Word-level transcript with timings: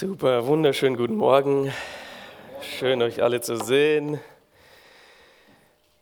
Super, 0.00 0.46
wunderschönen 0.46 0.96
guten 0.96 1.16
Morgen. 1.16 1.70
Schön, 2.62 3.02
euch 3.02 3.22
alle 3.22 3.42
zu 3.42 3.56
sehen. 3.56 4.18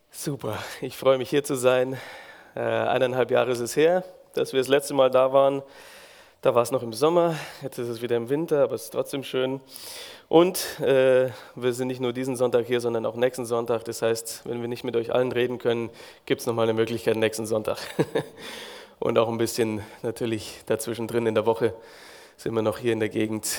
Super, 0.09 0.57
ich 0.79 0.95
freue 0.95 1.17
mich 1.17 1.29
hier 1.29 1.43
zu 1.43 1.55
sein. 1.55 1.97
Äh, 2.55 2.61
eineinhalb 2.61 3.29
Jahre 3.29 3.51
ist 3.51 3.59
es 3.59 3.75
her, 3.75 4.05
dass 4.35 4.53
wir 4.53 4.61
das 4.61 4.69
letzte 4.69 4.93
Mal 4.93 5.11
da 5.11 5.33
waren. 5.33 5.63
Da 6.41 6.55
war 6.55 6.61
es 6.61 6.71
noch 6.71 6.81
im 6.81 6.93
Sommer, 6.93 7.35
jetzt 7.61 7.77
ist 7.77 7.89
es 7.89 8.01
wieder 8.01 8.15
im 8.15 8.29
Winter, 8.29 8.63
aber 8.63 8.75
es 8.75 8.83
ist 8.83 8.91
trotzdem 8.91 9.21
schön. 9.21 9.59
Und 10.29 10.79
äh, 10.79 11.31
wir 11.55 11.73
sind 11.73 11.89
nicht 11.89 11.99
nur 11.99 12.13
diesen 12.13 12.37
Sonntag 12.37 12.67
hier, 12.67 12.79
sondern 12.79 13.05
auch 13.05 13.17
nächsten 13.17 13.45
Sonntag. 13.45 13.83
Das 13.83 14.01
heißt, 14.01 14.43
wenn 14.45 14.61
wir 14.61 14.69
nicht 14.69 14.85
mit 14.85 14.95
euch 14.95 15.13
allen 15.13 15.33
reden 15.33 15.57
können, 15.57 15.89
gibt 16.25 16.39
es 16.39 16.47
nochmal 16.47 16.63
eine 16.63 16.73
Möglichkeit 16.73 17.17
nächsten 17.17 17.45
Sonntag. 17.45 17.79
Und 18.99 19.19
auch 19.19 19.27
ein 19.27 19.37
bisschen 19.37 19.81
natürlich 20.03 20.61
dazwischen 20.67 21.09
drin 21.09 21.25
in 21.25 21.35
der 21.35 21.45
Woche 21.45 21.73
sind 22.37 22.55
wir 22.55 22.61
noch 22.61 22.77
hier 22.77 22.93
in 22.93 23.01
der 23.01 23.09
Gegend 23.09 23.49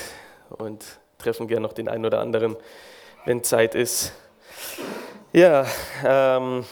und 0.57 0.85
treffen 1.17 1.47
gerne 1.47 1.61
noch 1.61 1.73
den 1.73 1.87
einen 1.87 2.05
oder 2.05 2.19
anderen, 2.19 2.55
wenn 3.25 3.43
Zeit 3.43 3.75
ist. 3.75 4.13
Ja, 5.33 5.65
ähm, 6.05 6.65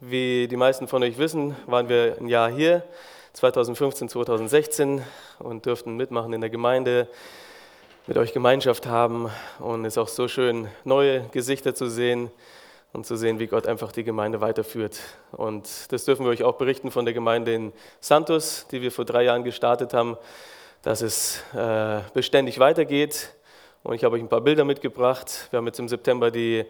wie 0.00 0.46
die 0.48 0.56
meisten 0.56 0.86
von 0.86 1.02
euch 1.02 1.18
wissen, 1.18 1.56
waren 1.66 1.88
wir 1.88 2.16
ein 2.20 2.28
Jahr 2.28 2.50
hier, 2.50 2.84
2015, 3.32 4.08
2016 4.08 5.02
und 5.40 5.66
durften 5.66 5.96
mitmachen 5.96 6.32
in 6.32 6.40
der 6.40 6.50
Gemeinde, 6.50 7.08
mit 8.06 8.18
euch 8.18 8.32
Gemeinschaft 8.32 8.86
haben 8.86 9.30
und 9.58 9.84
es 9.86 9.94
ist 9.94 9.98
auch 9.98 10.08
so 10.08 10.28
schön, 10.28 10.68
neue 10.84 11.22
Gesichter 11.32 11.74
zu 11.74 11.88
sehen 11.88 12.30
und 12.92 13.06
zu 13.06 13.16
sehen, 13.16 13.38
wie 13.38 13.46
Gott 13.46 13.66
einfach 13.66 13.92
die 13.92 14.04
Gemeinde 14.04 14.40
weiterführt. 14.40 15.00
Und 15.32 15.90
das 15.90 16.04
dürfen 16.04 16.24
wir 16.26 16.30
euch 16.30 16.44
auch 16.44 16.56
berichten 16.56 16.90
von 16.90 17.06
der 17.06 17.14
Gemeinde 17.14 17.54
in 17.54 17.72
Santos, 18.00 18.66
die 18.70 18.82
wir 18.82 18.92
vor 18.92 19.04
drei 19.04 19.24
Jahren 19.24 19.42
gestartet 19.42 19.94
haben 19.94 20.16
dass 20.84 21.00
es 21.00 21.42
äh, 21.54 22.00
beständig 22.12 22.58
weitergeht. 22.58 23.30
Und 23.82 23.94
ich 23.94 24.04
habe 24.04 24.16
euch 24.16 24.22
ein 24.22 24.28
paar 24.28 24.42
Bilder 24.42 24.64
mitgebracht. 24.64 25.48
Wir 25.50 25.56
haben 25.56 25.66
jetzt 25.66 25.80
im 25.80 25.88
September 25.88 26.30
die 26.30 26.64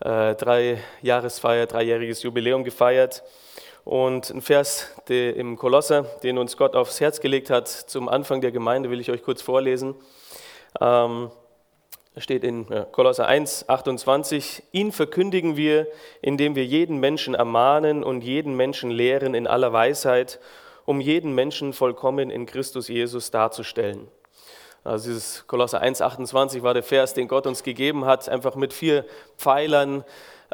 äh, 0.00 0.34
Drei-Jahresfeier, 0.34 1.66
dreijähriges 1.66 2.22
Jubiläum 2.24 2.64
gefeiert. 2.64 3.22
Und 3.84 4.30
ein 4.30 4.42
Vers 4.42 4.90
im 5.08 5.56
Kolosser, 5.56 6.02
den 6.22 6.36
uns 6.36 6.56
Gott 6.56 6.76
aufs 6.76 7.00
Herz 7.00 7.20
gelegt 7.20 7.48
hat, 7.48 7.68
zum 7.68 8.08
Anfang 8.08 8.40
der 8.40 8.52
Gemeinde, 8.52 8.90
will 8.90 9.00
ich 9.00 9.10
euch 9.10 9.22
kurz 9.22 9.40
vorlesen. 9.40 9.94
Ähm, 10.80 11.30
steht 12.16 12.44
in 12.44 12.66
Kolosser 12.92 13.26
1, 13.26 13.68
28. 13.68 14.64
Ihn 14.72 14.92
verkündigen 14.92 15.56
wir, 15.56 15.86
indem 16.20 16.56
wir 16.56 16.66
jeden 16.66 16.98
Menschen 16.98 17.34
ermahnen 17.34 18.02
und 18.02 18.22
jeden 18.22 18.56
Menschen 18.56 18.90
lehren 18.90 19.34
in 19.34 19.46
aller 19.46 19.72
Weisheit 19.72 20.40
um 20.90 21.00
jeden 21.00 21.36
Menschen 21.36 21.72
vollkommen 21.72 22.30
in 22.30 22.46
Christus 22.46 22.88
Jesus 22.88 23.30
darzustellen. 23.30 24.08
Also 24.82 25.10
dieses 25.10 25.46
Kolosser 25.46 25.80
1,28 25.80 26.64
war 26.64 26.74
der 26.74 26.82
Vers, 26.82 27.14
den 27.14 27.28
Gott 27.28 27.46
uns 27.46 27.62
gegeben 27.62 28.06
hat, 28.06 28.28
einfach 28.28 28.56
mit 28.56 28.72
vier 28.72 29.04
Pfeilern, 29.38 30.04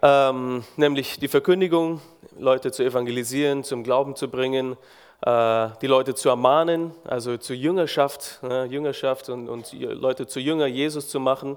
ähm, 0.02 0.62
nämlich 0.76 1.18
die 1.18 1.28
Verkündigung, 1.28 2.02
Leute 2.38 2.70
zu 2.70 2.84
evangelisieren, 2.84 3.64
zum 3.64 3.82
Glauben 3.82 4.14
zu 4.14 4.28
bringen, 4.28 4.76
äh, 5.24 5.68
die 5.80 5.86
Leute 5.86 6.14
zu 6.14 6.28
ermahnen, 6.28 6.92
also 7.04 7.38
zur 7.38 7.56
Jüngerschaft, 7.56 8.40
äh, 8.42 8.66
Jüngerschaft 8.66 9.30
und, 9.30 9.48
und 9.48 9.72
Leute 9.72 10.26
zu 10.26 10.38
Jünger 10.38 10.66
Jesus 10.66 11.08
zu 11.08 11.18
machen, 11.18 11.56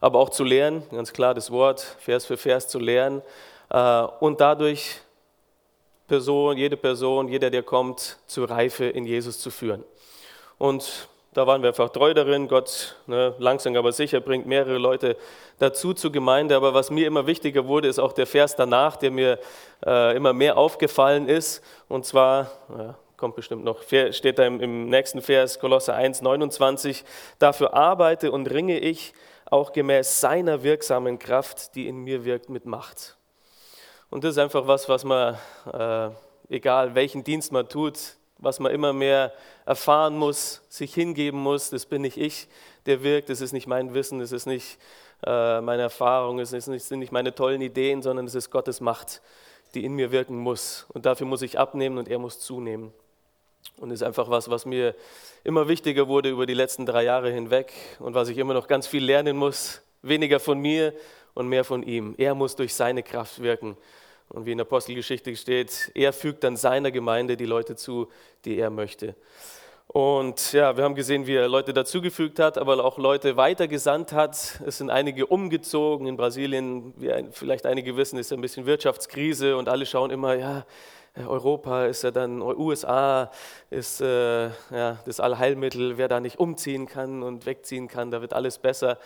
aber 0.00 0.18
auch 0.18 0.30
zu 0.30 0.42
lernen, 0.42 0.82
ganz 0.90 1.12
klar 1.12 1.34
das 1.34 1.52
Wort, 1.52 1.82
Vers 2.00 2.26
für 2.26 2.36
Vers 2.36 2.66
zu 2.66 2.80
lernen 2.80 3.22
äh, 3.70 4.02
und 4.18 4.40
dadurch 4.40 5.02
Person, 6.08 6.56
jede 6.56 6.76
Person, 6.76 7.28
jeder, 7.28 7.50
der 7.50 7.62
kommt, 7.62 8.18
zur 8.26 8.50
Reife 8.50 8.86
in 8.86 9.04
Jesus 9.04 9.38
zu 9.38 9.50
führen. 9.50 9.84
Und 10.56 11.08
da 11.34 11.46
waren 11.46 11.62
wir 11.62 11.68
einfach 11.68 11.90
treu 11.90 12.14
darin. 12.14 12.48
Gott, 12.48 12.96
ne, 13.06 13.34
langsam 13.38 13.76
aber 13.76 13.92
sicher, 13.92 14.20
bringt 14.20 14.46
mehrere 14.46 14.78
Leute 14.78 15.16
dazu 15.58 15.92
zur 15.92 16.10
Gemeinde. 16.10 16.56
Aber 16.56 16.72
was 16.72 16.90
mir 16.90 17.06
immer 17.06 17.26
wichtiger 17.26 17.66
wurde, 17.66 17.88
ist 17.88 17.98
auch 17.98 18.12
der 18.12 18.26
Vers 18.26 18.56
danach, 18.56 18.96
der 18.96 19.10
mir 19.10 19.38
äh, 19.84 20.16
immer 20.16 20.32
mehr 20.32 20.56
aufgefallen 20.56 21.28
ist. 21.28 21.62
Und 21.88 22.06
zwar, 22.06 22.50
ja, 22.76 22.94
kommt 23.18 23.36
bestimmt 23.36 23.64
noch, 23.64 23.82
steht 23.82 24.38
da 24.38 24.46
im, 24.46 24.60
im 24.60 24.88
nächsten 24.88 25.20
Vers, 25.20 25.58
Kolosse 25.58 25.92
1, 25.92 26.22
29, 26.22 27.04
dafür 27.38 27.74
arbeite 27.74 28.32
und 28.32 28.50
ringe 28.50 28.78
ich 28.78 29.12
auch 29.50 29.72
gemäß 29.72 30.20
seiner 30.20 30.62
wirksamen 30.62 31.18
Kraft, 31.18 31.74
die 31.74 31.86
in 31.86 31.98
mir 31.98 32.24
wirkt, 32.24 32.48
mit 32.48 32.64
Macht. 32.64 33.17
Und 34.10 34.24
das 34.24 34.32
ist 34.32 34.38
einfach 34.38 34.66
was, 34.66 34.88
was 34.88 35.04
man, 35.04 35.36
äh, 35.72 36.10
egal 36.48 36.94
welchen 36.94 37.24
Dienst 37.24 37.52
man 37.52 37.68
tut, 37.68 38.16
was 38.38 38.60
man 38.60 38.72
immer 38.72 38.92
mehr 38.92 39.32
erfahren 39.66 40.16
muss, 40.16 40.62
sich 40.68 40.94
hingeben 40.94 41.40
muss. 41.40 41.70
Das 41.70 41.86
bin 41.86 42.02
nicht 42.02 42.16
ich, 42.16 42.48
der 42.86 43.02
wirkt. 43.02 43.28
Das 43.28 43.40
ist 43.40 43.52
nicht 43.52 43.66
mein 43.66 43.92
Wissen, 43.94 44.20
das 44.20 44.32
ist 44.32 44.46
nicht 44.46 44.78
äh, 45.26 45.60
meine 45.60 45.82
Erfahrung, 45.82 46.36
nicht, 46.36 46.48
sind 46.48 46.98
nicht 46.98 47.12
meine 47.12 47.34
tollen 47.34 47.60
Ideen, 47.60 48.02
sondern 48.02 48.26
es 48.26 48.34
ist 48.34 48.50
Gottes 48.50 48.80
Macht, 48.80 49.20
die 49.74 49.84
in 49.84 49.92
mir 49.92 50.12
wirken 50.12 50.38
muss. 50.38 50.86
Und 50.94 51.04
dafür 51.04 51.26
muss 51.26 51.42
ich 51.42 51.58
abnehmen 51.58 51.98
und 51.98 52.08
er 52.08 52.18
muss 52.18 52.38
zunehmen. 52.38 52.92
Und 53.76 53.90
das 53.90 54.00
ist 54.00 54.06
einfach 54.06 54.30
was, 54.30 54.48
was 54.48 54.64
mir 54.64 54.94
immer 55.44 55.68
wichtiger 55.68 56.08
wurde 56.08 56.30
über 56.30 56.46
die 56.46 56.54
letzten 56.54 56.86
drei 56.86 57.04
Jahre 57.04 57.30
hinweg 57.30 57.72
und 57.98 58.14
was 58.14 58.28
ich 58.28 58.38
immer 58.38 58.54
noch 58.54 58.68
ganz 58.68 58.86
viel 58.86 59.04
lernen 59.04 59.36
muss. 59.36 59.82
Weniger 60.02 60.40
von 60.40 60.58
mir 60.58 60.94
und 61.34 61.48
mehr 61.48 61.64
von 61.64 61.82
ihm. 61.82 62.14
Er 62.18 62.34
muss 62.34 62.56
durch 62.56 62.74
seine 62.74 63.02
Kraft 63.02 63.42
wirken. 63.42 63.76
Und 64.28 64.46
wie 64.46 64.52
in 64.52 64.58
der 64.58 64.66
Apostelgeschichte 64.66 65.34
steht, 65.36 65.90
er 65.94 66.12
fügt 66.12 66.44
dann 66.44 66.56
seiner 66.56 66.90
Gemeinde 66.90 67.36
die 67.36 67.46
Leute 67.46 67.76
zu, 67.76 68.08
die 68.44 68.58
er 68.58 68.70
möchte. 68.70 69.14
Und 69.86 70.52
ja, 70.52 70.76
wir 70.76 70.84
haben 70.84 70.94
gesehen, 70.94 71.26
wie 71.26 71.34
er 71.34 71.48
Leute 71.48 71.72
dazugefügt 71.72 72.38
hat, 72.38 72.58
aber 72.58 72.84
auch 72.84 72.98
Leute 72.98 73.38
weitergesandt 73.38 74.12
hat. 74.12 74.60
Es 74.66 74.78
sind 74.78 74.90
einige 74.90 75.26
umgezogen 75.26 76.06
in 76.06 76.18
Brasilien. 76.18 76.92
Wie 76.98 77.10
vielleicht 77.30 77.64
einige 77.64 77.96
wissen, 77.96 78.18
ist 78.18 78.30
ein 78.30 78.42
bisschen 78.42 78.66
Wirtschaftskrise 78.66 79.56
und 79.56 79.66
alle 79.70 79.86
schauen 79.86 80.10
immer, 80.10 80.34
ja, 80.34 80.66
Europa 81.16 81.86
ist 81.86 82.02
ja 82.02 82.10
dann, 82.10 82.42
USA 82.42 83.30
ist 83.70 84.02
äh, 84.02 84.48
ja, 84.70 84.98
das 85.06 85.20
Allheilmittel, 85.20 85.96
wer 85.96 86.06
da 86.08 86.20
nicht 86.20 86.38
umziehen 86.38 86.86
kann 86.86 87.22
und 87.22 87.46
wegziehen 87.46 87.88
kann, 87.88 88.10
da 88.10 88.20
wird 88.20 88.34
alles 88.34 88.58
besser 88.58 88.98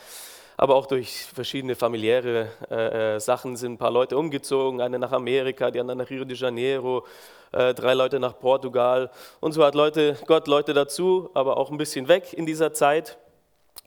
aber 0.62 0.76
auch 0.76 0.86
durch 0.86 1.24
verschiedene 1.34 1.74
familiäre 1.74 2.48
äh, 2.70 3.16
äh, 3.16 3.18
Sachen 3.18 3.56
sind 3.56 3.72
ein 3.72 3.78
paar 3.78 3.90
Leute 3.90 4.16
umgezogen, 4.16 4.80
eine 4.80 4.96
nach 4.96 5.10
Amerika, 5.10 5.72
die 5.72 5.80
andere 5.80 5.96
nach 5.96 6.08
Rio 6.08 6.24
de 6.24 6.36
Janeiro, 6.36 7.04
äh, 7.50 7.74
drei 7.74 7.94
Leute 7.94 8.20
nach 8.20 8.38
Portugal 8.38 9.10
und 9.40 9.50
so 9.54 9.64
hat 9.64 9.74
Leute, 9.74 10.16
Gott 10.24 10.46
Leute 10.46 10.72
dazu, 10.72 11.30
aber 11.34 11.56
auch 11.56 11.72
ein 11.72 11.78
bisschen 11.78 12.06
weg 12.06 12.32
in 12.32 12.46
dieser 12.46 12.72
Zeit. 12.72 13.18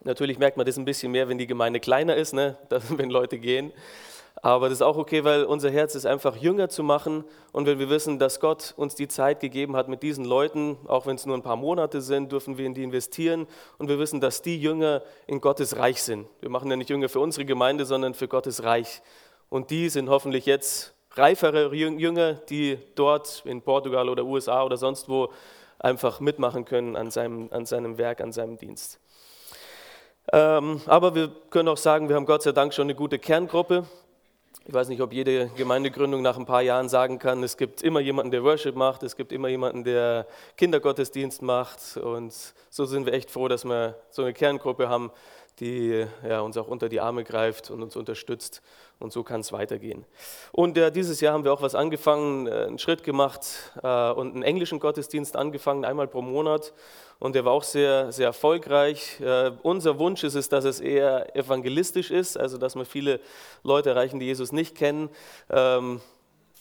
Natürlich 0.03 0.37
merkt 0.37 0.57
man 0.57 0.65
das 0.65 0.75
ein 0.75 0.83
bisschen 0.83 1.13
mehr, 1.13 1.29
wenn 1.29 1.37
die 1.37 1.47
Gemeinde 1.47 1.79
kleiner 1.79 2.17
ist, 2.17 2.33
ne? 2.33 2.57
wenn 2.89 3.09
Leute 3.09 3.39
gehen. 3.39 3.71
Aber 4.41 4.69
das 4.69 4.79
ist 4.79 4.81
auch 4.81 4.97
okay, 4.97 5.23
weil 5.23 5.45
unser 5.45 5.71
Herz 5.71 5.95
ist 5.95 6.05
einfach 6.05 6.35
jünger 6.35 6.69
zu 6.69 6.83
machen. 6.83 7.23
Und 7.51 7.65
wenn 7.65 7.79
wir 7.79 7.89
wissen, 7.89 8.19
dass 8.19 8.39
Gott 8.39 8.73
uns 8.77 8.93
die 8.95 9.07
Zeit 9.07 9.39
gegeben 9.39 9.75
hat 9.75 9.87
mit 9.87 10.03
diesen 10.03 10.25
Leuten, 10.25 10.77
auch 10.87 11.05
wenn 11.05 11.15
es 11.15 11.25
nur 11.25 11.35
ein 11.35 11.41
paar 11.41 11.55
Monate 11.55 12.01
sind, 12.01 12.31
dürfen 12.31 12.57
wir 12.57 12.65
in 12.65 12.73
die 12.73 12.83
investieren. 12.83 13.47
Und 13.77 13.87
wir 13.87 13.97
wissen, 13.97 14.19
dass 14.21 14.41
die 14.41 14.59
Jünger 14.59 15.01
in 15.25 15.41
Gottes 15.41 15.77
Reich 15.77 16.03
sind. 16.03 16.27
Wir 16.41 16.49
machen 16.49 16.69
ja 16.69 16.75
nicht 16.75 16.89
Jünger 16.89 17.09
für 17.09 17.21
unsere 17.21 17.45
Gemeinde, 17.45 17.85
sondern 17.85 18.13
für 18.13 18.27
Gottes 18.27 18.63
Reich. 18.63 19.01
Und 19.49 19.71
die 19.71 19.89
sind 19.89 20.09
hoffentlich 20.09 20.45
jetzt 20.45 20.93
reifere 21.11 21.73
Jünger, 21.73 22.33
die 22.33 22.77
dort 22.95 23.43
in 23.45 23.61
Portugal 23.61 24.09
oder 24.09 24.25
USA 24.25 24.63
oder 24.63 24.77
sonst 24.77 25.07
wo 25.07 25.31
einfach 25.79 26.19
mitmachen 26.19 26.65
können 26.65 26.95
an 26.95 27.11
seinem, 27.11 27.49
an 27.51 27.65
seinem 27.65 27.97
Werk, 27.97 28.21
an 28.21 28.31
seinem 28.31 28.57
Dienst. 28.57 28.99
Ähm, 30.33 30.81
aber 30.87 31.13
wir 31.13 31.29
können 31.49 31.69
auch 31.69 31.77
sagen, 31.77 32.09
wir 32.09 32.15
haben 32.15 32.25
Gott 32.25 32.43
sei 32.43 32.51
Dank 32.51 32.73
schon 32.73 32.85
eine 32.85 32.95
gute 32.95 33.19
Kerngruppe. 33.19 33.85
Ich 34.67 34.73
weiß 34.73 34.87
nicht, 34.87 35.01
ob 35.01 35.13
jede 35.13 35.49
Gemeindegründung 35.49 36.23
nach 36.23 36.39
ein 36.39 36.47
paar 36.47 36.63
Jahren 36.63 36.89
sagen 36.89 37.19
kann, 37.19 37.43
es 37.43 37.55
gibt 37.55 37.83
immer 37.83 37.99
jemanden, 37.99 38.31
der 38.31 38.43
Worship 38.43 38.75
macht, 38.75 39.03
es 39.03 39.15
gibt 39.15 39.31
immer 39.31 39.47
jemanden, 39.47 39.83
der 39.83 40.25
Kindergottesdienst 40.57 41.43
macht. 41.43 41.97
Und 41.97 42.33
so 42.71 42.85
sind 42.85 43.05
wir 43.05 43.13
echt 43.13 43.29
froh, 43.29 43.47
dass 43.47 43.63
wir 43.63 43.95
so 44.09 44.23
eine 44.23 44.33
Kerngruppe 44.33 44.89
haben, 44.89 45.11
die 45.59 46.07
ja, 46.27 46.41
uns 46.41 46.57
auch 46.57 46.67
unter 46.67 46.89
die 46.89 46.99
Arme 46.99 47.23
greift 47.23 47.69
und 47.69 47.83
uns 47.83 47.95
unterstützt. 47.95 48.63
Und 48.97 49.13
so 49.13 49.23
kann 49.23 49.41
es 49.41 49.51
weitergehen. 49.51 50.03
Und 50.51 50.79
äh, 50.79 50.91
dieses 50.91 51.21
Jahr 51.21 51.33
haben 51.35 51.43
wir 51.43 51.53
auch 51.53 51.61
was 51.61 51.75
angefangen, 51.75 52.47
äh, 52.47 52.65
einen 52.65 52.79
Schritt 52.79 53.03
gemacht 53.03 53.45
äh, 53.83 54.11
und 54.11 54.33
einen 54.33 54.41
englischen 54.41 54.79
Gottesdienst 54.79 55.35
angefangen, 55.35 55.85
einmal 55.85 56.07
pro 56.07 56.23
Monat. 56.23 56.73
Und 57.19 57.35
der 57.35 57.45
war 57.45 57.53
auch 57.53 57.63
sehr, 57.63 58.11
sehr 58.11 58.27
erfolgreich. 58.27 59.19
Äh, 59.21 59.51
unser 59.63 59.99
Wunsch 59.99 60.23
ist 60.23 60.35
es, 60.35 60.49
dass 60.49 60.65
es 60.65 60.79
eher 60.79 61.35
evangelistisch 61.35 62.11
ist, 62.11 62.37
also 62.37 62.57
dass 62.57 62.75
wir 62.75 62.85
viele 62.85 63.19
Leute 63.63 63.91
erreichen, 63.91 64.19
die 64.19 64.25
Jesus 64.25 64.51
nicht 64.51 64.75
kennen. 64.75 65.09
Ähm, 65.49 66.01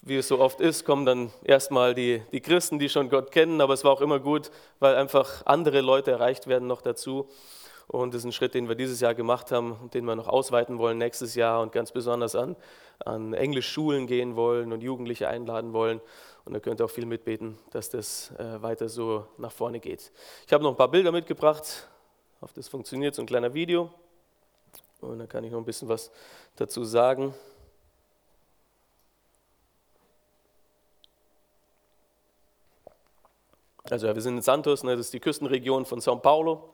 wie 0.02 0.16
es 0.16 0.28
so 0.28 0.38
oft 0.38 0.60
ist, 0.60 0.84
kommen 0.84 1.06
dann 1.06 1.32
erstmal 1.44 1.94
die, 1.94 2.22
die 2.30 2.40
Christen, 2.40 2.78
die 2.78 2.90
schon 2.90 3.08
Gott 3.08 3.32
kennen, 3.32 3.60
aber 3.60 3.72
es 3.72 3.84
war 3.84 3.92
auch 3.92 4.02
immer 4.02 4.20
gut, 4.20 4.50
weil 4.78 4.94
einfach 4.96 5.46
andere 5.46 5.80
Leute 5.80 6.10
erreicht 6.10 6.46
werden 6.46 6.68
noch 6.68 6.82
dazu. 6.82 7.26
Und 7.86 8.14
das 8.14 8.20
ist 8.20 8.26
ein 8.26 8.32
Schritt, 8.32 8.54
den 8.54 8.68
wir 8.68 8.74
dieses 8.74 9.00
Jahr 9.00 9.14
gemacht 9.14 9.50
haben 9.50 9.72
und 9.72 9.94
den 9.94 10.04
wir 10.04 10.14
noch 10.14 10.28
ausweiten 10.28 10.78
wollen 10.78 10.98
nächstes 10.98 11.34
Jahr 11.34 11.60
und 11.60 11.72
ganz 11.72 11.92
besonders 11.92 12.34
an, 12.34 12.56
an 13.04 13.34
Englischschulen 13.34 14.06
gehen 14.06 14.36
wollen 14.36 14.72
und 14.72 14.82
Jugendliche 14.82 15.28
einladen 15.28 15.72
wollen. 15.72 16.00
Und 16.44 16.52
da 16.52 16.60
könnt 16.60 16.80
ihr 16.80 16.84
auch 16.84 16.90
viel 16.90 17.06
mitbeten, 17.06 17.58
dass 17.70 17.88
das 17.88 18.30
äh, 18.32 18.60
weiter 18.60 18.88
so 18.88 19.26
nach 19.38 19.52
vorne 19.52 19.80
geht. 19.80 20.12
Ich 20.46 20.52
habe 20.52 20.62
noch 20.62 20.70
ein 20.70 20.76
paar 20.76 20.90
Bilder 20.90 21.10
mitgebracht. 21.10 21.88
hoffe, 22.40 22.52
das 22.54 22.68
funktioniert, 22.68 23.14
so 23.14 23.22
ein 23.22 23.26
kleiner 23.26 23.54
Video. 23.54 23.90
Und 25.00 25.18
dann 25.18 25.28
kann 25.28 25.44
ich 25.44 25.52
noch 25.52 25.58
ein 25.58 25.64
bisschen 25.64 25.88
was 25.88 26.10
dazu 26.56 26.84
sagen. 26.84 27.34
Also 33.90 34.06
ja, 34.06 34.14
wir 34.14 34.22
sind 34.22 34.36
in 34.36 34.42
Santos, 34.42 34.82
ne, 34.82 34.96
das 34.96 35.06
ist 35.06 35.12
die 35.12 35.20
Küstenregion 35.20 35.84
von 35.84 36.00
São 36.00 36.18
Paulo. 36.18 36.70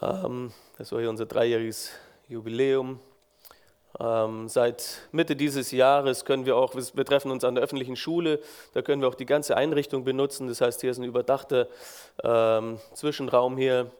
Ähm, 0.00 0.52
das 0.78 0.92
war 0.92 1.00
hier 1.00 1.10
unser 1.10 1.26
dreijähriges 1.26 1.90
Jubiläum. 2.28 3.00
Ähm, 4.00 4.48
seit 4.48 5.02
Mitte 5.12 5.36
dieses 5.36 5.70
Jahres 5.70 6.24
können 6.24 6.46
wir 6.46 6.56
auch, 6.56 6.74
wir 6.74 7.04
treffen 7.04 7.30
uns 7.30 7.44
an 7.44 7.54
der 7.54 7.62
öffentlichen 7.62 7.96
Schule, 7.96 8.40
da 8.72 8.82
können 8.82 9.00
wir 9.02 9.08
auch 9.08 9.14
die 9.14 9.26
ganze 9.26 9.56
Einrichtung 9.56 10.04
benutzen. 10.04 10.48
Das 10.48 10.60
heißt, 10.60 10.80
hier 10.80 10.90
ist 10.90 10.98
ein 10.98 11.04
überdachter 11.04 11.68
ähm, 12.22 12.78
Zwischenraum 12.94 13.56
hier. 13.56 13.90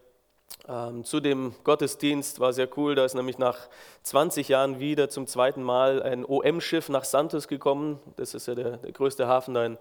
Ähm, 0.69 1.05
zu 1.05 1.21
dem 1.21 1.55
Gottesdienst 1.65 2.41
war 2.41 2.53
sehr 2.53 2.69
cool, 2.77 2.95
da 2.95 3.05
ist 3.05 3.15
nämlich 3.15 3.39
nach 3.39 3.69
20 4.03 4.49
Jahren 4.49 4.81
wieder 4.81 5.09
zum 5.11 5.27
zweiten 5.27 5.63
Mal 5.63 6.03
ein 6.03 6.25
OM-Schiff 6.25 6.89
nach 6.89 7.05
Santos 7.05 7.49
gekommen. 7.49 7.99
Das 8.17 8.35
ist 8.35 8.49
ja 8.49 8.55
der, 8.55 8.79
der 8.79 8.93
größte 8.93 9.27
Hafen 9.27 9.55
da 9.55 9.67
in 9.67 9.79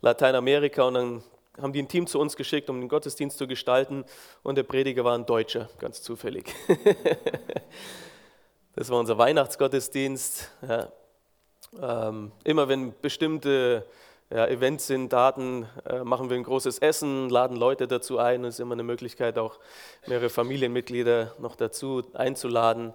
Lateinamerika. 0.00 0.82
Und 0.82 0.94
dann 0.94 1.22
haben 1.60 1.72
die 1.72 1.80
ein 1.80 1.88
Team 1.88 2.06
zu 2.06 2.18
uns 2.18 2.36
geschickt, 2.36 2.68
um 2.68 2.80
den 2.80 2.88
Gottesdienst 2.88 3.38
zu 3.38 3.46
gestalten. 3.46 4.04
Und 4.42 4.56
der 4.56 4.64
Prediger 4.64 5.04
war 5.04 5.16
ein 5.16 5.26
Deutscher, 5.26 5.68
ganz 5.78 6.02
zufällig. 6.02 6.52
das 8.76 8.90
war 8.90 8.98
unser 8.98 9.18
Weihnachtsgottesdienst. 9.18 10.50
Ja. 10.68 10.88
Ähm, 11.80 12.32
immer 12.44 12.68
wenn 12.68 12.94
bestimmte 13.00 13.86
ja, 14.30 14.46
Events 14.46 14.86
sind, 14.86 15.12
Daten, 15.12 15.68
äh, 15.86 16.02
machen 16.02 16.30
wir 16.30 16.36
ein 16.36 16.42
großes 16.42 16.78
Essen, 16.78 17.28
laden 17.28 17.56
Leute 17.56 17.86
dazu 17.86 18.18
ein. 18.18 18.44
Es 18.44 18.54
ist 18.54 18.60
immer 18.60 18.74
eine 18.74 18.82
Möglichkeit, 18.82 19.38
auch 19.38 19.58
mehrere 20.06 20.28
Familienmitglieder 20.28 21.34
noch 21.38 21.56
dazu 21.56 22.02
einzuladen. 22.14 22.94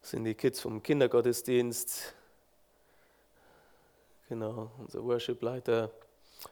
Das 0.00 0.10
sind 0.10 0.24
die 0.24 0.34
Kids 0.34 0.60
vom 0.60 0.82
Kindergottesdienst. 0.82 2.14
Genau, 4.28 4.70
unser 4.78 5.04
Worship-Leiter. 5.04 5.90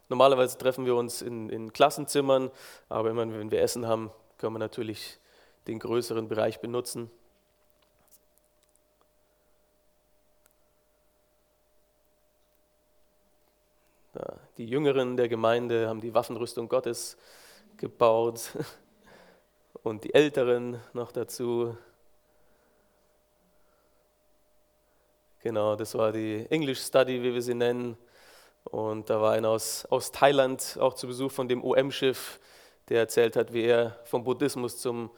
Normalerweise 0.08 0.58
treffen 0.58 0.84
wir 0.84 0.94
uns 0.96 1.22
in, 1.22 1.48
in 1.48 1.72
Klassenzimmern, 1.72 2.50
aber 2.88 3.10
immer 3.10 3.22
wenn 3.22 3.50
wir 3.50 3.62
Essen 3.62 3.86
haben, 3.86 4.10
können 4.38 4.54
wir 4.54 4.58
natürlich 4.58 5.18
den 5.66 5.78
größeren 5.78 6.28
Bereich 6.28 6.60
benutzen. 6.60 7.10
Die 14.60 14.66
Jüngeren 14.66 15.16
der 15.16 15.30
Gemeinde 15.30 15.88
haben 15.88 16.02
die 16.02 16.12
Waffenrüstung 16.12 16.68
Gottes 16.68 17.16
gebaut 17.78 18.50
und 19.82 20.04
die 20.04 20.12
Älteren 20.12 20.78
noch 20.92 21.12
dazu. 21.12 21.78
Genau, 25.38 25.76
das 25.76 25.94
war 25.94 26.12
die 26.12 26.44
English 26.50 26.82
Study, 26.82 27.22
wie 27.22 27.32
wir 27.32 27.40
sie 27.40 27.54
nennen. 27.54 27.96
Und 28.64 29.08
da 29.08 29.22
war 29.22 29.32
einer 29.32 29.48
aus, 29.48 29.86
aus 29.86 30.12
Thailand 30.12 30.76
auch 30.78 30.92
zu 30.92 31.06
Besuch 31.06 31.32
von 31.32 31.48
dem 31.48 31.64
OM-Schiff, 31.64 32.38
der 32.90 32.98
erzählt 32.98 33.36
hat, 33.36 33.54
wie 33.54 33.62
er 33.62 33.98
vom 34.04 34.24
Buddhismus 34.24 34.76
zum 34.76 35.10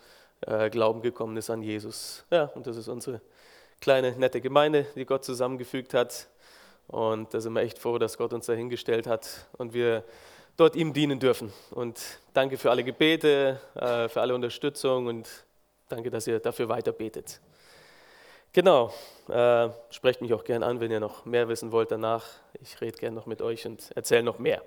äh, 0.43 0.71
Glauben 0.71 1.03
gekommen 1.03 1.37
ist 1.37 1.51
an 1.51 1.63
Jesus. 1.63 2.25
Ja, 2.31 2.45
und 2.45 2.69
das 2.69 2.77
ist 2.77 2.87
unsere 2.87 3.21
kleine, 3.81 4.13
nette 4.13 4.41
Gemeinde, 4.41 4.87
die 4.95 5.05
Gott 5.05 5.25
zusammengefügt 5.25 5.95
hat. 5.95 6.29
Und 6.89 7.33
da 7.33 7.41
sind 7.41 7.53
wir 7.53 7.63
echt 7.63 7.79
froh, 7.79 7.99
dass 7.99 8.19
Gott 8.19 8.33
uns 8.33 8.47
dahingestellt 8.47 9.07
hat 9.07 9.47
und 9.57 9.73
wir 9.73 10.05
dort 10.57 10.77
ihm 10.77 10.93
dienen 10.93 11.19
dürfen. 11.19 11.53
Und 11.71 12.01
danke 12.35 12.59
für 12.59 12.71
alle 12.71 12.85
Gebete, 12.85 13.61
äh, 13.75 14.09
für 14.09 14.21
alle 14.21 14.35
Unterstützung 14.35 15.07
und 15.07 15.29
danke, 15.89 16.11
dass 16.11 16.27
ihr 16.27 16.39
dafür 16.39 16.69
weiter 16.69 16.93
betet. 16.93 17.41
Genau, 18.53 18.93
äh, 19.29 19.71
sprecht 19.91 20.21
mich 20.21 20.35
auch 20.35 20.45
gern 20.45 20.63
an, 20.63 20.81
wenn 20.81 20.91
ihr 20.91 21.01
noch 21.01 21.25
mehr 21.25 21.49
wissen 21.49 21.73
wollt 21.73 21.91
danach. 21.91 22.27
Ich 22.61 22.81
rede 22.83 22.99
gern 22.99 23.15
noch 23.15 23.25
mit 23.25 23.41
euch 23.41 23.67
und 23.67 23.91
erzähle 23.95 24.23
noch 24.23 24.39
mehr. 24.39 24.63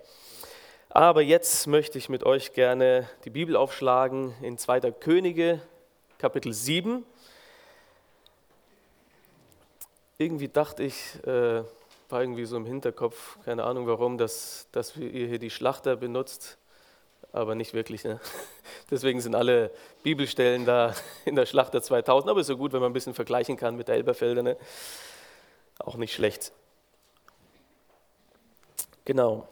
Aber 0.90 1.22
jetzt 1.22 1.68
möchte 1.68 1.98
ich 1.98 2.10
mit 2.10 2.24
euch 2.24 2.54
gerne 2.54 3.08
die 3.26 3.30
Bibel 3.30 3.56
aufschlagen 3.56 4.34
in 4.42 4.58
2. 4.58 4.92
Könige, 4.92 5.62
Kapitel 6.18 6.54
7. 6.54 7.06
Irgendwie 10.18 10.48
dachte 10.48 10.84
ich, 10.84 10.96
äh, 11.28 11.64
war 12.10 12.22
irgendwie 12.22 12.46
so 12.46 12.58
im 12.58 12.66
Hinterkopf, 12.66 13.38
keine 13.46 13.64
Ahnung 13.64 13.88
warum, 13.88 14.18
dass, 14.18 14.68
dass 14.72 14.96
ihr 14.98 15.28
hier 15.28 15.40
die 15.40 15.50
Schlachter 15.50 15.96
benutzt, 15.96 16.58
aber 17.32 17.56
nicht 17.56 17.74
wirklich. 17.74 18.04
Ne? 18.04 18.20
Deswegen 18.92 19.22
sind 19.22 19.36
alle 19.36 19.72
Bibelstellen 20.04 20.66
da 20.66 20.94
in 21.26 21.36
der 21.36 21.46
Schlachter 21.46 21.82
2000, 21.82 22.30
aber 22.30 22.42
ist 22.42 22.48
so 22.48 22.58
gut, 22.58 22.74
wenn 22.74 22.82
man 22.82 22.92
ein 22.92 22.94
bisschen 22.94 23.14
vergleichen 23.14 23.58
kann 23.58 23.76
mit 23.76 23.88
der 23.88 23.96
Elberfelder. 23.96 24.44
Ne? 24.44 24.58
Auch 25.80 25.96
nicht 25.96 26.14
schlecht. 26.14 26.52
Genau. 29.04 29.48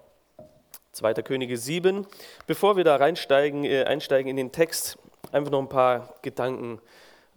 2. 0.94 1.16
Könige 1.16 1.58
7. 1.58 2.06
Bevor 2.46 2.78
wir 2.78 2.84
da 2.84 2.96
reinsteigen, 2.96 3.66
äh, 3.66 3.84
einsteigen 3.84 4.30
in 4.30 4.38
den 4.38 4.52
Text, 4.52 4.98
einfach 5.32 5.52
noch 5.52 5.60
ein 5.60 5.70
paar 5.70 6.16
Gedanken 6.22 6.80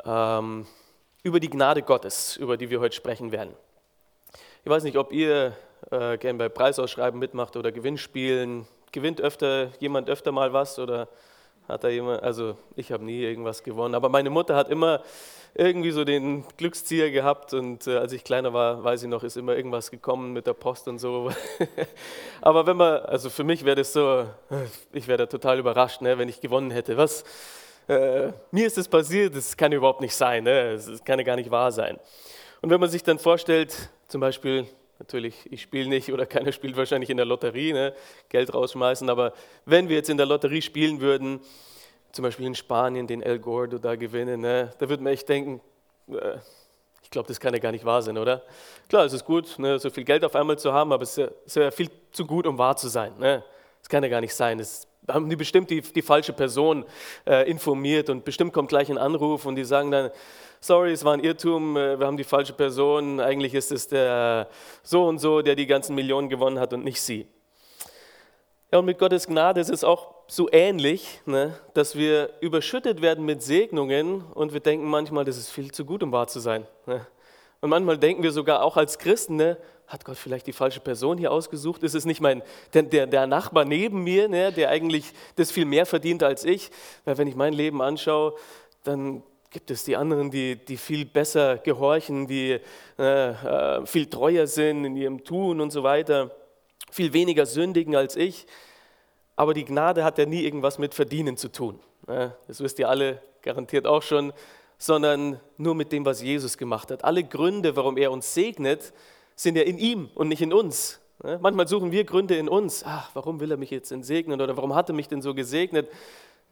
ähm, 0.05 0.67
über 1.23 1.41
die 1.41 1.51
Gnade 1.51 1.83
Gottes, 1.83 2.37
über 2.37 2.57
die 2.57 2.71
wir 2.71 2.81
heute 2.81 2.95
sprechen 2.95 3.33
werden. 3.33 3.55
Ich 4.67 4.71
weiß 4.71 4.83
nicht, 4.83 4.97
ob 4.97 5.13
ihr 5.13 5.53
äh, 5.93 6.19
gern 6.19 6.39
bei 6.39 6.49
Preisausschreiben 6.49 7.21
mitmacht 7.21 7.55
oder 7.55 7.71
Gewinnspielen. 7.71 8.67
Gewinnt 8.91 9.21
öfter 9.21 9.69
jemand 9.79 10.11
öfter 10.11 10.33
mal 10.33 10.53
was 10.53 10.81
oder 10.81 11.07
hat 11.69 11.85
da 11.85 11.89
jemand, 11.89 12.25
also 12.25 12.57
ich 12.75 12.91
habe 12.91 13.05
nie 13.05 13.23
irgendwas 13.23 13.63
gewonnen, 13.63 13.95
aber 13.95 14.09
meine 14.09 14.29
Mutter 14.29 14.57
hat 14.57 14.69
immer 14.69 15.03
irgendwie 15.55 15.93
so 15.93 16.03
den 16.03 16.45
Glückszieher 16.57 17.13
gehabt 17.13 17.55
und 17.55 17.87
äh, 17.87 17.99
als 17.99 18.11
ich 18.13 18.25
kleiner 18.25 18.53
war, 18.53 18.83
weiß 18.83 19.05
ich 19.05 19.09
noch, 19.09 19.23
ist 19.23 19.37
immer 19.37 19.55
irgendwas 19.55 19.93
gekommen 19.93 20.33
mit 20.33 20.49
der 20.49 20.55
Post 20.55 20.89
und 20.89 20.99
so. 20.99 21.31
aber 22.41 22.67
wenn 22.67 22.77
man, 22.77 23.03
also 23.03 23.31
für 23.31 23.45
mich 23.45 23.65
wäre 23.65 23.77
das 23.77 23.93
so, 23.93 24.27
ich 24.93 25.07
wäre 25.07 25.19
da 25.19 25.27
total 25.27 25.61
überrascht, 25.61 26.01
ne, 26.01 26.19
wenn 26.19 26.29
ich 26.29 26.41
gewonnen 26.41 26.73
hätte. 26.73 26.97
Was? 26.97 27.23
Äh, 27.87 28.33
mir 28.51 28.67
ist 28.67 28.77
das 28.77 28.89
passiert, 28.89 29.37
das 29.37 29.57
kann 29.57 29.71
überhaupt 29.71 30.01
nicht 30.01 30.17
sein, 30.17 30.43
ne? 30.43 30.73
das 30.73 31.05
kann 31.05 31.21
ja 31.21 31.25
gar 31.25 31.37
nicht 31.37 31.53
wahr 31.53 31.71
sein. 31.71 32.01
Und 32.63 32.71
wenn 32.71 32.81
man 32.81 32.91
sich 32.91 33.03
dann 33.03 33.19
vorstellt, 33.19 33.91
zum 34.09 34.21
Beispiel, 34.21 34.67
natürlich, 34.99 35.35
ich 35.51 35.63
spiele 35.63 35.89
nicht 35.89 36.13
oder 36.13 36.27
keiner 36.27 36.53
spielt 36.53 36.77
wahrscheinlich 36.77 37.11
in 37.11 37.17
der 37.17 37.27
Lotterie, 37.27 37.73
ne, 37.73 37.95
Geld 38.29 38.53
rausschmeißen, 38.55 39.09
aber 39.11 39.33
wenn 39.65 39.89
wir 39.89 39.97
jetzt 39.97 40.11
in 40.11 40.17
der 40.17 40.27
Lotterie 40.27 40.63
spielen 40.63 41.01
würden, 41.01 41.41
zum 42.13 42.23
Beispiel 42.23 42.47
in 42.47 42.55
Spanien 42.55 43.07
den 43.07 43.23
El 43.23 43.39
Gordo 43.39 43.79
da 43.79 43.95
gewinnen, 43.97 44.41
ne, 44.41 44.73
da 44.79 44.89
würde 44.89 45.03
man 45.03 45.13
echt 45.13 45.29
denken, 45.29 45.61
äh, 46.09 46.39
ich 47.03 47.11
glaube, 47.11 47.29
das 47.29 47.39
kann 47.39 47.55
ja 47.55 47.61
gar 47.61 47.71
nicht 47.71 47.85
wahr 47.85 48.03
sein, 48.03 48.19
oder? 48.19 48.43
Klar, 48.89 49.05
es 49.05 49.13
ist 49.13 49.25
gut, 49.25 49.59
ne, 49.59 49.79
so 49.79 49.91
viel 49.91 50.03
Geld 50.03 50.25
auf 50.25 50.35
einmal 50.35 50.59
zu 50.59 50.73
haben, 50.73 50.93
aber 50.93 51.05
es 51.05 51.17
ist 51.17 51.57
ja, 51.57 51.71
viel 51.71 51.89
zu 52.11 52.27
gut, 52.27 52.49
um 52.49 52.59
wahr 52.59 52.77
zu 52.77 52.89
sein. 52.89 53.13
Ne? 53.19 53.45
Das 53.81 53.89
kann 53.89 54.03
ja 54.03 54.09
gar 54.09 54.21
nicht 54.21 54.35
sein. 54.35 54.59
Das 54.59 54.89
haben 55.09 55.29
die 55.29 55.37
bestimmt 55.37 55.71
die, 55.71 55.83
die 55.83 56.03
falsche 56.03 56.33
Person 56.33 56.85
äh, 57.25 57.49
informiert 57.49 58.11
und 58.11 58.25
bestimmt 58.25 58.53
kommt 58.53 58.71
gleich 58.71 58.91
ein 58.91 58.99
Anruf 58.99 59.47
und 59.47 59.55
die 59.55 59.65
sagen 59.65 59.93
dann, 59.93 60.11
sorry, 60.61 60.93
es 60.93 61.05
war 61.05 61.15
ein 61.15 61.21
Irrtum, 61.21 61.77
äh, 61.77 61.99
wir 61.99 62.07
haben 62.07 62.17
die 62.17 62.25
falsche 62.25 62.53
Person, 62.53 63.21
eigentlich 63.21 63.55
ist 63.55 63.73
es 63.73 63.89
der 63.89 64.49
so 64.83 65.07
und 65.07 65.19
so, 65.19 65.43
der 65.43 65.55
die 65.55 65.67
ganzen 65.67 65.95
Millionen 65.95 66.29
gewonnen 66.29 66.59
hat 66.59 66.73
und 66.73 66.85
nicht 66.85 67.01
sie. 67.01 67.27
Ja, 68.73 68.81
und 68.81 68.85
mit 68.85 68.99
Gottes 68.99 69.27
Gnade 69.27 69.61
ist 69.61 69.71
es 69.71 69.85
auch 69.85 70.15
so 70.27 70.49
ähnlich, 70.51 71.21
ne, 71.25 71.59
dass 71.75 71.95
wir 71.95 72.31
überschüttet 72.41 73.01
werden 73.01 73.25
mit 73.25 73.43
Segnungen 73.43 74.25
und 74.35 74.53
wir 74.53 74.61
denken 74.61 74.87
manchmal, 74.87 75.25
das 75.25 75.37
ist 75.37 75.51
viel 75.51 75.71
zu 75.71 75.85
gut, 75.85 76.03
um 76.03 76.11
wahr 76.11 76.27
zu 76.27 76.41
sein. 76.41 76.67
Ne. 76.85 77.07
Und 77.61 77.71
manchmal 77.71 77.97
denken 77.97 78.23
wir 78.23 78.33
sogar 78.33 78.63
auch 78.63 78.77
als 78.77 78.99
Christen, 78.99 79.37
ne, 79.37 79.57
hat 79.87 80.05
Gott 80.05 80.17
vielleicht 80.17 80.47
die 80.49 80.53
falsche 80.53 80.81
Person 80.81 81.17
hier 81.17 81.31
ausgesucht? 81.31 81.83
Ist 81.85 81.95
es 81.95 82.05
nicht 82.05 82.21
mein, 82.21 82.43
der, 82.75 82.83
der, 82.83 83.07
der 83.07 83.27
Nachbar 83.27 83.65
neben 83.65 84.03
mir, 84.03 84.29
ne, 84.29 84.53
der 84.53 84.71
eigentlich 84.71 85.13
das 85.37 85.53
viel 85.53 85.65
mehr 85.65 85.87
verdient 85.87 86.23
als 86.23 86.45
ich? 86.45 86.71
Weil 87.05 87.19
wenn 87.19 87.29
ich 87.29 87.37
mein 87.37 87.53
Leben 87.53 87.81
anschaue, 87.81 88.35
dann 88.83 89.23
gibt 89.51 89.71
es 89.71 89.85
die 89.85 89.97
anderen, 89.97 90.31
die, 90.31 90.57
die 90.57 90.77
viel 90.77 91.05
besser 91.05 91.59
gehorchen, 91.59 92.27
die 92.27 92.61
äh, 92.99 93.31
äh, 93.31 93.87
viel 93.87 94.07
treuer 94.07 94.47
sind 94.47 94.85
in 94.85 94.97
ihrem 94.97 95.25
Tun 95.25 95.61
und 95.61 95.71
so 95.71 95.83
weiter, 95.83 96.31
viel 96.91 97.13
weniger 97.13 97.47
sündigen 97.47 97.97
als 97.97 98.17
ich. 98.17 98.47
Aber 99.37 99.55
die 99.55 99.65
Gnade 99.65 100.05
hat 100.05 100.19
ja 100.19 100.27
nie 100.27 100.45
irgendwas 100.45 100.79
mit 100.79 100.95
Verdienen 100.95 101.37
zu 101.37 101.53
tun. 101.53 101.79
Ne? 102.07 102.35
Das 102.47 102.61
wisst 102.61 102.79
ihr 102.79 102.89
alle 102.89 103.21
garantiert 103.43 103.87
auch 103.87 104.03
schon, 104.03 104.33
sondern 104.79 105.41
nur 105.57 105.75
mit 105.75 105.93
dem, 105.93 106.05
was 106.05 106.23
Jesus 106.23 106.59
gemacht 106.59 106.91
hat. 106.91 107.05
Alle 107.05 107.25
Gründe, 107.25 107.77
warum 107.77 107.97
er 107.97 108.13
uns 108.13 108.35
segnet, 108.35 108.93
sind 109.35 109.57
ja 109.57 109.63
in 109.63 109.79
ihm 109.79 110.11
und 110.15 110.29
nicht 110.29 110.43
in 110.43 110.53
uns. 110.53 111.01
Ne? 111.23 111.39
Manchmal 111.41 111.69
suchen 111.69 111.93
wir 111.93 112.05
Gründe 112.05 112.37
in 112.37 112.49
uns. 112.49 112.83
Ach, 112.85 113.11
warum 113.15 113.41
will 113.41 113.51
er 113.51 113.57
mich 113.57 113.71
jetzt 113.71 113.93
entsegnen 113.93 114.41
oder 114.41 114.57
warum 114.57 114.75
hat 114.75 114.89
er 114.89 114.95
mich 114.95 115.09
denn 115.09 115.23
so 115.23 115.35
gesegnet? 115.35 115.89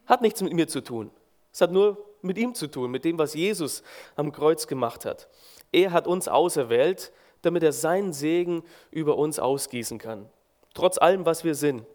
Hat 0.05 0.21
nichts 0.21 0.41
mit 0.41 0.53
mir 0.53 0.67
zu 0.67 0.81
tun. 0.81 1.11
Es 1.55 1.61
hat 1.61 1.71
nur 1.71 1.97
mit 2.21 2.37
ihm 2.37 2.53
zu 2.53 2.67
tun, 2.67 2.91
mit 2.91 3.05
dem, 3.05 3.17
was 3.17 3.33
Jesus 3.33 3.81
am 4.17 4.33
Kreuz 4.33 4.67
gemacht 4.67 5.05
hat. 5.05 5.29
Er 5.71 5.93
hat 5.93 6.05
uns 6.05 6.27
auserwählt, 6.27 7.13
damit 7.43 7.63
er 7.63 7.71
seinen 7.71 8.11
Segen 8.11 8.61
über 8.91 9.17
uns 9.17 9.39
ausgießen 9.39 9.97
kann. 9.97 10.27
Trotz 10.73 10.97
allem, 10.97 11.25
was 11.25 11.45
wir 11.45 11.55
sind. 11.55 11.85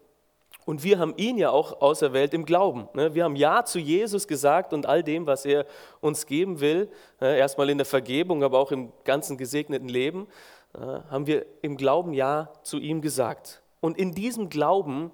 Und 0.65 0.83
wir 0.83 0.97
haben 0.97 1.13
ihn 1.15 1.37
ja 1.37 1.51
auch 1.51 1.79
auserwählt 1.79 2.33
im 2.33 2.43
Glauben. 2.43 2.89
Ne? 2.95 3.13
Wir 3.13 3.23
haben 3.23 3.35
Ja 3.35 3.63
zu 3.63 3.77
Jesus 3.77 4.27
gesagt 4.27 4.73
und 4.73 4.87
all 4.87 5.03
dem, 5.03 5.27
was 5.27 5.45
er 5.45 5.67
uns 5.99 6.25
geben 6.25 6.59
will. 6.59 6.89
Ne? 7.19 7.37
Erstmal 7.37 7.69
in 7.69 7.77
der 7.77 7.85
Vergebung, 7.85 8.43
aber 8.43 8.57
auch 8.57 8.71
im 8.71 8.91
ganzen 9.03 9.37
gesegneten 9.37 9.89
Leben, 9.89 10.27
haben 10.73 11.27
wir 11.27 11.45
im 11.61 11.77
Glauben 11.77 12.13
Ja 12.13 12.51
zu 12.63 12.79
ihm 12.79 12.99
gesagt. 12.99 13.61
Und 13.79 13.95
in 13.99 14.13
diesem 14.13 14.49
Glauben 14.49 15.11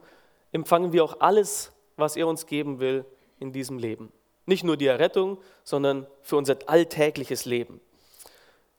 empfangen 0.54 0.94
wir 0.94 1.04
auch 1.04 1.20
alles, 1.20 1.74
was 1.98 2.16
er 2.16 2.30
uns 2.30 2.46
geben 2.46 2.80
will 2.80 3.04
in 3.40 3.52
diesem 3.52 3.78
Leben. 3.78 4.14
Nicht 4.48 4.64
nur 4.64 4.78
die 4.78 4.88
Errettung, 4.88 5.38
sondern 5.64 6.08
für 6.24 6.38
unser 6.38 6.58
alltägliches 6.66 7.46
Leben. 7.46 7.80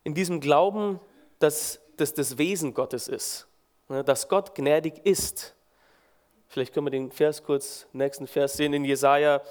In 0.03 0.15
diesem 0.15 0.41
Glauben, 0.41 0.99
dass 1.39 1.81
das 1.97 2.15
das 2.15 2.39
Wesen 2.39 2.75
Gottes 2.75 3.07
ist, 3.07 3.47
ne? 3.89 4.03
dass 4.03 4.29
Gott 4.29 4.57
gnädig 4.57 5.07
ist 5.07 5.55
Vielleicht 6.51 6.73
können 6.73 6.87
wir 6.87 6.91
den 6.91 7.13
Vers 7.13 7.45
kurz, 7.45 7.87
nächsten 7.93 8.27
Vers 8.27 8.55
sehen, 8.55 8.73
in 8.73 8.85
Jesaja 8.85 9.43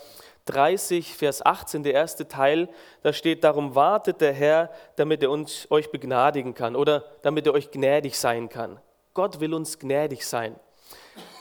30, 0.46 1.14
Vers 1.14 1.46
18, 1.46 1.84
der 1.84 1.94
erste 1.94 2.28
Teil, 2.28 2.70
da 3.04 3.14
steht, 3.14 3.44
darum 3.44 3.76
wartet 3.76 4.20
der 4.20 4.34
Herr, 4.34 4.72
damit 4.96 5.22
er 5.22 5.30
uns, 5.30 5.70
euch 5.70 5.92
begnadigen 5.92 6.56
kann 6.56 6.76
oder 6.76 7.06
damit 7.22 7.46
er 7.46 7.54
euch 7.54 7.70
gnädig 7.70 8.18
sein 8.18 8.50
kann. 8.50 8.80
Gott 9.14 9.40
will 9.40 9.54
uns 9.54 9.78
gnädig 9.78 10.26
sein. 10.26 10.56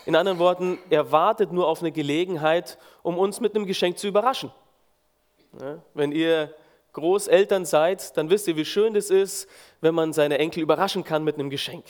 In 0.04 0.14
anderen 0.14 0.38
Worten, 0.38 0.78
er 0.90 1.10
wartet 1.10 1.52
nur 1.52 1.68
auf 1.68 1.80
eine 1.80 1.90
Gelegenheit, 1.90 2.76
um 3.02 3.16
uns 3.16 3.40
mit 3.40 3.54
einem 3.54 3.64
Geschenk 3.64 3.96
zu 3.98 4.08
überraschen. 4.08 4.52
Wenn 5.94 6.12
ihr 6.12 6.54
Großeltern 6.92 7.66
seid, 7.66 8.16
dann 8.16 8.30
wisst 8.30 8.48
ihr, 8.48 8.56
wie 8.56 8.64
schön 8.64 8.96
es 8.96 9.10
ist, 9.10 9.48
wenn 9.82 9.94
man 9.94 10.14
seine 10.14 10.38
Enkel 10.38 10.62
überraschen 10.62 11.04
kann 11.04 11.24
mit 11.24 11.34
einem 11.34 11.50
Geschenk. 11.50 11.84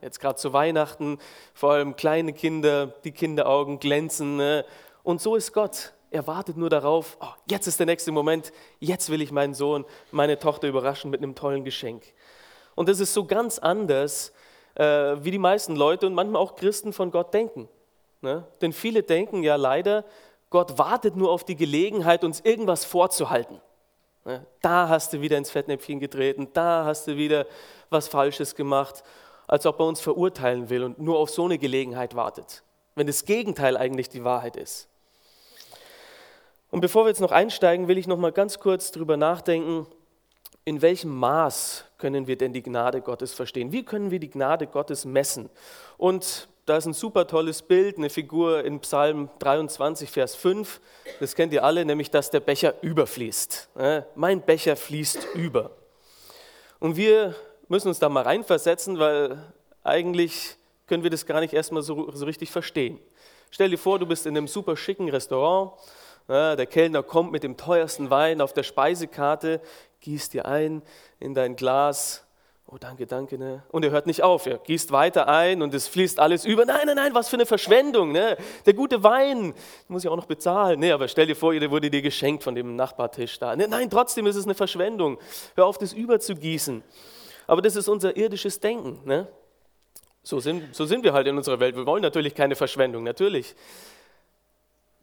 Jetzt 0.00 0.18
gerade 0.18 0.34
zu 0.34 0.52
Weihnachten, 0.52 1.18
vor 1.54 1.72
allem 1.72 1.94
kleine 1.94 2.32
Kinder, 2.32 2.88
die 3.04 3.12
Kinderaugen 3.12 3.78
glänzen. 3.78 4.36
Ne? 4.36 4.64
Und 5.04 5.20
so 5.20 5.36
ist 5.36 5.52
Gott. 5.52 5.92
Er 6.10 6.26
wartet 6.26 6.56
nur 6.56 6.68
darauf, 6.68 7.16
oh, 7.20 7.32
jetzt 7.46 7.66
ist 7.66 7.78
der 7.78 7.86
nächste 7.86 8.12
Moment, 8.12 8.52
jetzt 8.80 9.08
will 9.10 9.22
ich 9.22 9.32
meinen 9.32 9.54
Sohn, 9.54 9.86
meine 10.10 10.38
Tochter 10.38 10.68
überraschen 10.68 11.10
mit 11.10 11.22
einem 11.22 11.34
tollen 11.34 11.64
Geschenk. 11.64 12.02
Und 12.74 12.88
das 12.88 13.00
ist 13.00 13.14
so 13.14 13.24
ganz 13.24 13.58
anders, 13.58 14.32
äh, 14.74 14.84
wie 14.84 15.30
die 15.30 15.38
meisten 15.38 15.76
Leute 15.76 16.06
und 16.06 16.14
manchmal 16.14 16.42
auch 16.42 16.56
Christen 16.56 16.92
von 16.92 17.10
Gott 17.10 17.32
denken. 17.32 17.68
Ne? 18.20 18.46
Denn 18.60 18.72
viele 18.72 19.02
denken 19.02 19.42
ja 19.42 19.56
leider, 19.56 20.04
Gott 20.52 20.76
wartet 20.76 21.16
nur 21.16 21.30
auf 21.30 21.44
die 21.44 21.56
Gelegenheit, 21.56 22.24
uns 22.24 22.40
irgendwas 22.40 22.84
vorzuhalten. 22.84 23.58
Ne? 24.26 24.46
Da 24.60 24.86
hast 24.88 25.14
du 25.14 25.22
wieder 25.22 25.38
ins 25.38 25.50
Fettnäpfchen 25.50 25.98
getreten, 25.98 26.48
da 26.52 26.84
hast 26.84 27.06
du 27.06 27.16
wieder 27.16 27.46
was 27.88 28.06
Falsches 28.06 28.54
gemacht, 28.54 29.02
als 29.48 29.64
ob 29.64 29.80
er 29.80 29.86
uns 29.86 30.02
verurteilen 30.02 30.68
will 30.68 30.84
und 30.84 30.98
nur 30.98 31.18
auf 31.18 31.30
so 31.30 31.46
eine 31.46 31.56
Gelegenheit 31.56 32.14
wartet, 32.14 32.62
wenn 32.94 33.06
das 33.06 33.24
Gegenteil 33.24 33.78
eigentlich 33.78 34.10
die 34.10 34.24
Wahrheit 34.24 34.56
ist. 34.56 34.88
Und 36.70 36.82
bevor 36.82 37.06
wir 37.06 37.08
jetzt 37.08 37.22
noch 37.22 37.32
einsteigen, 37.32 37.88
will 37.88 37.96
ich 37.96 38.06
noch 38.06 38.18
mal 38.18 38.32
ganz 38.32 38.58
kurz 38.58 38.92
darüber 38.92 39.16
nachdenken, 39.16 39.86
in 40.66 40.82
welchem 40.82 41.16
Maß 41.16 41.86
können 41.96 42.26
wir 42.26 42.36
denn 42.36 42.52
die 42.52 42.62
Gnade 42.62 43.00
Gottes 43.00 43.32
verstehen? 43.32 43.72
Wie 43.72 43.84
können 43.84 44.10
wir 44.10 44.20
die 44.20 44.30
Gnade 44.30 44.66
Gottes 44.66 45.06
messen? 45.06 45.48
Und 45.96 46.48
da 46.64 46.76
ist 46.76 46.86
ein 46.86 46.92
super 46.92 47.26
tolles 47.26 47.62
Bild, 47.62 47.98
eine 47.98 48.08
Figur 48.08 48.64
in 48.64 48.80
Psalm 48.80 49.28
23, 49.40 50.10
Vers 50.10 50.36
5. 50.36 50.80
Das 51.18 51.34
kennt 51.34 51.52
ihr 51.52 51.64
alle, 51.64 51.84
nämlich, 51.84 52.10
dass 52.10 52.30
der 52.30 52.40
Becher 52.40 52.74
überfließt. 52.82 53.70
Mein 54.14 54.42
Becher 54.42 54.76
fließt 54.76 55.28
über. 55.34 55.72
Und 56.78 56.96
wir 56.96 57.34
müssen 57.68 57.88
uns 57.88 57.98
da 57.98 58.08
mal 58.08 58.22
reinversetzen, 58.22 58.98
weil 58.98 59.42
eigentlich 59.82 60.56
können 60.86 61.02
wir 61.02 61.10
das 61.10 61.26
gar 61.26 61.40
nicht 61.40 61.52
erstmal 61.52 61.82
so, 61.82 62.10
so 62.12 62.24
richtig 62.26 62.50
verstehen. 62.50 63.00
Stell 63.50 63.70
dir 63.70 63.78
vor, 63.78 63.98
du 63.98 64.06
bist 64.06 64.26
in 64.26 64.36
einem 64.36 64.46
super 64.46 64.76
schicken 64.76 65.08
Restaurant. 65.08 65.72
Der 66.28 66.66
Kellner 66.66 67.02
kommt 67.02 67.32
mit 67.32 67.42
dem 67.42 67.56
teuersten 67.56 68.08
Wein 68.10 68.40
auf 68.40 68.52
der 68.52 68.62
Speisekarte, 68.62 69.60
gießt 70.00 70.32
dir 70.32 70.46
ein 70.46 70.82
in 71.18 71.34
dein 71.34 71.56
Glas 71.56 72.24
Oh, 72.66 72.78
danke, 72.78 73.06
danke. 73.06 73.36
Ne? 73.36 73.62
Und 73.70 73.84
er 73.84 73.90
hört 73.90 74.06
nicht 74.06 74.22
auf. 74.22 74.46
Er 74.46 74.58
gießt 74.58 74.92
weiter 74.92 75.28
ein 75.28 75.60
und 75.62 75.74
es 75.74 75.88
fließt 75.88 76.18
alles 76.18 76.44
über. 76.44 76.64
Nein, 76.64 76.86
nein, 76.86 76.96
nein, 76.96 77.14
was 77.14 77.28
für 77.28 77.36
eine 77.36 77.44
Verschwendung. 77.44 78.12
Ne? 78.12 78.36
Der 78.64 78.72
gute 78.72 79.02
Wein, 79.02 79.54
muss 79.88 80.04
ich 80.04 80.10
auch 80.10 80.16
noch 80.16 80.26
bezahlen. 80.26 80.80
Nee, 80.80 80.92
aber 80.92 81.08
stell 81.08 81.26
dir 81.26 81.36
vor, 81.36 81.52
der 81.52 81.70
wurde 81.70 81.90
dir 81.90 82.00
geschenkt 82.00 82.42
von 82.42 82.54
dem 82.54 82.76
Nachbartisch 82.76 83.38
da. 83.38 83.54
Ne, 83.56 83.68
nein, 83.68 83.90
trotzdem 83.90 84.26
ist 84.26 84.36
es 84.36 84.44
eine 84.44 84.54
Verschwendung. 84.54 85.18
Hör 85.54 85.66
auf, 85.66 85.76
das 85.76 85.92
überzugießen. 85.92 86.82
Aber 87.46 87.60
das 87.60 87.76
ist 87.76 87.88
unser 87.88 88.16
irdisches 88.16 88.58
Denken. 88.60 89.00
Ne? 89.04 89.28
So, 90.22 90.40
sind, 90.40 90.74
so 90.74 90.86
sind 90.86 91.04
wir 91.04 91.12
halt 91.12 91.26
in 91.26 91.36
unserer 91.36 91.60
Welt. 91.60 91.76
Wir 91.76 91.84
wollen 91.84 92.02
natürlich 92.02 92.34
keine 92.34 92.54
Verschwendung, 92.54 93.02
natürlich. 93.02 93.54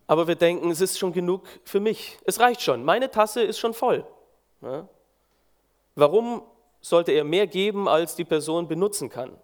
Aber 0.07 0.27
wir 0.27 0.35
denken, 0.35 0.71
es 0.71 0.81
ist 0.81 0.97
schon 0.97 1.13
genug 1.13 1.43
für 1.65 1.79
mich. 1.79 2.17
Es 2.25 2.39
reicht 2.39 2.61
schon. 2.61 2.83
Meine 2.83 3.11
Tasse 3.11 3.43
ist 3.43 3.59
schon 3.59 3.75
voll. 3.75 4.07
Ne? 4.61 4.87
Warum 5.93 6.41
sollte 6.81 7.11
er 7.11 7.23
mehr 7.23 7.47
geben, 7.47 7.87
als 7.87 8.15
die 8.15 8.25
Person 8.25 8.67
benutzen 8.67 9.09
kann. 9.09 9.37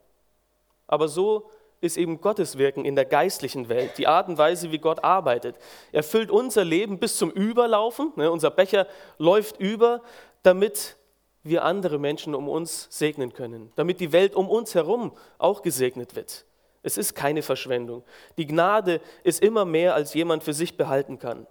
Aber 0.88 1.08
so 1.08 1.50
ist 1.82 1.98
eben 1.98 2.22
Gottes 2.22 2.58
Wirken 2.58 2.86
in 2.86 2.96
der 2.96 3.06
geistlichen 3.06 3.70
Welt, 3.70 3.98
die 3.98 4.08
Art 4.08 4.28
und 4.28 4.38
Weise, 4.38 4.72
wie 4.72 4.80
Gott 4.80 5.04
arbeitet. 5.04 5.56
Er 5.92 6.04
füllt 6.04 6.32
unser 6.32 6.64
Leben 6.64 7.00
bis 7.00 7.18
zum 7.18 7.32
Überlaufen, 7.32 8.14
ne, 8.16 8.32
unser 8.32 8.50
Becher 8.50 8.88
läuft 9.18 9.60
über, 9.60 10.02
damit 10.44 10.98
wir 11.44 11.64
andere 11.64 12.00
Menschen 12.00 12.34
um 12.34 12.50
uns 12.50 12.88
segnen 12.90 13.34
können, 13.34 13.72
damit 13.76 14.00
die 14.00 14.12
Welt 14.12 14.36
um 14.36 14.50
uns 14.50 14.74
herum 14.74 15.12
auch 15.38 15.62
gesegnet 15.62 16.16
wird. 16.16 16.46
Es 16.82 16.98
ist 16.98 17.16
keine 17.16 17.42
Verschwendung. 17.42 18.04
Die 18.38 18.48
Gnade 18.48 19.02
ist 19.24 19.42
immer 19.42 19.66
mehr, 19.66 19.96
als 19.96 20.14
jemand 20.14 20.44
für 20.44 20.54
sich 20.54 20.78
behalten 20.78 21.20
kann. 21.20 21.48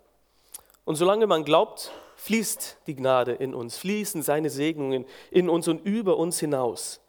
Und 0.84 0.96
solange 0.96 1.26
man 1.26 1.44
glaubt, 1.44 1.92
fließt 2.16 2.78
die 2.86 2.94
Gnade 2.94 3.32
in 3.32 3.54
uns, 3.54 3.76
fließen 3.76 4.22
seine 4.22 4.50
Segnungen 4.50 5.04
in 5.30 5.48
uns 5.48 5.68
und 5.68 5.84
über 5.84 6.16
uns 6.16 6.40
hinaus. 6.40 7.00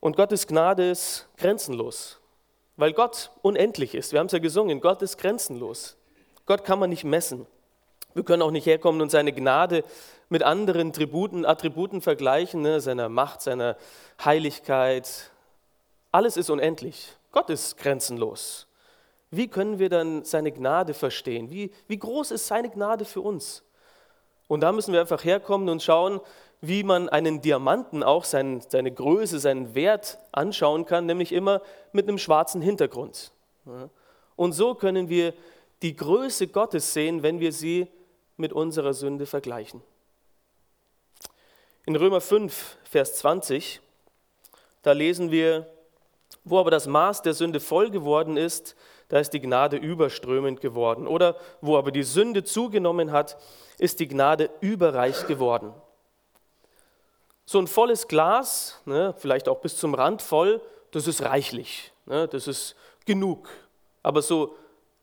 Und 0.00 0.16
Gottes 0.16 0.46
Gnade 0.46 0.90
ist 0.90 1.26
grenzenlos, 1.36 2.20
weil 2.76 2.92
Gott 2.92 3.30
unendlich 3.42 3.94
ist. 3.94 4.12
Wir 4.12 4.20
haben 4.20 4.26
es 4.26 4.32
ja 4.32 4.38
gesungen, 4.38 4.80
Gott 4.80 5.02
ist 5.02 5.18
grenzenlos. 5.18 5.96
Gott 6.46 6.64
kann 6.64 6.78
man 6.78 6.90
nicht 6.90 7.04
messen. 7.04 7.46
Wir 8.14 8.24
können 8.24 8.42
auch 8.42 8.50
nicht 8.50 8.66
herkommen 8.66 9.00
und 9.00 9.10
seine 9.10 9.32
Gnade 9.32 9.84
mit 10.28 10.42
anderen 10.42 10.92
Tributen, 10.92 11.44
Attributen 11.44 12.00
vergleichen, 12.00 12.62
ne, 12.62 12.80
seiner 12.80 13.08
Macht, 13.08 13.42
seiner 13.42 13.76
Heiligkeit. 14.24 15.30
Alles 16.12 16.36
ist 16.36 16.50
unendlich. 16.50 17.12
Gott 17.32 17.50
ist 17.50 17.76
grenzenlos. 17.76 18.67
Wie 19.30 19.48
können 19.48 19.78
wir 19.78 19.88
dann 19.88 20.24
seine 20.24 20.52
Gnade 20.52 20.94
verstehen? 20.94 21.50
Wie, 21.50 21.70
wie 21.86 21.98
groß 21.98 22.30
ist 22.30 22.46
seine 22.46 22.70
Gnade 22.70 23.04
für 23.04 23.20
uns? 23.20 23.62
Und 24.46 24.62
da 24.62 24.72
müssen 24.72 24.92
wir 24.92 25.00
einfach 25.00 25.24
herkommen 25.24 25.68
und 25.68 25.82
schauen, 25.82 26.20
wie 26.60 26.82
man 26.82 27.08
einen 27.08 27.40
Diamanten 27.40 28.02
auch 28.02 28.24
sein, 28.24 28.62
seine 28.66 28.90
Größe, 28.90 29.38
seinen 29.38 29.74
Wert 29.74 30.18
anschauen 30.32 30.86
kann, 30.86 31.06
nämlich 31.06 31.32
immer 31.32 31.60
mit 31.92 32.08
einem 32.08 32.18
schwarzen 32.18 32.62
Hintergrund. 32.62 33.32
Und 34.34 34.52
so 34.52 34.74
können 34.74 35.08
wir 35.08 35.34
die 35.82 35.94
Größe 35.94 36.48
Gottes 36.48 36.92
sehen, 36.92 37.22
wenn 37.22 37.38
wir 37.38 37.52
sie 37.52 37.86
mit 38.36 38.52
unserer 38.52 38.94
Sünde 38.94 39.26
vergleichen. 39.26 39.82
In 41.86 41.96
Römer 41.96 42.20
5, 42.20 42.76
Vers 42.84 43.16
20, 43.16 43.80
da 44.82 44.92
lesen 44.92 45.30
wir, 45.30 45.66
wo 46.44 46.58
aber 46.58 46.70
das 46.70 46.86
Maß 46.86 47.22
der 47.22 47.34
Sünde 47.34 47.60
voll 47.60 47.90
geworden 47.90 48.36
ist, 48.36 48.74
da 49.08 49.18
ist 49.18 49.30
die 49.30 49.40
Gnade 49.40 49.76
überströmend 49.76 50.60
geworden. 50.60 51.06
Oder 51.06 51.36
wo 51.60 51.76
aber 51.76 51.90
die 51.90 52.02
Sünde 52.02 52.44
zugenommen 52.44 53.10
hat, 53.10 53.38
ist 53.78 54.00
die 54.00 54.08
Gnade 54.08 54.50
überreich 54.60 55.26
geworden. 55.26 55.72
So 57.46 57.58
ein 57.58 57.66
volles 57.66 58.06
Glas, 58.06 58.80
ne, 58.84 59.14
vielleicht 59.16 59.48
auch 59.48 59.60
bis 59.60 59.76
zum 59.76 59.94
Rand 59.94 60.20
voll, 60.20 60.60
das 60.90 61.06
ist 61.06 61.22
reichlich, 61.22 61.92
ne, 62.04 62.28
das 62.28 62.46
ist 62.46 62.76
genug. 63.06 63.48
Aber 64.02 64.20
so 64.20 64.54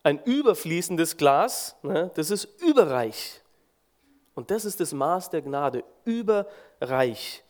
ein 0.04 0.22
überfließendes 0.24 1.18
Glas, 1.18 1.76
ne, 1.82 2.12
das 2.14 2.30
ist 2.30 2.46
überreich. 2.62 3.42
Und 4.36 4.52
das 4.52 4.66
ist 4.66 4.80
das 4.80 4.94
Maß 4.94 5.32
der 5.32 5.42
Gnade, 5.42 5.84
überreich. 6.04 7.44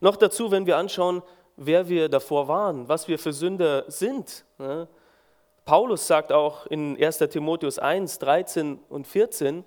Noch 0.00 0.16
dazu, 0.16 0.52
wenn 0.52 0.66
wir 0.66 0.76
anschauen, 0.76 1.22
wer 1.56 1.88
wir 1.88 2.08
davor 2.08 2.46
waren, 2.46 2.88
was 2.88 3.08
wir 3.08 3.18
für 3.18 3.32
Sünder 3.32 3.84
sind. 3.88 4.44
Ne, 4.58 4.86
Paulus 5.66 6.06
sagt 6.06 6.30
auch 6.30 6.66
in 6.66 6.96
1 6.96 7.18
Timotheus 7.18 7.80
1, 7.80 8.20
13 8.20 8.78
und 8.88 9.04
14, 9.04 9.64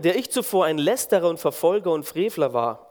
der 0.00 0.16
ich 0.16 0.30
zuvor 0.30 0.64
ein 0.64 0.78
Lästerer 0.78 1.28
und 1.28 1.38
Verfolger 1.38 1.92
und 1.92 2.04
Frevler 2.04 2.54
war. 2.54 2.86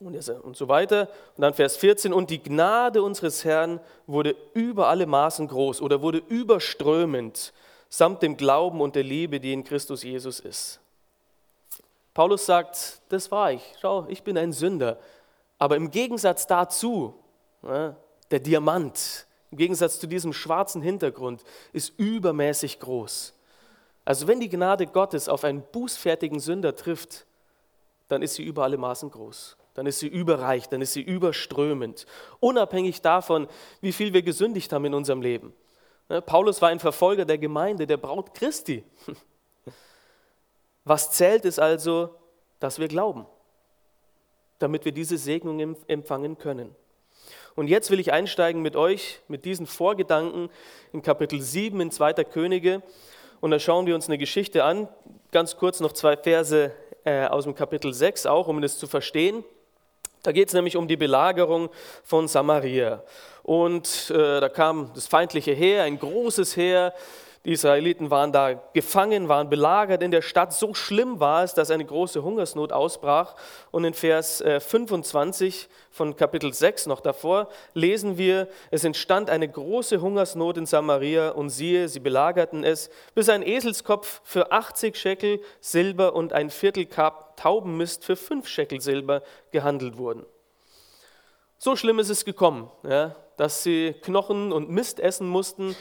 Und 0.00 0.56
so 0.56 0.66
weiter. 0.66 1.08
Und 1.36 1.42
dann 1.42 1.54
Vers 1.54 1.76
14, 1.76 2.12
und 2.12 2.28
die 2.28 2.42
Gnade 2.42 3.04
unseres 3.04 3.44
Herrn 3.44 3.78
wurde 4.08 4.34
über 4.52 4.88
alle 4.88 5.06
Maßen 5.06 5.46
groß 5.46 5.80
oder 5.80 6.02
wurde 6.02 6.18
überströmend, 6.18 7.52
samt 7.88 8.22
dem 8.22 8.36
Glauben 8.36 8.80
und 8.80 8.96
der 8.96 9.04
Liebe, 9.04 9.38
die 9.38 9.52
in 9.52 9.62
Christus 9.62 10.02
Jesus 10.02 10.40
ist. 10.40 10.80
Paulus 12.14 12.46
sagt, 12.46 13.00
das 13.10 13.30
war 13.30 13.52
ich. 13.52 13.62
Schau, 13.80 14.06
ich 14.08 14.24
bin 14.24 14.36
ein 14.36 14.52
Sünder. 14.52 14.98
Aber 15.56 15.76
im 15.76 15.88
Gegensatz 15.88 16.48
dazu, 16.48 17.14
der 17.62 18.40
Diamant, 18.40 19.26
im 19.52 19.58
Gegensatz 19.58 20.00
zu 20.00 20.06
diesem 20.06 20.32
schwarzen 20.32 20.80
Hintergrund, 20.82 21.44
ist 21.72 21.92
übermäßig 21.98 22.80
groß. 22.80 23.34
Also 24.04 24.26
wenn 24.26 24.40
die 24.40 24.48
Gnade 24.48 24.86
Gottes 24.86 25.28
auf 25.28 25.44
einen 25.44 25.62
bußfertigen 25.62 26.40
Sünder 26.40 26.74
trifft, 26.74 27.26
dann 28.08 28.22
ist 28.22 28.34
sie 28.34 28.42
über 28.42 28.64
alle 28.64 28.78
Maßen 28.78 29.10
groß. 29.10 29.56
Dann 29.74 29.86
ist 29.86 30.00
sie 30.00 30.08
überreich, 30.08 30.68
dann 30.68 30.80
ist 30.82 30.94
sie 30.94 31.02
überströmend, 31.02 32.06
unabhängig 32.40 33.00
davon, 33.02 33.46
wie 33.80 33.92
viel 33.92 34.12
wir 34.12 34.22
gesündigt 34.22 34.72
haben 34.72 34.86
in 34.86 34.94
unserem 34.94 35.22
Leben. 35.22 35.54
Ne, 36.08 36.20
Paulus 36.20 36.60
war 36.60 36.70
ein 36.70 36.80
Verfolger 36.80 37.24
der 37.24 37.38
Gemeinde, 37.38 37.86
der 37.86 37.96
Braut 37.98 38.34
Christi. 38.34 38.84
Was 40.84 41.12
zählt 41.12 41.44
ist 41.44 41.58
also, 41.58 42.14
dass 42.58 42.78
wir 42.78 42.88
glauben, 42.88 43.26
damit 44.58 44.84
wir 44.84 44.92
diese 44.92 45.16
Segnung 45.16 45.76
empfangen 45.86 46.38
können. 46.38 46.74
Und 47.54 47.68
jetzt 47.68 47.90
will 47.90 48.00
ich 48.00 48.12
einsteigen 48.12 48.62
mit 48.62 48.76
euch, 48.76 49.20
mit 49.28 49.44
diesen 49.44 49.66
Vorgedanken 49.66 50.48
in 50.92 51.02
Kapitel 51.02 51.40
7 51.40 51.80
in 51.80 51.90
2. 51.90 52.14
Könige. 52.24 52.82
Und 53.40 53.50
da 53.50 53.58
schauen 53.58 53.86
wir 53.86 53.94
uns 53.94 54.08
eine 54.08 54.18
Geschichte 54.18 54.64
an. 54.64 54.88
Ganz 55.32 55.56
kurz 55.56 55.80
noch 55.80 55.92
zwei 55.92 56.16
Verse 56.16 56.72
äh, 57.04 57.26
aus 57.26 57.44
dem 57.44 57.54
Kapitel 57.54 57.92
6 57.92 58.26
auch, 58.26 58.48
um 58.48 58.62
das 58.62 58.78
zu 58.78 58.86
verstehen. 58.86 59.44
Da 60.22 60.32
geht 60.32 60.48
es 60.48 60.54
nämlich 60.54 60.76
um 60.76 60.88
die 60.88 60.96
Belagerung 60.96 61.68
von 62.04 62.28
Samaria. 62.28 63.02
Und 63.42 64.10
äh, 64.10 64.40
da 64.40 64.48
kam 64.48 64.90
das 64.94 65.06
feindliche 65.06 65.52
Heer, 65.52 65.82
ein 65.82 65.98
großes 65.98 66.56
Heer, 66.56 66.94
die 67.44 67.52
Israeliten 67.52 68.12
waren 68.12 68.30
da 68.30 68.54
gefangen, 68.72 69.28
waren 69.28 69.50
belagert 69.50 70.00
in 70.00 70.12
der 70.12 70.22
Stadt. 70.22 70.52
So 70.52 70.74
schlimm 70.74 71.18
war 71.18 71.42
es, 71.42 71.54
dass 71.54 71.72
eine 71.72 71.84
große 71.84 72.22
Hungersnot 72.22 72.72
ausbrach. 72.72 73.34
Und 73.72 73.84
in 73.84 73.94
Vers 73.94 74.44
25 74.60 75.64
äh, 75.64 75.68
von 75.90 76.14
Kapitel 76.14 76.52
6 76.52 76.86
noch 76.86 77.00
davor 77.00 77.48
lesen 77.74 78.16
wir, 78.16 78.46
es 78.70 78.84
entstand 78.84 79.28
eine 79.28 79.48
große 79.48 80.00
Hungersnot 80.00 80.56
in 80.56 80.66
Samaria 80.66 81.30
und 81.30 81.50
siehe, 81.50 81.88
sie 81.88 81.98
belagerten 81.98 82.62
es, 82.62 82.90
bis 83.16 83.28
ein 83.28 83.42
Eselskopf 83.42 84.20
für 84.22 84.52
80 84.52 84.96
Schekel 84.96 85.40
Silber 85.60 86.14
und 86.14 86.32
ein 86.32 86.48
Viertel 86.48 86.86
Taubenmist 86.86 88.04
für 88.04 88.14
5 88.14 88.46
Schekel 88.46 88.80
Silber 88.80 89.22
gehandelt 89.50 89.98
wurden. 89.98 90.24
So 91.58 91.74
schlimm 91.74 91.98
ist 91.98 92.08
es 92.08 92.24
gekommen, 92.24 92.70
ja, 92.84 93.16
dass 93.36 93.64
sie 93.64 93.94
Knochen 94.02 94.52
und 94.52 94.70
Mist 94.70 95.00
essen 95.00 95.26
mussten 95.26 95.74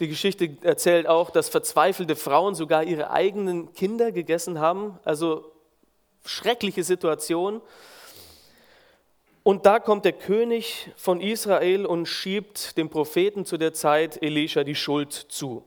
die 0.00 0.08
Geschichte 0.08 0.56
erzählt 0.62 1.06
auch, 1.06 1.30
dass 1.30 1.48
verzweifelte 1.48 2.16
Frauen 2.16 2.54
sogar 2.54 2.84
ihre 2.84 3.10
eigenen 3.10 3.72
Kinder 3.72 4.12
gegessen 4.12 4.60
haben. 4.60 4.98
Also 5.04 5.50
schreckliche 6.24 6.84
Situation. 6.84 7.60
Und 9.42 9.66
da 9.66 9.80
kommt 9.80 10.04
der 10.04 10.12
König 10.12 10.90
von 10.96 11.20
Israel 11.20 11.86
und 11.86 12.06
schiebt 12.06 12.76
dem 12.76 12.90
Propheten 12.90 13.44
zu 13.44 13.56
der 13.56 13.72
Zeit 13.72 14.22
Elisha 14.22 14.62
die 14.62 14.74
Schuld 14.74 15.12
zu. 15.12 15.64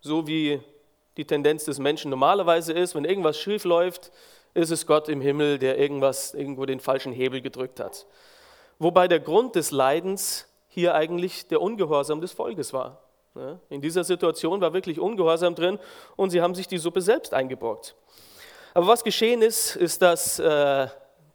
So 0.00 0.26
wie 0.26 0.60
die 1.16 1.24
Tendenz 1.24 1.64
des 1.64 1.78
Menschen 1.78 2.10
normalerweise 2.10 2.72
ist, 2.72 2.94
wenn 2.94 3.04
irgendwas 3.04 3.38
schief 3.38 3.64
läuft, 3.64 4.10
ist 4.52 4.70
es 4.70 4.86
Gott 4.86 5.08
im 5.08 5.20
Himmel, 5.20 5.58
der 5.58 5.78
irgendwas 5.78 6.34
irgendwo 6.34 6.66
den 6.66 6.80
falschen 6.80 7.12
Hebel 7.12 7.40
gedrückt 7.40 7.78
hat. 7.78 8.06
Wobei 8.78 9.08
der 9.08 9.20
Grund 9.20 9.54
des 9.54 9.70
Leidens 9.70 10.48
hier 10.68 10.94
eigentlich 10.94 11.48
der 11.48 11.62
Ungehorsam 11.62 12.20
des 12.20 12.32
Volkes 12.32 12.72
war. 12.72 13.05
In 13.68 13.80
dieser 13.80 14.04
Situation 14.04 14.60
war 14.60 14.72
wirklich 14.72 14.98
Ungehorsam 14.98 15.54
drin 15.54 15.78
und 16.16 16.30
sie 16.30 16.40
haben 16.40 16.54
sich 16.54 16.68
die 16.68 16.78
Suppe 16.78 17.00
selbst 17.00 17.34
eingebrockt. 17.34 17.94
Aber 18.74 18.86
was 18.86 19.04
geschehen 19.04 19.42
ist, 19.42 19.76
ist, 19.76 20.02
dass 20.02 20.38
äh, 20.38 20.88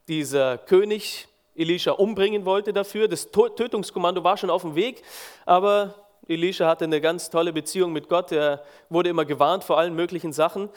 dieser 0.07 0.57
König 0.57 1.27
Elisha 1.55 1.91
umbringen 1.91 2.45
wollte 2.45 2.73
dafür. 2.73 3.07
Das 3.07 3.29
Tötungskommando 3.31 4.23
war 4.23 4.37
schon 4.37 4.49
auf 4.49 4.61
dem 4.61 4.75
Weg, 4.75 5.03
aber 5.45 5.95
Elisha 6.27 6.67
hatte 6.67 6.85
eine 6.85 7.01
ganz 7.01 7.29
tolle 7.29 7.51
Beziehung 7.51 7.91
mit 7.93 8.09
Gott. 8.09 8.31
Er 8.31 8.63
wurde 8.89 9.09
immer 9.09 9.25
gewarnt 9.25 9.63
vor 9.63 9.77
allen 9.77 9.95
möglichen 9.95 10.33
Sachen. 10.33 10.69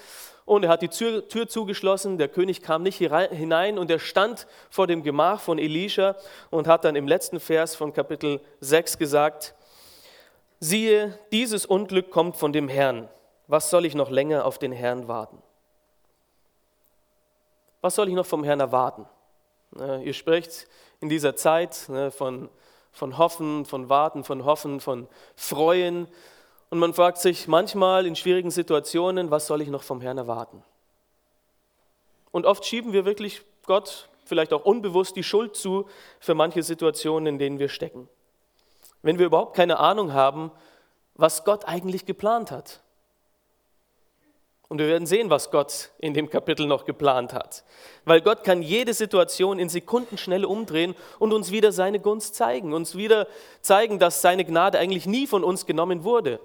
Und 0.47 0.65
er 0.65 0.69
hat 0.69 0.83
die 0.83 0.89
Tür, 0.89 1.27
Tür 1.29 1.49
zugeschlossen. 1.49 2.19
Der 2.19 2.29
König 2.29 2.63
kam 2.63 2.83
nicht 2.83 2.99
hinein 2.99 3.79
und 3.79 3.91
er 3.91 3.99
stand 3.99 4.47
vor 4.69 4.87
dem 4.87 5.03
Gemach 5.03 5.41
von 5.41 5.59
Elisha 5.59 6.17
und 6.51 6.67
hat 6.67 6.85
dann 6.85 6.97
im 6.97 7.09
letzten 7.09 7.41
Vers 7.41 7.75
von 7.75 7.93
Kapitel 7.93 8.41
6 8.61 8.99
gesagt, 8.99 9.55
siehe, 10.65 11.19
dieses 11.31 11.67
Unglück 11.67 12.11
kommt 12.11 12.37
von 12.37 12.53
dem 12.53 12.69
Herrn. 12.69 13.09
Was 13.47 13.71
soll 13.71 13.85
ich 13.85 13.95
noch 13.95 14.11
länger 14.11 14.47
auf 14.47 14.59
den 14.59 14.73
Herrn 14.73 15.07
warten? 15.09 15.43
Was 17.83 17.95
soll 17.95 18.09
ich 18.09 18.15
noch 18.15 18.27
vom 18.27 18.45
Herrn 18.45 18.61
erwarten? 18.61 19.07
Ihr 20.03 20.15
spricht 20.15 20.67
in 21.01 21.09
dieser 21.09 21.37
Zeit 21.37 21.87
ne, 21.89 22.11
von, 22.11 22.49
von 22.93 23.19
Hoffen, 23.19 23.67
von 23.67 23.89
Warten, 23.91 24.25
von 24.25 24.45
Hoffen, 24.45 24.81
von 24.81 25.07
Freuen. 25.37 26.09
Und 26.71 26.79
man 26.79 26.95
fragt 26.95 27.19
sich 27.19 27.47
manchmal 27.47 28.07
in 28.07 28.17
schwierigen 28.17 28.51
Situationen, 28.51 29.31
was 29.31 29.47
soll 29.47 29.61
ich 29.61 29.69
noch 29.69 29.83
vom 29.83 30.01
Herrn 30.01 30.17
erwarten? 30.17 30.63
Und 32.31 32.47
oft 32.47 32.65
schieben 32.65 32.93
wir 32.93 33.05
wirklich 33.05 33.43
Gott 33.67 34.09
vielleicht 34.25 34.55
auch 34.55 34.65
unbewusst 34.65 35.17
die 35.17 35.23
Schuld 35.23 35.55
zu 35.55 35.87
für 36.21 36.35
manche 36.35 36.63
Situationen, 36.63 37.27
in 37.27 37.39
denen 37.39 37.59
wir 37.59 37.69
stecken 37.69 38.09
wenn 39.05 39.19
wir 39.19 39.27
überhaupt 39.27 39.55
keine 39.55 39.79
Ahnung 39.79 40.15
haben, 40.15 40.51
was 41.15 41.45
Gott 41.45 41.67
eigentlich 41.67 42.07
geplant 42.07 42.51
hat. 42.51 42.81
Und 44.69 44.79
wir 44.79 44.89
werden 44.89 45.07
sehen, 45.07 45.29
was 45.29 45.51
Gott 45.51 45.91
in 45.99 46.15
dem 46.15 46.31
Kapitel 46.31 46.67
noch 46.67 46.87
geplant 46.87 47.35
hat. 47.35 47.65
Weil 48.07 48.23
Gott 48.23 48.43
kann 48.45 48.63
jede 48.63 48.95
Situation 48.95 49.59
in 49.59 49.69
Sekundenschnelle 49.69 50.49
umdrehen 50.49 50.95
und 51.19 51.35
uns 51.35 51.51
wieder 51.51 51.71
seine 51.71 52.01
Gunst 52.01 52.35
zeigen, 52.35 52.73
uns 52.73 52.97
wieder 52.97 53.29
zeigen, 53.61 53.99
dass 53.99 54.23
seine 54.23 54.45
Gnade 54.45 54.79
eigentlich 54.79 55.07
nie 55.07 55.27
von 55.27 55.45
uns 55.45 55.67
genommen 55.67 56.03
wurde. 56.03 56.41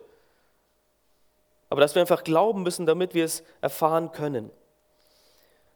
Aber 1.70 1.80
dass 1.80 1.96
wir 1.96 2.02
einfach 2.02 2.26
glauben 2.26 2.62
müssen, 2.62 2.86
damit 2.86 3.14
wir 3.14 3.24
es 3.24 3.42
erfahren 3.62 4.12
können. 4.12 4.52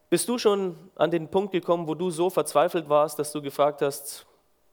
Bist 0.10 0.28
du 0.28 0.38
schon 0.38 0.91
an 0.96 1.12
den 1.12 1.30
Punkt 1.30 1.54
gekommen, 1.54 1.88
wo 1.88 1.96
du 1.96 2.12
so 2.12 2.30
verzweifelt 2.30 2.89
warst, 2.89 3.17
dass 3.19 3.32
du 3.32 3.41
gefragt 3.41 3.82
hast, 3.82 4.26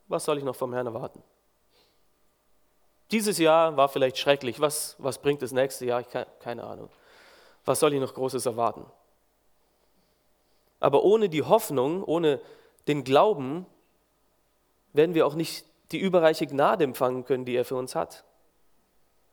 was 0.08 0.24
soll 0.24 0.38
ich 0.38 0.44
noch 0.44 0.56
vom 0.56 0.74
Herrn 0.74 0.86
erwarten? 0.86 1.22
Dieses 3.10 3.38
Jahr 3.38 3.76
war 3.76 3.88
vielleicht 3.88 4.18
schrecklich. 4.18 4.60
Was, 4.60 4.94
was 4.98 5.18
bringt 5.18 5.42
das 5.42 5.52
nächste 5.52 5.86
Jahr? 5.86 6.00
Ich 6.00 6.08
keine 6.40 6.64
Ahnung. 6.64 6.88
Was 7.64 7.80
soll 7.80 7.92
ich 7.94 8.00
noch 8.00 8.14
Großes 8.14 8.46
erwarten? 8.46 8.86
Aber 10.78 11.02
ohne 11.02 11.28
die 11.28 11.42
Hoffnung, 11.42 12.02
ohne 12.04 12.40
den 12.88 13.04
Glauben, 13.04 13.66
werden 14.92 15.14
wir 15.14 15.26
auch 15.26 15.34
nicht 15.34 15.66
die 15.92 15.98
überreiche 15.98 16.46
Gnade 16.46 16.84
empfangen 16.84 17.24
können, 17.24 17.44
die 17.44 17.54
er 17.54 17.64
für 17.64 17.76
uns 17.76 17.94
hat. 17.94 18.24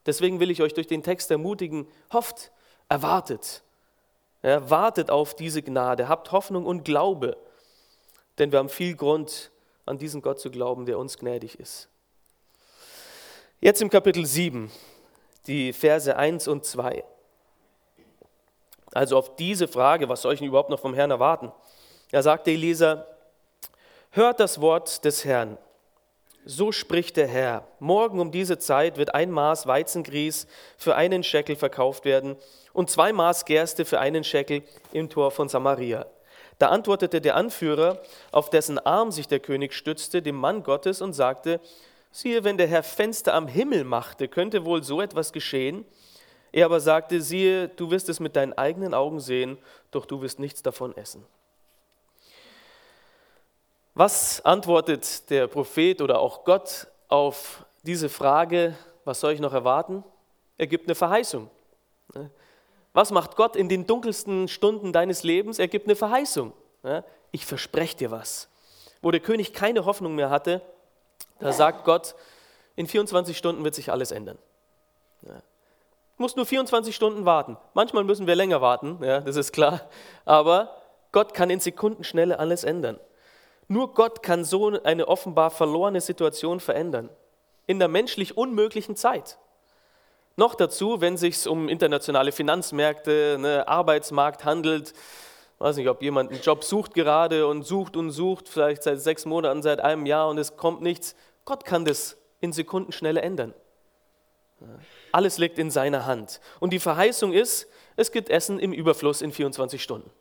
Deswegen 0.05 0.39
will 0.39 0.51
ich 0.51 0.61
euch 0.61 0.73
durch 0.73 0.87
den 0.87 1.03
Text 1.03 1.29
ermutigen, 1.31 1.87
hofft, 2.11 2.51
erwartet. 2.89 3.63
Ja, 4.43 4.69
wartet 4.69 5.09
auf 5.09 5.35
diese 5.35 5.61
Gnade, 5.61 6.07
habt 6.07 6.31
Hoffnung 6.31 6.65
und 6.65 6.83
Glaube, 6.83 7.37
denn 8.37 8.51
wir 8.51 8.59
haben 8.59 8.69
viel 8.69 8.95
Grund, 8.95 9.51
an 9.85 9.97
diesen 9.97 10.21
Gott 10.21 10.39
zu 10.39 10.51
glauben, 10.51 10.85
der 10.85 10.99
uns 10.99 11.17
gnädig 11.17 11.59
ist. 11.59 11.89
Jetzt 13.59 13.81
im 13.81 13.89
Kapitel 13.89 14.23
7, 14.23 14.71
die 15.47 15.73
Verse 15.73 16.15
1 16.15 16.47
und 16.47 16.63
2. 16.63 17.03
Also 18.93 19.17
auf 19.17 19.35
diese 19.35 19.67
Frage, 19.67 20.07
was 20.09 20.21
soll 20.21 20.35
ich 20.35 20.39
denn 20.39 20.47
überhaupt 20.47 20.69
noch 20.69 20.79
vom 20.79 20.93
Herrn 20.93 21.09
erwarten? 21.09 21.51
Da 22.11 22.21
sagte 22.21 22.51
Elisa, 22.51 23.07
hört 24.11 24.39
das 24.39 24.61
Wort 24.61 25.03
des 25.05 25.25
Herrn. 25.25 25.57
So 26.45 26.71
spricht 26.71 27.17
der 27.17 27.27
Herr, 27.27 27.67
morgen 27.79 28.19
um 28.19 28.31
diese 28.31 28.59
Zeit 28.59 28.95
wird 28.97 29.15
ein 29.15 29.31
Maß 29.31 29.65
Weizengrieß 29.65 30.45
für 30.77 30.95
einen 30.95 31.23
Scheckel 31.23 31.55
verkauft 31.55 32.05
werden 32.05 32.35
und 32.73 32.91
zwei 32.91 33.11
Maß 33.11 33.45
Gerste 33.45 33.85
für 33.85 33.99
einen 33.99 34.23
Scheckel 34.23 34.61
im 34.93 35.09
Tor 35.09 35.31
von 35.31 35.49
Samaria. 35.49 36.05
Da 36.59 36.67
antwortete 36.67 37.21
der 37.21 37.35
Anführer, 37.35 38.03
auf 38.31 38.51
dessen 38.51 38.77
Arm 38.77 39.11
sich 39.11 39.27
der 39.27 39.39
König 39.39 39.73
stützte, 39.73 40.21
dem 40.21 40.35
Mann 40.35 40.61
Gottes 40.61 41.01
und 41.01 41.13
sagte, 41.13 41.59
Siehe, 42.19 42.43
wenn 42.43 42.57
der 42.57 42.65
Herr 42.65 42.81
Fenster 42.81 43.35
am 43.35 43.47
Himmel 43.47 43.83
machte, 43.83 44.27
könnte 44.27 44.65
wohl 44.65 44.81
so 44.81 45.01
etwas 45.01 45.31
geschehen. 45.31 45.85
Er 46.51 46.65
aber 46.65 46.79
sagte, 46.79 47.21
siehe, 47.21 47.67
du 47.67 47.91
wirst 47.91 48.09
es 48.09 48.19
mit 48.19 48.35
deinen 48.35 48.53
eigenen 48.53 48.95
Augen 48.95 49.19
sehen, 49.19 49.59
doch 49.91 50.07
du 50.07 50.19
wirst 50.23 50.39
nichts 50.39 50.63
davon 50.63 50.97
essen. 50.97 51.23
Was 53.93 54.43
antwortet 54.43 55.29
der 55.29 55.45
Prophet 55.45 56.01
oder 56.01 56.17
auch 56.17 56.43
Gott 56.43 56.87
auf 57.07 57.63
diese 57.83 58.09
Frage, 58.09 58.75
was 59.05 59.19
soll 59.19 59.33
ich 59.33 59.39
noch 59.39 59.53
erwarten? 59.53 60.03
Er 60.57 60.65
gibt 60.65 60.87
eine 60.87 60.95
Verheißung. 60.95 61.51
Was 62.93 63.11
macht 63.11 63.35
Gott 63.35 63.55
in 63.55 63.69
den 63.69 63.85
dunkelsten 63.85 64.47
Stunden 64.47 64.91
deines 64.91 65.21
Lebens? 65.21 65.59
Er 65.59 65.67
gibt 65.67 65.85
eine 65.85 65.95
Verheißung. 65.95 66.51
Ich 67.29 67.45
verspreche 67.45 67.95
dir 67.95 68.09
was. 68.09 68.49
Wo 69.03 69.11
der 69.11 69.21
König 69.21 69.53
keine 69.53 69.85
Hoffnung 69.85 70.15
mehr 70.15 70.31
hatte, 70.31 70.63
da 71.39 71.51
sagt 71.51 71.85
Gott, 71.85 72.15
in 72.75 72.87
24 72.87 73.37
Stunden 73.37 73.63
wird 73.63 73.75
sich 73.75 73.91
alles 73.91 74.11
ändern. 74.11 74.37
Ja. 75.23 75.33
Du 75.33 76.23
musst 76.23 76.35
nur 76.35 76.45
24 76.45 76.95
Stunden 76.95 77.25
warten. 77.25 77.57
Manchmal 77.73 78.03
müssen 78.03 78.27
wir 78.27 78.35
länger 78.35 78.61
warten, 78.61 78.99
ja, 79.03 79.19
das 79.21 79.35
ist 79.35 79.51
klar. 79.51 79.81
Aber 80.25 80.75
Gott 81.11 81.33
kann 81.33 81.49
in 81.49 81.59
Sekundenschnelle 81.59 82.39
alles 82.39 82.63
ändern. 82.63 82.99
Nur 83.67 83.93
Gott 83.93 84.23
kann 84.23 84.43
so 84.43 84.81
eine 84.83 85.07
offenbar 85.07 85.51
verlorene 85.51 86.01
Situation 86.01 86.59
verändern. 86.59 87.09
in 87.67 87.79
der 87.79 87.89
menschlich 87.89 88.37
unmöglichen 88.37 88.95
Zeit. 88.95 89.37
Noch 90.37 90.55
dazu, 90.55 91.01
wenn 91.01 91.15
es 91.15 91.19
sich 91.19 91.47
um 91.47 91.67
internationale 91.67 92.31
Finanzmärkte, 92.31 93.37
ne, 93.39 93.67
Arbeitsmarkt 93.67 94.45
handelt. 94.45 94.93
Ich 95.57 95.61
weiß 95.61 95.77
nicht, 95.77 95.89
ob 95.89 96.03
jemand 96.03 96.31
einen 96.31 96.41
Job 96.41 96.63
sucht 96.63 96.93
gerade 96.93 97.47
und 97.47 97.63
sucht 97.63 97.97
und 97.97 98.11
sucht, 98.11 98.47
vielleicht 98.47 98.83
seit 98.83 99.01
sechs 99.01 99.25
Monaten, 99.25 99.63
seit 99.63 99.79
einem 99.79 100.05
Jahr 100.05 100.29
und 100.29 100.37
es 100.37 100.55
kommt 100.55 100.83
nichts. 100.83 101.15
Gott 101.45 101.65
kann 101.65 101.83
das 101.83 102.15
in 102.41 102.53
Sekundenschnelle 102.53 103.23
ändern. 103.23 103.55
Alles 105.11 105.39
liegt 105.39 105.57
in 105.57 105.71
seiner 105.71 106.05
Hand. 106.05 106.41
Und 106.59 106.73
die 106.73 106.79
Verheißung 106.79 107.33
ist, 107.33 107.67
es 107.95 108.11
gibt 108.11 108.29
Essen 108.29 108.59
im 108.59 108.71
Überfluss 108.71 109.23
in 109.23 109.31
24 109.31 109.81
Stunden. 109.81 110.11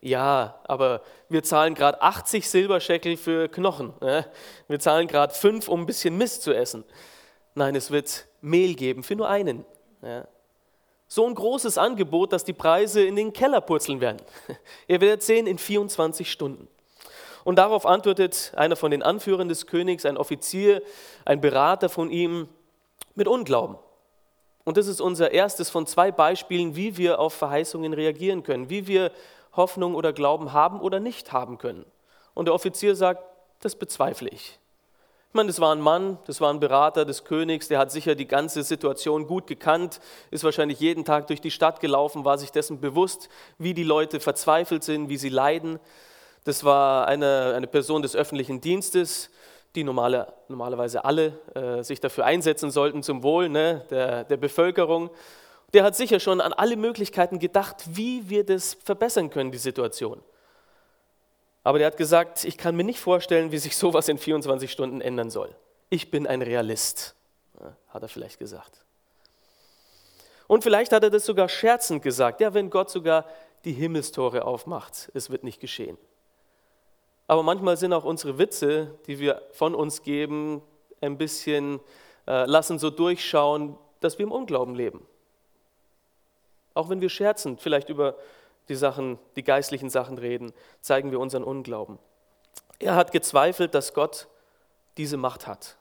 Ja, 0.00 0.60
aber 0.64 1.02
wir 1.28 1.42
zahlen 1.42 1.74
gerade 1.74 2.00
80 2.00 2.48
Silberscheckel 2.48 3.18
für 3.18 3.48
Knochen. 3.48 3.92
Wir 4.66 4.80
zahlen 4.80 5.08
gerade 5.08 5.34
fünf, 5.34 5.68
um 5.68 5.80
ein 5.80 5.86
bisschen 5.86 6.16
Mist 6.16 6.42
zu 6.42 6.54
essen. 6.54 6.84
Nein, 7.54 7.76
es 7.76 7.90
wird 7.90 8.26
Mehl 8.40 8.74
geben 8.74 9.02
für 9.02 9.14
nur 9.14 9.28
einen. 9.28 9.66
So 11.12 11.26
ein 11.26 11.34
großes 11.34 11.76
Angebot, 11.76 12.32
dass 12.32 12.42
die 12.42 12.54
Preise 12.54 13.04
in 13.04 13.16
den 13.16 13.34
Keller 13.34 13.60
purzeln 13.60 14.00
werden. 14.00 14.22
Ihr 14.88 15.02
werdet 15.02 15.22
sehen, 15.22 15.46
in 15.46 15.58
24 15.58 16.32
Stunden. 16.32 16.68
Und 17.44 17.56
darauf 17.56 17.84
antwortet 17.84 18.50
einer 18.56 18.76
von 18.76 18.90
den 18.90 19.02
Anführern 19.02 19.46
des 19.46 19.66
Königs, 19.66 20.06
ein 20.06 20.16
Offizier, 20.16 20.80
ein 21.26 21.42
Berater 21.42 21.90
von 21.90 22.08
ihm, 22.08 22.48
mit 23.14 23.28
Unglauben. 23.28 23.76
Und 24.64 24.78
das 24.78 24.86
ist 24.86 25.02
unser 25.02 25.32
erstes 25.32 25.68
von 25.68 25.86
zwei 25.86 26.10
Beispielen, 26.10 26.76
wie 26.76 26.96
wir 26.96 27.18
auf 27.18 27.34
Verheißungen 27.34 27.92
reagieren 27.92 28.42
können, 28.42 28.70
wie 28.70 28.86
wir 28.86 29.12
Hoffnung 29.54 29.94
oder 29.94 30.14
Glauben 30.14 30.54
haben 30.54 30.80
oder 30.80 30.98
nicht 30.98 31.30
haben 31.30 31.58
können. 31.58 31.84
Und 32.32 32.46
der 32.46 32.54
Offizier 32.54 32.96
sagt, 32.96 33.22
das 33.60 33.76
bezweifle 33.76 34.30
ich. 34.30 34.58
Ich 35.32 35.34
meine, 35.34 35.46
das 35.46 35.60
war 35.60 35.74
ein 35.74 35.80
Mann, 35.80 36.18
das 36.26 36.42
war 36.42 36.52
ein 36.52 36.60
Berater 36.60 37.06
des 37.06 37.24
Königs, 37.24 37.66
der 37.66 37.78
hat 37.78 37.90
sicher 37.90 38.14
die 38.14 38.26
ganze 38.28 38.62
Situation 38.62 39.26
gut 39.26 39.46
gekannt, 39.46 39.98
ist 40.30 40.44
wahrscheinlich 40.44 40.78
jeden 40.78 41.06
Tag 41.06 41.26
durch 41.28 41.40
die 41.40 41.50
Stadt 41.50 41.80
gelaufen, 41.80 42.26
war 42.26 42.36
sich 42.36 42.52
dessen 42.52 42.82
bewusst, 42.82 43.30
wie 43.56 43.72
die 43.72 43.82
Leute 43.82 44.20
verzweifelt 44.20 44.84
sind, 44.84 45.08
wie 45.08 45.16
sie 45.16 45.30
leiden. 45.30 45.80
Das 46.44 46.64
war 46.64 47.08
eine, 47.08 47.54
eine 47.56 47.66
Person 47.66 48.02
des 48.02 48.14
öffentlichen 48.14 48.60
Dienstes, 48.60 49.30
die 49.74 49.84
normale, 49.84 50.34
normalerweise 50.48 51.02
alle 51.06 51.38
äh, 51.54 51.82
sich 51.82 51.98
dafür 51.98 52.26
einsetzen 52.26 52.70
sollten 52.70 53.02
zum 53.02 53.22
Wohl 53.22 53.48
ne, 53.48 53.86
der, 53.88 54.24
der 54.24 54.36
Bevölkerung. 54.36 55.08
Der 55.72 55.82
hat 55.82 55.96
sicher 55.96 56.20
schon 56.20 56.42
an 56.42 56.52
alle 56.52 56.76
Möglichkeiten 56.76 57.38
gedacht, 57.38 57.76
wie 57.88 58.28
wir 58.28 58.44
das 58.44 58.76
verbessern 58.84 59.30
können, 59.30 59.50
die 59.50 59.56
Situation. 59.56 60.20
Aber 61.64 61.78
der 61.78 61.86
hat 61.86 61.96
gesagt, 61.96 62.44
ich 62.44 62.58
kann 62.58 62.74
mir 62.74 62.84
nicht 62.84 63.00
vorstellen, 63.00 63.52
wie 63.52 63.58
sich 63.58 63.76
sowas 63.76 64.08
in 64.08 64.18
24 64.18 64.70
Stunden 64.70 65.00
ändern 65.00 65.30
soll. 65.30 65.54
Ich 65.90 66.10
bin 66.10 66.26
ein 66.26 66.42
Realist, 66.42 67.14
hat 67.88 68.02
er 68.02 68.08
vielleicht 68.08 68.38
gesagt. 68.38 68.84
Und 70.48 70.64
vielleicht 70.64 70.92
hat 70.92 71.02
er 71.02 71.10
das 71.10 71.24
sogar 71.24 71.48
scherzend 71.48 72.02
gesagt, 72.02 72.40
ja, 72.40 72.52
wenn 72.52 72.68
Gott 72.68 72.90
sogar 72.90 73.26
die 73.64 73.72
Himmelstore 73.72 74.44
aufmacht, 74.44 75.10
es 75.14 75.30
wird 75.30 75.44
nicht 75.44 75.60
geschehen. 75.60 75.96
Aber 77.28 77.42
manchmal 77.42 77.76
sind 77.76 77.92
auch 77.92 78.04
unsere 78.04 78.38
Witze, 78.38 78.98
die 79.06 79.18
wir 79.18 79.42
von 79.52 79.74
uns 79.74 80.02
geben, 80.02 80.60
ein 81.00 81.16
bisschen, 81.16 81.80
äh, 82.26 82.44
lassen 82.46 82.78
so 82.78 82.90
durchschauen, 82.90 83.78
dass 84.00 84.18
wir 84.18 84.24
im 84.24 84.32
Unglauben 84.32 84.74
leben. 84.74 85.06
Auch 86.74 86.88
wenn 86.88 87.00
wir 87.00 87.08
scherzend 87.08 87.60
vielleicht 87.60 87.88
über 87.88 88.16
die 88.72 88.76
Sachen, 88.76 89.18
die 89.36 89.44
geistlichen 89.44 89.90
Sachen 89.90 90.16
reden, 90.16 90.52
zeigen 90.80 91.10
wir 91.10 91.20
unseren 91.20 91.44
Unglauben. 91.44 91.98
Er 92.78 92.94
hat 92.94 93.12
gezweifelt, 93.12 93.74
dass 93.74 93.92
Gott 93.92 94.28
diese 94.96 95.18
Macht 95.18 95.46
hat. 95.46 95.76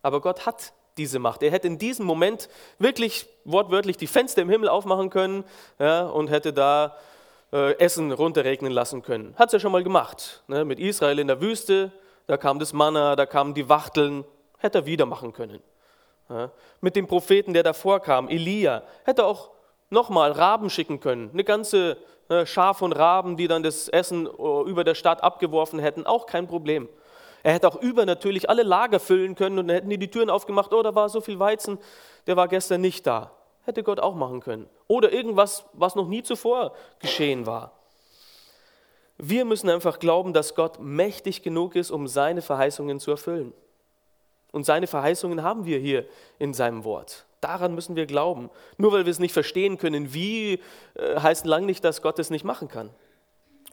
Aber 0.00 0.22
Gott 0.22 0.46
hat 0.46 0.72
diese 0.96 1.18
Macht. 1.18 1.42
Er 1.42 1.50
hätte 1.50 1.66
in 1.66 1.78
diesem 1.78 2.06
Moment 2.06 2.48
wirklich 2.78 3.28
wortwörtlich 3.44 3.98
die 3.98 4.06
Fenster 4.06 4.42
im 4.42 4.48
Himmel 4.48 4.68
aufmachen 4.68 5.10
können 5.10 5.44
ja, 5.78 6.06
und 6.06 6.30
hätte 6.30 6.52
da 6.54 6.96
äh, 7.52 7.78
Essen 7.78 8.12
runterregnen 8.12 8.72
lassen 8.72 9.02
können. 9.02 9.34
Hat 9.36 9.48
es 9.48 9.52
ja 9.52 9.60
schon 9.60 9.72
mal 9.72 9.84
gemacht. 9.84 10.42
Ne? 10.48 10.64
Mit 10.64 10.80
Israel 10.80 11.18
in 11.18 11.28
der 11.28 11.40
Wüste, 11.42 11.92
da 12.26 12.38
kam 12.38 12.58
das 12.58 12.72
Manna, 12.72 13.14
da 13.14 13.26
kamen 13.26 13.52
die 13.52 13.68
Wachteln. 13.68 14.24
Hätte 14.56 14.78
er 14.78 14.86
wieder 14.86 15.04
machen 15.04 15.32
können. 15.34 15.62
Ja? 16.30 16.50
Mit 16.80 16.96
dem 16.96 17.06
Propheten, 17.06 17.52
der 17.52 17.62
davor 17.62 18.00
kam, 18.00 18.28
Elia, 18.28 18.82
hätte 19.04 19.22
er 19.22 19.26
auch 19.26 19.50
nochmal 19.90 20.32
Raben 20.32 20.70
schicken 20.70 21.00
können. 21.00 21.30
Eine 21.32 21.44
ganze 21.44 21.96
äh, 22.28 22.44
Schar 22.46 22.74
von 22.74 22.92
Raben, 22.92 23.36
die 23.36 23.48
dann 23.48 23.62
das 23.62 23.88
Essen 23.88 24.26
äh, 24.26 24.30
über 24.68 24.84
der 24.84 24.94
Stadt 24.94 25.22
abgeworfen 25.22 25.78
hätten, 25.78 26.06
auch 26.06 26.26
kein 26.26 26.46
Problem. 26.46 26.88
Er 27.42 27.52
hätte 27.52 27.68
auch 27.68 27.76
übernatürlich 27.76 28.50
alle 28.50 28.62
Lager 28.62 29.00
füllen 29.00 29.34
können 29.34 29.58
und 29.58 29.68
dann 29.68 29.76
hätten 29.76 29.90
die 29.90 29.98
die 29.98 30.10
Türen 30.10 30.28
aufgemacht, 30.28 30.72
oh, 30.72 30.82
da 30.82 30.94
war 30.94 31.08
so 31.08 31.20
viel 31.20 31.38
Weizen, 31.38 31.78
der 32.26 32.36
war 32.36 32.48
gestern 32.48 32.80
nicht 32.80 33.06
da. 33.06 33.30
Hätte 33.62 33.82
Gott 33.82 34.00
auch 34.00 34.14
machen 34.14 34.40
können. 34.40 34.68
Oder 34.86 35.12
irgendwas, 35.12 35.64
was 35.72 35.94
noch 35.94 36.08
nie 36.08 36.22
zuvor 36.22 36.72
geschehen 37.00 37.46
war. 37.46 37.72
Wir 39.18 39.44
müssen 39.44 39.68
einfach 39.68 39.98
glauben, 39.98 40.32
dass 40.32 40.54
Gott 40.54 40.78
mächtig 40.80 41.42
genug 41.42 41.74
ist, 41.76 41.90
um 41.90 42.06
seine 42.06 42.40
Verheißungen 42.40 43.00
zu 43.00 43.10
erfüllen. 43.10 43.52
Und 44.52 44.64
seine 44.64 44.86
Verheißungen 44.86 45.42
haben 45.42 45.66
wir 45.66 45.78
hier 45.78 46.06
in 46.38 46.54
seinem 46.54 46.84
Wort. 46.84 47.26
Daran 47.40 47.74
müssen 47.74 47.96
wir 47.96 48.06
glauben. 48.06 48.50
Nur 48.76 48.92
weil 48.92 49.04
wir 49.04 49.10
es 49.10 49.18
nicht 49.18 49.32
verstehen 49.32 49.78
können, 49.78 50.12
wie, 50.12 50.60
äh, 50.94 51.20
heißt 51.20 51.46
lang 51.46 51.66
nicht, 51.66 51.84
dass 51.84 52.02
Gott 52.02 52.18
es 52.18 52.30
nicht 52.30 52.44
machen 52.44 52.68
kann. 52.68 52.90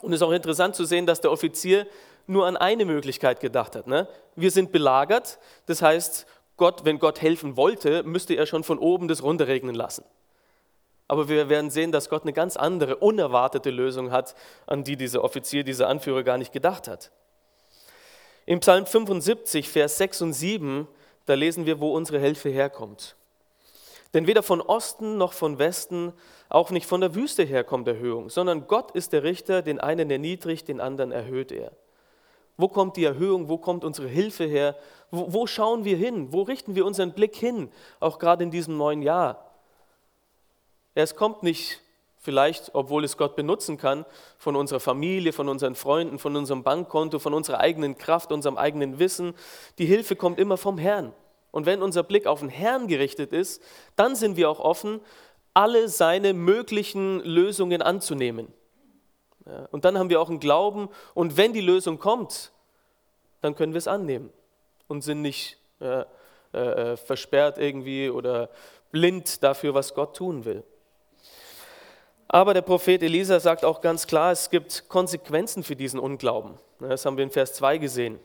Und 0.01 0.13
es 0.13 0.21
ist 0.21 0.27
auch 0.27 0.31
interessant 0.31 0.75
zu 0.75 0.85
sehen, 0.85 1.05
dass 1.05 1.21
der 1.21 1.31
Offizier 1.31 1.87
nur 2.27 2.45
an 2.45 2.57
eine 2.57 2.85
Möglichkeit 2.85 3.39
gedacht 3.39 3.75
hat. 3.75 3.87
Ne? 3.87 4.07
Wir 4.35 4.51
sind 4.51 4.71
belagert, 4.71 5.39
das 5.65 5.81
heißt, 5.81 6.25
Gott, 6.57 6.85
wenn 6.85 6.99
Gott 6.99 7.21
helfen 7.21 7.57
wollte, 7.57 8.03
müsste 8.03 8.35
er 8.35 8.45
schon 8.45 8.63
von 8.63 8.79
oben 8.79 9.07
das 9.07 9.23
runterregnen 9.23 9.75
lassen. 9.75 10.05
Aber 11.07 11.29
wir 11.29 11.49
werden 11.49 11.69
sehen, 11.69 11.91
dass 11.91 12.09
Gott 12.09 12.23
eine 12.23 12.33
ganz 12.33 12.57
andere, 12.57 12.97
unerwartete 12.97 13.69
Lösung 13.69 14.11
hat, 14.11 14.35
an 14.65 14.83
die 14.83 14.95
dieser 14.95 15.23
Offizier, 15.23 15.63
dieser 15.63 15.87
Anführer 15.87 16.23
gar 16.23 16.37
nicht 16.37 16.51
gedacht 16.51 16.87
hat. 16.87 17.11
Im 18.45 18.59
Psalm 18.59 18.85
75, 18.85 19.69
Vers 19.69 19.97
6 19.97 20.21
und 20.21 20.33
7, 20.33 20.87
da 21.25 21.33
lesen 21.33 21.65
wir, 21.65 21.79
wo 21.79 21.93
unsere 21.93 22.19
Hilfe 22.19 22.49
herkommt. 22.49 23.15
Denn 24.15 24.27
weder 24.27 24.43
von 24.43 24.61
Osten 24.61 25.17
noch 25.17 25.33
von 25.33 25.59
Westen, 25.59 26.13
auch 26.47 26.71
nicht 26.71 26.85
von 26.85 27.01
der 27.01 27.15
Wüste 27.15 27.43
her 27.43 27.65
kommt 27.65 27.85
Erhöhung, 27.85 28.29
sondern 28.29 28.65
Gott 28.65 28.91
ist 28.91 29.11
der 29.11 29.23
Richter, 29.23 29.61
den 29.61 29.77
einen 29.77 30.09
erniedrigt, 30.09 30.69
den 30.69 30.79
anderen 30.79 31.11
erhöht 31.11 31.51
er. 31.51 31.73
Wo 32.55 32.69
kommt 32.69 32.95
die 32.95 33.03
Erhöhung? 33.03 33.49
Wo 33.49 33.57
kommt 33.57 33.83
unsere 33.83 34.07
Hilfe 34.07 34.45
her? 34.45 34.77
Wo, 35.11 35.33
wo 35.33 35.47
schauen 35.47 35.83
wir 35.83 35.97
hin? 35.97 36.31
Wo 36.31 36.43
richten 36.43 36.75
wir 36.75 36.85
unseren 36.85 37.11
Blick 37.11 37.35
hin? 37.35 37.69
Auch 37.99 38.17
gerade 38.17 38.45
in 38.45 38.51
diesem 38.51 38.77
neuen 38.77 39.01
Jahr. 39.01 39.51
Es 40.93 41.17
kommt 41.17 41.43
nicht 41.43 41.81
vielleicht, 42.17 42.73
obwohl 42.73 43.03
es 43.03 43.17
Gott 43.17 43.35
benutzen 43.35 43.77
kann, 43.77 44.05
von 44.37 44.55
unserer 44.55 44.79
Familie, 44.79 45.33
von 45.33 45.49
unseren 45.49 45.75
Freunden, 45.75 46.19
von 46.19 46.37
unserem 46.37 46.63
Bankkonto, 46.63 47.19
von 47.19 47.33
unserer 47.33 47.59
eigenen 47.59 47.97
Kraft, 47.97 48.31
unserem 48.31 48.55
eigenen 48.55 48.97
Wissen. 48.97 49.33
Die 49.77 49.85
Hilfe 49.85 50.15
kommt 50.15 50.39
immer 50.39 50.55
vom 50.55 50.77
Herrn. 50.77 51.11
Und 51.55 51.65
wenn 51.65 51.81
unser 51.81 52.03
Blick 52.03 52.27
auf 52.27 52.41
den 52.41 52.49
Herrn 52.49 52.89
gerichtet 52.89 53.31
ist, 53.31 53.63
dann 53.95 54.17
sind 54.17 54.35
wir 54.35 54.49
auch 54.49 54.59
offen, 54.59 54.99
alle 55.53 55.87
seine 55.87 56.33
möglichen 56.33 57.21
Lösungen 57.21 57.81
anzunehmen. 57.81 58.51
Und 59.71 59.85
dann 59.85 59.97
haben 59.97 60.09
wir 60.09 60.19
auch 60.19 60.27
einen 60.27 60.41
Glauben 60.41 60.89
und 61.13 61.37
wenn 61.37 61.53
die 61.53 61.61
Lösung 61.61 61.97
kommt, 61.97 62.51
dann 63.39 63.55
können 63.55 63.71
wir 63.71 63.77
es 63.77 63.87
annehmen 63.87 64.33
und 64.89 65.01
sind 65.01 65.21
nicht 65.21 65.57
äh, 65.79 66.03
äh, 66.51 66.97
versperrt 66.97 67.57
irgendwie 67.57 68.09
oder 68.09 68.49
blind 68.91 69.41
dafür, 69.41 69.73
was 69.73 69.93
Gott 69.93 70.13
tun 70.13 70.43
will. 70.43 70.61
Aber 72.27 72.53
der 72.53 72.63
Prophet 72.63 73.01
Elisa 73.01 73.39
sagt 73.39 73.63
auch 73.63 73.79
ganz 73.79 74.07
klar, 74.07 74.33
es 74.33 74.49
gibt 74.49 74.89
Konsequenzen 74.89 75.63
für 75.63 75.77
diesen 75.77 76.01
Unglauben. 76.01 76.55
Das 76.81 77.05
haben 77.05 77.15
wir 77.15 77.23
in 77.23 77.31
Vers 77.31 77.53
2 77.53 77.77
gesehen. 77.77 78.19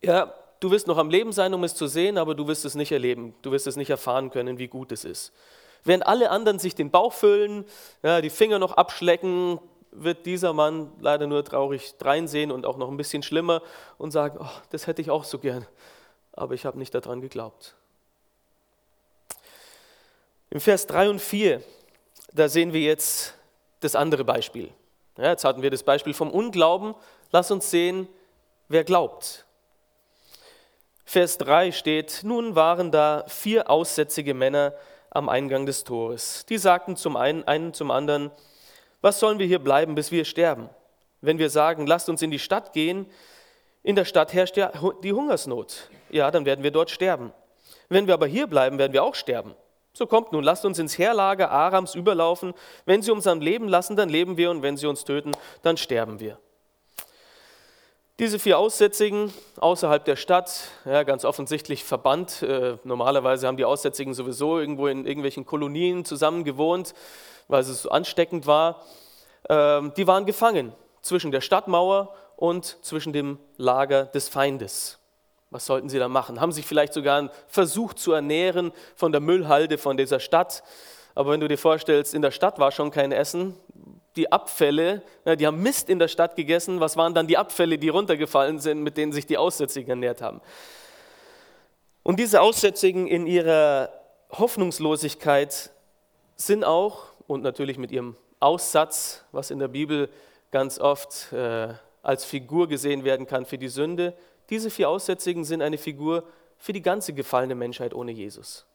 Ja, 0.00 0.32
du 0.60 0.70
wirst 0.70 0.86
noch 0.86 0.98
am 0.98 1.10
Leben 1.10 1.32
sein, 1.32 1.54
um 1.54 1.64
es 1.64 1.74
zu 1.74 1.86
sehen, 1.86 2.18
aber 2.18 2.34
du 2.34 2.46
wirst 2.48 2.64
es 2.64 2.74
nicht 2.74 2.92
erleben. 2.92 3.34
Du 3.42 3.52
wirst 3.52 3.66
es 3.66 3.76
nicht 3.76 3.90
erfahren 3.90 4.30
können, 4.30 4.58
wie 4.58 4.68
gut 4.68 4.92
es 4.92 5.04
ist. 5.04 5.32
Während 5.84 6.06
alle 6.06 6.30
anderen 6.30 6.58
sich 6.58 6.74
den 6.74 6.90
Bauch 6.90 7.12
füllen, 7.12 7.64
ja, 8.02 8.20
die 8.20 8.30
Finger 8.30 8.58
noch 8.58 8.72
abschlecken, 8.72 9.60
wird 9.92 10.26
dieser 10.26 10.52
Mann 10.52 10.92
leider 11.00 11.26
nur 11.26 11.44
traurig 11.44 11.96
dreinsehen 11.98 12.50
und 12.50 12.66
auch 12.66 12.76
noch 12.76 12.90
ein 12.90 12.96
bisschen 12.96 13.22
schlimmer 13.22 13.62
und 13.96 14.10
sagen, 14.10 14.38
oh, 14.40 14.60
das 14.70 14.86
hätte 14.86 15.00
ich 15.00 15.10
auch 15.10 15.24
so 15.24 15.38
gern, 15.38 15.66
aber 16.32 16.54
ich 16.54 16.66
habe 16.66 16.78
nicht 16.78 16.94
daran 16.94 17.20
geglaubt. 17.20 17.76
Im 20.50 20.60
Vers 20.60 20.86
3 20.86 21.10
und 21.10 21.20
4, 21.20 21.62
da 22.32 22.48
sehen 22.48 22.72
wir 22.72 22.80
jetzt 22.80 23.34
das 23.80 23.94
andere 23.94 24.24
Beispiel. 24.24 24.70
Ja, 25.16 25.30
jetzt 25.30 25.44
hatten 25.44 25.62
wir 25.62 25.70
das 25.70 25.82
Beispiel 25.82 26.14
vom 26.14 26.30
Unglauben. 26.30 26.94
Lass 27.32 27.50
uns 27.50 27.70
sehen, 27.70 28.06
wer 28.68 28.84
glaubt. 28.84 29.45
Vers 31.08 31.38
3 31.38 31.70
steht, 31.70 32.22
nun 32.24 32.56
waren 32.56 32.90
da 32.90 33.24
vier 33.28 33.70
aussätzige 33.70 34.34
Männer 34.34 34.74
am 35.10 35.28
Eingang 35.28 35.64
des 35.64 35.84
Tores. 35.84 36.44
Die 36.46 36.58
sagten 36.58 36.96
zum 36.96 37.16
einen, 37.16 37.44
einen 37.44 37.72
zum 37.72 37.92
anderen, 37.92 38.32
was 39.02 39.20
sollen 39.20 39.38
wir 39.38 39.46
hier 39.46 39.60
bleiben, 39.60 39.94
bis 39.94 40.10
wir 40.10 40.24
sterben? 40.24 40.68
Wenn 41.20 41.38
wir 41.38 41.48
sagen, 41.48 41.86
lasst 41.86 42.08
uns 42.08 42.22
in 42.22 42.32
die 42.32 42.40
Stadt 42.40 42.72
gehen, 42.72 43.06
in 43.84 43.94
der 43.94 44.04
Stadt 44.04 44.34
herrscht 44.34 44.56
ja 44.56 44.72
die 45.04 45.12
Hungersnot. 45.12 45.90
Ja, 46.10 46.32
dann 46.32 46.44
werden 46.44 46.64
wir 46.64 46.72
dort 46.72 46.90
sterben. 46.90 47.32
Wenn 47.88 48.08
wir 48.08 48.14
aber 48.14 48.26
hier 48.26 48.48
bleiben, 48.48 48.78
werden 48.78 48.92
wir 48.92 49.04
auch 49.04 49.14
sterben. 49.14 49.54
So 49.92 50.06
kommt 50.06 50.32
nun, 50.32 50.42
lasst 50.42 50.64
uns 50.64 50.80
ins 50.80 50.98
Heerlager 50.98 51.52
Arams 51.52 51.94
überlaufen. 51.94 52.52
Wenn 52.84 53.00
sie 53.00 53.12
uns 53.12 53.28
am 53.28 53.40
Leben 53.40 53.68
lassen, 53.68 53.94
dann 53.94 54.08
leben 54.08 54.36
wir 54.36 54.50
und 54.50 54.62
wenn 54.62 54.76
sie 54.76 54.88
uns 54.88 55.04
töten, 55.04 55.30
dann 55.62 55.76
sterben 55.76 56.18
wir. 56.18 56.40
Diese 58.18 58.38
vier 58.38 58.58
Aussätzigen 58.58 59.30
außerhalb 59.58 60.02
der 60.02 60.16
Stadt, 60.16 60.70
ja, 60.86 61.02
ganz 61.02 61.26
offensichtlich 61.26 61.84
verbannt. 61.84 62.40
Äh, 62.40 62.78
normalerweise 62.82 63.46
haben 63.46 63.58
die 63.58 63.66
Aussätzigen 63.66 64.14
sowieso 64.14 64.58
irgendwo 64.58 64.86
in 64.86 65.04
irgendwelchen 65.04 65.44
Kolonien 65.44 66.06
zusammen 66.06 66.42
gewohnt, 66.42 66.94
weil 67.48 67.60
es 67.60 67.82
so 67.82 67.90
ansteckend 67.90 68.46
war. 68.46 68.82
Ähm, 69.50 69.92
die 69.98 70.06
waren 70.06 70.24
gefangen 70.24 70.72
zwischen 71.02 71.30
der 71.30 71.42
Stadtmauer 71.42 72.14
und 72.36 72.78
zwischen 72.80 73.12
dem 73.12 73.38
Lager 73.58 74.06
des 74.06 74.30
Feindes. 74.30 74.98
Was 75.50 75.66
sollten 75.66 75.90
sie 75.90 75.98
da 75.98 76.08
machen? 76.08 76.40
Haben 76.40 76.52
sich 76.52 76.64
vielleicht 76.64 76.94
sogar 76.94 77.30
versucht 77.48 77.98
zu 77.98 78.12
ernähren 78.12 78.72
von 78.94 79.12
der 79.12 79.20
Müllhalde 79.20 79.76
von 79.76 79.98
dieser 79.98 80.20
Stadt. 80.20 80.62
Aber 81.16 81.32
wenn 81.32 81.40
du 81.40 81.48
dir 81.48 81.56
vorstellst, 81.56 82.14
in 82.14 82.20
der 82.20 82.30
Stadt 82.30 82.58
war 82.58 82.70
schon 82.70 82.90
kein 82.90 83.10
Essen, 83.10 83.56
die 84.16 84.30
Abfälle, 84.30 85.00
die 85.24 85.46
haben 85.46 85.62
Mist 85.62 85.88
in 85.88 85.98
der 85.98 86.08
Stadt 86.08 86.36
gegessen, 86.36 86.78
was 86.78 86.98
waren 86.98 87.14
dann 87.14 87.26
die 87.26 87.38
Abfälle, 87.38 87.78
die 87.78 87.88
runtergefallen 87.88 88.58
sind, 88.58 88.82
mit 88.82 88.98
denen 88.98 89.12
sich 89.12 89.24
die 89.24 89.38
Aussätzigen 89.38 89.88
ernährt 89.88 90.20
haben? 90.20 90.42
Und 92.02 92.20
diese 92.20 92.42
Aussätzigen 92.42 93.06
in 93.06 93.26
ihrer 93.26 93.88
Hoffnungslosigkeit 94.30 95.70
sind 96.36 96.64
auch, 96.64 97.04
und 97.26 97.42
natürlich 97.42 97.78
mit 97.78 97.92
ihrem 97.92 98.14
Aussatz, 98.38 99.24
was 99.32 99.50
in 99.50 99.58
der 99.58 99.68
Bibel 99.68 100.10
ganz 100.50 100.78
oft 100.78 101.32
äh, 101.32 101.72
als 102.02 102.26
Figur 102.26 102.68
gesehen 102.68 103.04
werden 103.04 103.26
kann 103.26 103.46
für 103.46 103.58
die 103.58 103.68
Sünde. 103.68 104.14
Diese 104.50 104.68
vier 104.68 104.90
Aussätzigen 104.90 105.44
sind 105.44 105.62
eine 105.62 105.78
Figur 105.78 106.24
für 106.58 106.74
die 106.74 106.82
ganze 106.82 107.14
gefallene 107.14 107.54
Menschheit 107.54 107.94
ohne 107.94 108.12
Jesus. 108.12 108.66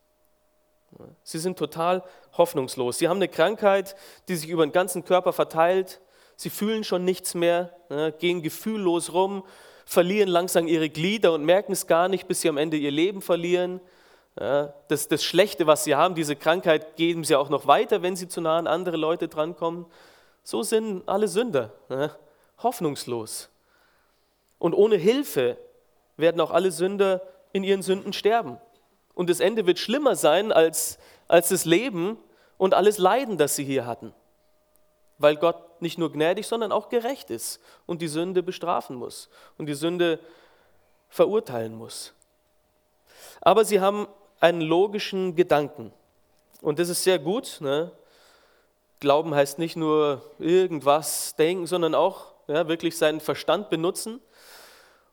Sie 1.24 1.40
sind 1.40 1.58
total 1.58 2.04
hoffnungslos. 2.38 2.98
Sie 2.98 3.08
haben 3.08 3.18
eine 3.18 3.28
Krankheit, 3.28 3.96
die 4.28 4.36
sich 4.36 4.50
über 4.50 4.66
den 4.66 4.72
ganzen 4.72 5.06
Körper 5.06 5.34
verteilt. 5.34 6.02
Sie 6.36 6.50
fühlen 6.50 6.84
schon 6.84 7.06
nichts 7.06 7.34
mehr, 7.34 7.72
gehen 8.20 8.42
gefühllos 8.42 9.14
rum, 9.14 9.44
verlieren 9.86 10.30
langsam 10.30 10.68
ihre 10.68 10.90
Glieder 10.90 11.34
und 11.34 11.46
merken 11.46 11.72
es 11.72 11.88
gar 11.88 12.08
nicht, 12.08 12.28
bis 12.28 12.42
sie 12.42 12.50
am 12.50 12.58
Ende 12.58 12.78
ihr 12.78 12.92
Leben 12.92 13.22
verlieren. 13.22 13.80
Das, 14.36 15.08
das 15.08 15.24
Schlechte, 15.24 15.68
was 15.68 15.84
sie 15.84 15.96
haben, 15.96 16.16
diese 16.16 16.36
Krankheit, 16.36 16.96
geben 16.96 17.24
sie 17.24 17.36
auch 17.36 17.50
noch 17.50 17.68
weiter, 17.68 18.02
wenn 18.02 18.16
sie 18.16 18.28
zu 18.28 18.42
nah 18.42 18.58
an 18.58 18.68
andere 18.68 18.98
Leute 18.98 19.28
drankommen. 19.28 19.86
So 20.44 20.64
sind 20.64 21.08
alle 21.08 21.28
Sünder 21.28 21.74
hoffnungslos. 22.64 23.50
Und 24.58 24.74
ohne 24.74 24.96
Hilfe 24.96 25.58
werden 26.18 26.40
auch 26.42 26.52
alle 26.52 26.72
Sünder 26.72 27.22
in 27.52 27.64
ihren 27.64 27.82
Sünden 27.82 28.14
sterben. 28.14 28.58
Und 29.14 29.30
das 29.30 29.40
Ende 29.40 29.66
wird 29.66 29.80
schlimmer 29.80 30.16
sein 30.16 30.52
als, 30.52 30.98
als 31.28 31.50
das 31.50 31.66
Leben 31.66 32.18
und 32.58 32.74
alles 32.74 32.98
Leiden, 32.98 33.38
das 33.38 33.56
sie 33.56 33.66
hier 33.66 33.86
hatten. 33.86 34.14
Weil 35.18 35.36
Gott 35.36 35.82
nicht 35.82 35.98
nur 35.98 36.12
gnädig, 36.12 36.48
sondern 36.48 36.72
auch 36.72 36.90
gerecht 36.90 37.30
ist 37.30 37.60
und 37.86 38.02
die 38.02 38.08
Sünde 38.08 38.44
bestrafen 38.44 38.96
muss 38.96 39.30
und 39.58 39.66
die 39.66 39.74
Sünde 39.74 40.20
verurteilen 41.10 41.76
muss. 41.76 42.14
Aber 43.42 43.66
sie 43.66 43.80
haben 43.80 44.08
einen 44.40 44.62
logischen 44.62 45.36
Gedanken. 45.36 45.92
Und 46.62 46.80
das 46.80 46.90
ist 46.90 47.04
sehr 47.04 47.20
gut. 47.20 47.58
Ne? 47.62 47.92
Glauben 49.00 49.34
heißt 49.34 49.60
nicht 49.60 49.76
nur 49.76 50.22
irgendwas 50.40 51.36
denken, 51.36 51.66
sondern 51.66 51.96
auch 51.96 52.34
ja, 52.48 52.68
wirklich 52.68 52.98
seinen 52.98 53.20
Verstand 53.20 53.70
benutzen. 53.70 54.22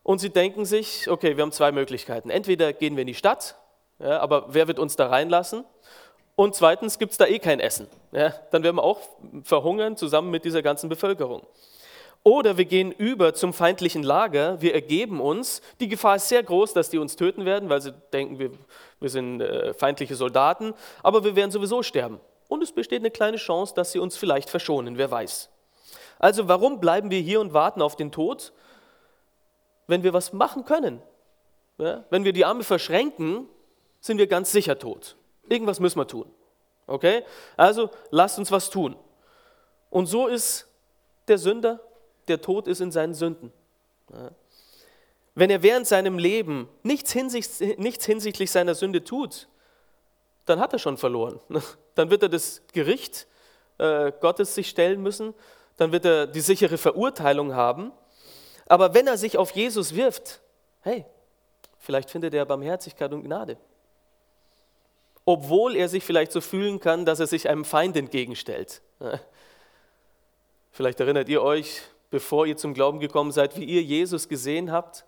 Und 0.03 0.19
sie 0.19 0.29
denken 0.29 0.65
sich, 0.65 1.09
okay, 1.09 1.35
wir 1.37 1.43
haben 1.43 1.51
zwei 1.51 1.71
Möglichkeiten. 1.71 2.29
Entweder 2.29 2.73
gehen 2.73 2.95
wir 2.95 3.01
in 3.01 3.07
die 3.07 3.15
Stadt, 3.15 3.55
ja, 3.99 4.19
aber 4.19 4.45
wer 4.49 4.67
wird 4.67 4.79
uns 4.79 4.95
da 4.95 5.07
reinlassen? 5.07 5.65
Und 6.35 6.55
zweitens 6.55 6.99
gibt 6.99 7.11
es 7.11 7.17
da 7.17 7.25
eh 7.25 7.39
kein 7.39 7.59
Essen. 7.59 7.87
Ja, 8.11 8.33
dann 8.51 8.63
werden 8.63 8.77
wir 8.77 8.83
auch 8.83 9.01
verhungern 9.43 9.97
zusammen 9.97 10.31
mit 10.31 10.45
dieser 10.45 10.61
ganzen 10.61 10.87
Bevölkerung. 10.87 11.45
Oder 12.23 12.57
wir 12.57 12.65
gehen 12.65 12.91
über 12.91 13.33
zum 13.33 13.53
feindlichen 13.53 14.03
Lager, 14.03 14.61
wir 14.61 14.73
ergeben 14.73 15.21
uns. 15.21 15.61
Die 15.79 15.87
Gefahr 15.87 16.17
ist 16.17 16.27
sehr 16.27 16.43
groß, 16.43 16.73
dass 16.73 16.89
die 16.89 16.97
uns 16.97 17.15
töten 17.15 17.45
werden, 17.45 17.69
weil 17.69 17.81
sie 17.81 17.93
denken, 18.13 18.39
wir, 18.39 18.51
wir 18.99 19.09
sind 19.09 19.41
äh, 19.41 19.73
feindliche 19.73 20.15
Soldaten, 20.15 20.73
aber 21.01 21.23
wir 21.23 21.35
werden 21.35 21.51
sowieso 21.51 21.81
sterben. 21.81 22.19
Und 22.49 22.63
es 22.63 22.71
besteht 22.71 23.01
eine 23.01 23.11
kleine 23.11 23.37
Chance, 23.37 23.73
dass 23.73 23.91
sie 23.91 23.99
uns 23.99 24.17
vielleicht 24.17 24.49
verschonen, 24.49 24.97
wer 24.97 25.11
weiß. 25.11 25.49
Also 26.19 26.47
warum 26.47 26.81
bleiben 26.81 27.09
wir 27.09 27.19
hier 27.19 27.39
und 27.39 27.53
warten 27.53 27.81
auf 27.81 27.95
den 27.95 28.11
Tod, 28.11 28.51
wenn 29.87 30.03
wir 30.03 30.13
was 30.13 30.33
machen 30.33 30.65
können? 30.65 31.01
Ja? 31.77 32.03
Wenn 32.09 32.25
wir 32.25 32.33
die 32.33 32.43
Arme 32.43 32.63
verschränken, 32.63 33.47
sind 33.99 34.17
wir 34.17 34.27
ganz 34.27 34.51
sicher 34.51 34.77
tot. 34.77 35.15
Irgendwas 35.47 35.79
müssen 35.79 35.99
wir 35.99 36.07
tun. 36.07 36.31
Okay? 36.87 37.23
Also 37.57 37.89
lasst 38.11 38.39
uns 38.39 38.51
was 38.51 38.69
tun. 38.69 38.95
Und 39.89 40.05
so 40.05 40.27
ist 40.27 40.67
der 41.27 41.37
Sünder, 41.37 41.79
der 42.27 42.41
Tod 42.41 42.67
ist 42.67 42.81
in 42.81 42.91
seinen 42.91 43.13
Sünden. 43.13 43.51
Wenn 45.35 45.49
er 45.49 45.63
während 45.63 45.87
seinem 45.87 46.17
Leben 46.17 46.67
nichts 46.83 47.11
hinsichtlich, 47.11 47.77
nichts 47.77 48.05
hinsichtlich 48.05 48.51
seiner 48.51 48.75
Sünde 48.75 49.03
tut, 49.03 49.47
dann 50.45 50.59
hat 50.59 50.73
er 50.73 50.79
schon 50.79 50.97
verloren. 50.97 51.39
Dann 51.95 52.09
wird 52.09 52.23
er 52.23 52.29
das 52.29 52.61
Gericht 52.71 53.27
äh, 53.77 54.13
Gottes 54.21 54.55
sich 54.55 54.69
stellen 54.69 55.01
müssen 55.01 55.33
dann 55.79 55.93
wird 55.93 56.03
er 56.03 56.27
die 56.27 56.41
sichere 56.41 56.77
Verurteilung 56.77 57.55
haben. 57.55 57.93
Aber 58.67 58.93
wenn 58.93 59.07
er 59.07 59.17
sich 59.17 59.37
auf 59.37 59.51
Jesus 59.51 59.95
wirft, 59.95 60.41
hey, 60.81 61.05
vielleicht 61.77 62.11
findet 62.11 62.33
er 62.33 62.45
Barmherzigkeit 62.45 63.13
und 63.13 63.23
Gnade. 63.23 63.57
Obwohl 65.29 65.75
er 65.75 65.87
sich 65.89 66.03
vielleicht 66.03 66.31
so 66.31 66.41
fühlen 66.41 66.79
kann, 66.79 67.05
dass 67.05 67.19
er 67.19 67.27
sich 67.27 67.47
einem 67.47 67.63
Feind 67.63 67.95
entgegenstellt. 67.95 68.81
Vielleicht 70.71 70.99
erinnert 70.99 71.29
ihr 71.29 71.43
euch, 71.43 71.81
bevor 72.09 72.47
ihr 72.47 72.57
zum 72.57 72.73
Glauben 72.73 72.99
gekommen 72.99 73.31
seid, 73.31 73.55
wie 73.55 73.63
ihr 73.63 73.83
Jesus 73.83 74.27
gesehen 74.27 74.71
habt. 74.71 75.05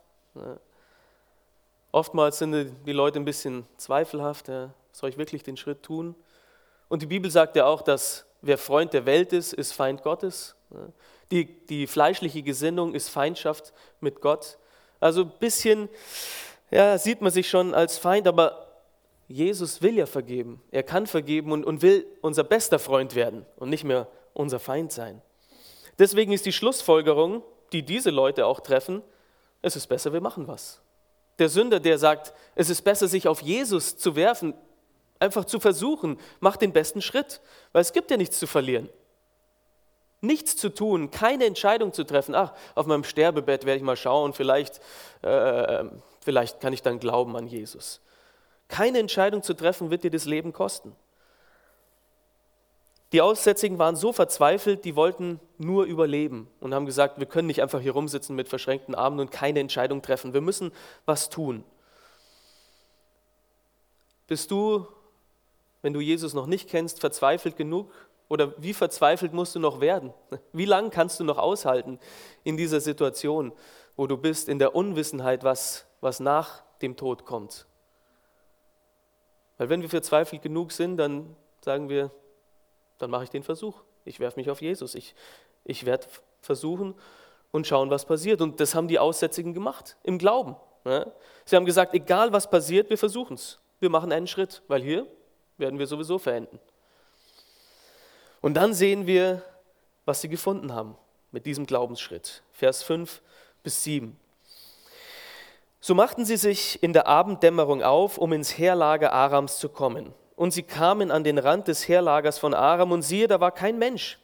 Oftmals 1.91 2.37
sind 2.37 2.85
die 2.85 2.91
Leute 2.91 3.19
ein 3.19 3.25
bisschen 3.25 3.65
zweifelhaft. 3.77 4.45
Soll 4.91 5.09
ich 5.09 5.17
wirklich 5.17 5.41
den 5.41 5.57
Schritt 5.57 5.81
tun? 5.81 6.13
Und 6.87 7.01
die 7.01 7.07
Bibel 7.07 7.31
sagt 7.31 7.55
ja 7.55 7.65
auch, 7.65 7.81
dass 7.81 8.27
wer 8.43 8.59
Freund 8.59 8.93
der 8.93 9.07
Welt 9.07 9.33
ist, 9.33 9.53
ist 9.53 9.71
Feind 9.71 10.03
Gottes. 10.03 10.55
Die, 11.31 11.65
die 11.65 11.87
fleischliche 11.87 12.43
Gesinnung 12.43 12.93
ist 12.93 13.09
Feindschaft 13.09 13.73
mit 14.01 14.21
Gott. 14.21 14.59
Also 14.99 15.23
ein 15.23 15.31
bisschen 15.39 15.89
ja, 16.69 16.95
sieht 16.99 17.21
man 17.21 17.31
sich 17.31 17.49
schon 17.49 17.73
als 17.73 17.97
Feind, 17.97 18.27
aber 18.27 18.70
Jesus 19.31 19.81
will 19.81 19.95
ja 19.95 20.05
vergeben. 20.05 20.61
Er 20.71 20.83
kann 20.83 21.07
vergeben 21.07 21.51
und, 21.51 21.65
und 21.65 21.81
will 21.81 22.05
unser 22.21 22.43
bester 22.43 22.79
Freund 22.79 23.15
werden 23.15 23.45
und 23.57 23.69
nicht 23.69 23.83
mehr 23.83 24.07
unser 24.33 24.59
Feind 24.59 24.91
sein. 24.91 25.21
Deswegen 25.99 26.31
ist 26.31 26.45
die 26.45 26.53
Schlussfolgerung, 26.53 27.43
die 27.71 27.83
diese 27.83 28.09
Leute 28.09 28.45
auch 28.45 28.59
treffen, 28.59 29.01
es 29.61 29.75
ist 29.75 29.87
besser, 29.87 30.13
wir 30.13 30.21
machen 30.21 30.47
was. 30.47 30.81
Der 31.39 31.49
Sünder, 31.49 31.79
der 31.79 31.97
sagt, 31.97 32.33
es 32.55 32.69
ist 32.69 32.81
besser, 32.81 33.07
sich 33.07 33.27
auf 33.27 33.41
Jesus 33.41 33.97
zu 33.97 34.15
werfen, 34.15 34.53
einfach 35.19 35.45
zu 35.45 35.59
versuchen, 35.59 36.17
macht 36.39 36.61
den 36.61 36.73
besten 36.73 37.01
Schritt, 37.01 37.41
weil 37.71 37.81
es 37.81 37.93
gibt 37.93 38.11
ja 38.11 38.17
nichts 38.17 38.39
zu 38.39 38.47
verlieren 38.47 38.89
nichts 40.21 40.55
zu 40.55 40.69
tun, 40.69 41.11
keine 41.11 41.45
Entscheidung 41.45 41.93
zu 41.93 42.03
treffen, 42.03 42.35
ach, 42.35 42.53
auf 42.75 42.85
meinem 42.85 43.03
Sterbebett 43.03 43.65
werde 43.65 43.77
ich 43.77 43.83
mal 43.83 43.97
schauen, 43.97 44.33
vielleicht, 44.33 44.79
äh, 45.23 45.83
vielleicht 46.23 46.59
kann 46.61 46.73
ich 46.73 46.81
dann 46.81 46.99
glauben 46.99 47.35
an 47.35 47.47
Jesus. 47.47 48.01
Keine 48.71 48.99
Entscheidung 48.99 49.43
zu 49.43 49.53
treffen 49.53 49.91
wird 49.91 50.05
dir 50.05 50.09
das 50.09 50.23
Leben 50.23 50.53
kosten. 50.53 50.95
Die 53.11 53.19
Aussätzigen 53.19 53.77
waren 53.79 53.97
so 53.97 54.13
verzweifelt, 54.13 54.85
die 54.85 54.95
wollten 54.95 55.41
nur 55.57 55.83
überleben 55.83 56.47
und 56.61 56.73
haben 56.73 56.85
gesagt, 56.85 57.19
wir 57.19 57.25
können 57.25 57.47
nicht 57.47 57.61
einfach 57.61 57.81
hier 57.81 57.91
rumsitzen 57.91 58.33
mit 58.33 58.47
verschränkten 58.47 58.95
Armen 58.95 59.19
und 59.19 59.29
keine 59.29 59.59
Entscheidung 59.59 60.01
treffen. 60.01 60.33
Wir 60.33 60.39
müssen 60.39 60.71
was 61.05 61.29
tun. 61.29 61.65
Bist 64.27 64.49
du, 64.51 64.87
wenn 65.81 65.91
du 65.91 65.99
Jesus 65.99 66.33
noch 66.33 66.47
nicht 66.47 66.69
kennst, 66.69 67.01
verzweifelt 67.01 67.57
genug, 67.57 67.91
oder 68.29 68.53
wie 68.57 68.73
verzweifelt 68.73 69.33
musst 69.33 69.53
du 69.53 69.59
noch 69.59 69.81
werden? 69.81 70.13
Wie 70.53 70.63
lange 70.63 70.91
kannst 70.91 71.19
du 71.19 71.25
noch 71.25 71.37
aushalten 71.37 71.99
in 72.45 72.55
dieser 72.55 72.79
Situation, 72.79 73.51
wo 73.97 74.07
du 74.07 74.15
bist, 74.15 74.47
in 74.47 74.59
der 74.59 74.73
Unwissenheit, 74.73 75.43
was, 75.43 75.85
was 75.99 76.21
nach 76.21 76.63
dem 76.81 76.95
Tod 76.95 77.25
kommt? 77.25 77.65
Weil 79.61 79.69
wenn 79.69 79.83
wir 79.83 79.89
verzweifelt 79.89 80.41
genug 80.41 80.71
sind, 80.71 80.97
dann 80.97 81.35
sagen 81.63 81.87
wir, 81.87 82.09
dann 82.97 83.11
mache 83.11 83.25
ich 83.25 83.29
den 83.29 83.43
Versuch. 83.43 83.83
Ich 84.05 84.19
werfe 84.19 84.39
mich 84.39 84.49
auf 84.49 84.59
Jesus. 84.59 84.95
Ich, 84.95 85.13
ich 85.65 85.85
werde 85.85 86.07
versuchen 86.41 86.95
und 87.51 87.67
schauen, 87.67 87.91
was 87.91 88.05
passiert. 88.05 88.41
Und 88.41 88.59
das 88.59 88.73
haben 88.73 88.87
die 88.87 88.97
Aussätzigen 88.97 89.53
gemacht, 89.53 89.97
im 90.01 90.17
Glauben. 90.17 90.55
Sie 91.45 91.55
haben 91.55 91.65
gesagt, 91.65 91.93
egal 91.93 92.33
was 92.33 92.49
passiert, 92.49 92.89
wir 92.89 92.97
versuchen 92.97 93.35
es. 93.35 93.59
Wir 93.79 93.91
machen 93.91 94.11
einen 94.11 94.25
Schritt, 94.25 94.63
weil 94.67 94.81
hier 94.81 95.05
werden 95.59 95.77
wir 95.77 95.85
sowieso 95.85 96.17
verenden. 96.17 96.59
Und 98.41 98.55
dann 98.55 98.73
sehen 98.73 99.05
wir, 99.05 99.43
was 100.05 100.21
sie 100.21 100.29
gefunden 100.29 100.73
haben 100.73 100.97
mit 101.31 101.45
diesem 101.45 101.67
Glaubensschritt. 101.67 102.41
Vers 102.51 102.81
5 102.81 103.21
bis 103.61 103.83
7. 103.83 104.19
So 105.83 105.95
machten 105.95 106.25
sie 106.25 106.37
sich 106.37 106.81
in 106.83 106.93
der 106.93 107.07
Abenddämmerung 107.07 107.81
auf, 107.81 108.19
um 108.19 108.33
ins 108.33 108.55
Heerlager 108.55 109.13
Arams 109.13 109.57
zu 109.57 109.67
kommen. 109.67 110.13
Und 110.35 110.51
sie 110.51 110.61
kamen 110.61 111.09
an 111.09 111.23
den 111.23 111.39
Rand 111.39 111.67
des 111.67 111.87
Heerlagers 111.87 112.37
von 112.37 112.53
Aram 112.53 112.91
und 112.91 113.01
siehe, 113.01 113.27
da 113.27 113.39
war 113.39 113.51
kein 113.51 113.79
Mensch. 113.79 114.19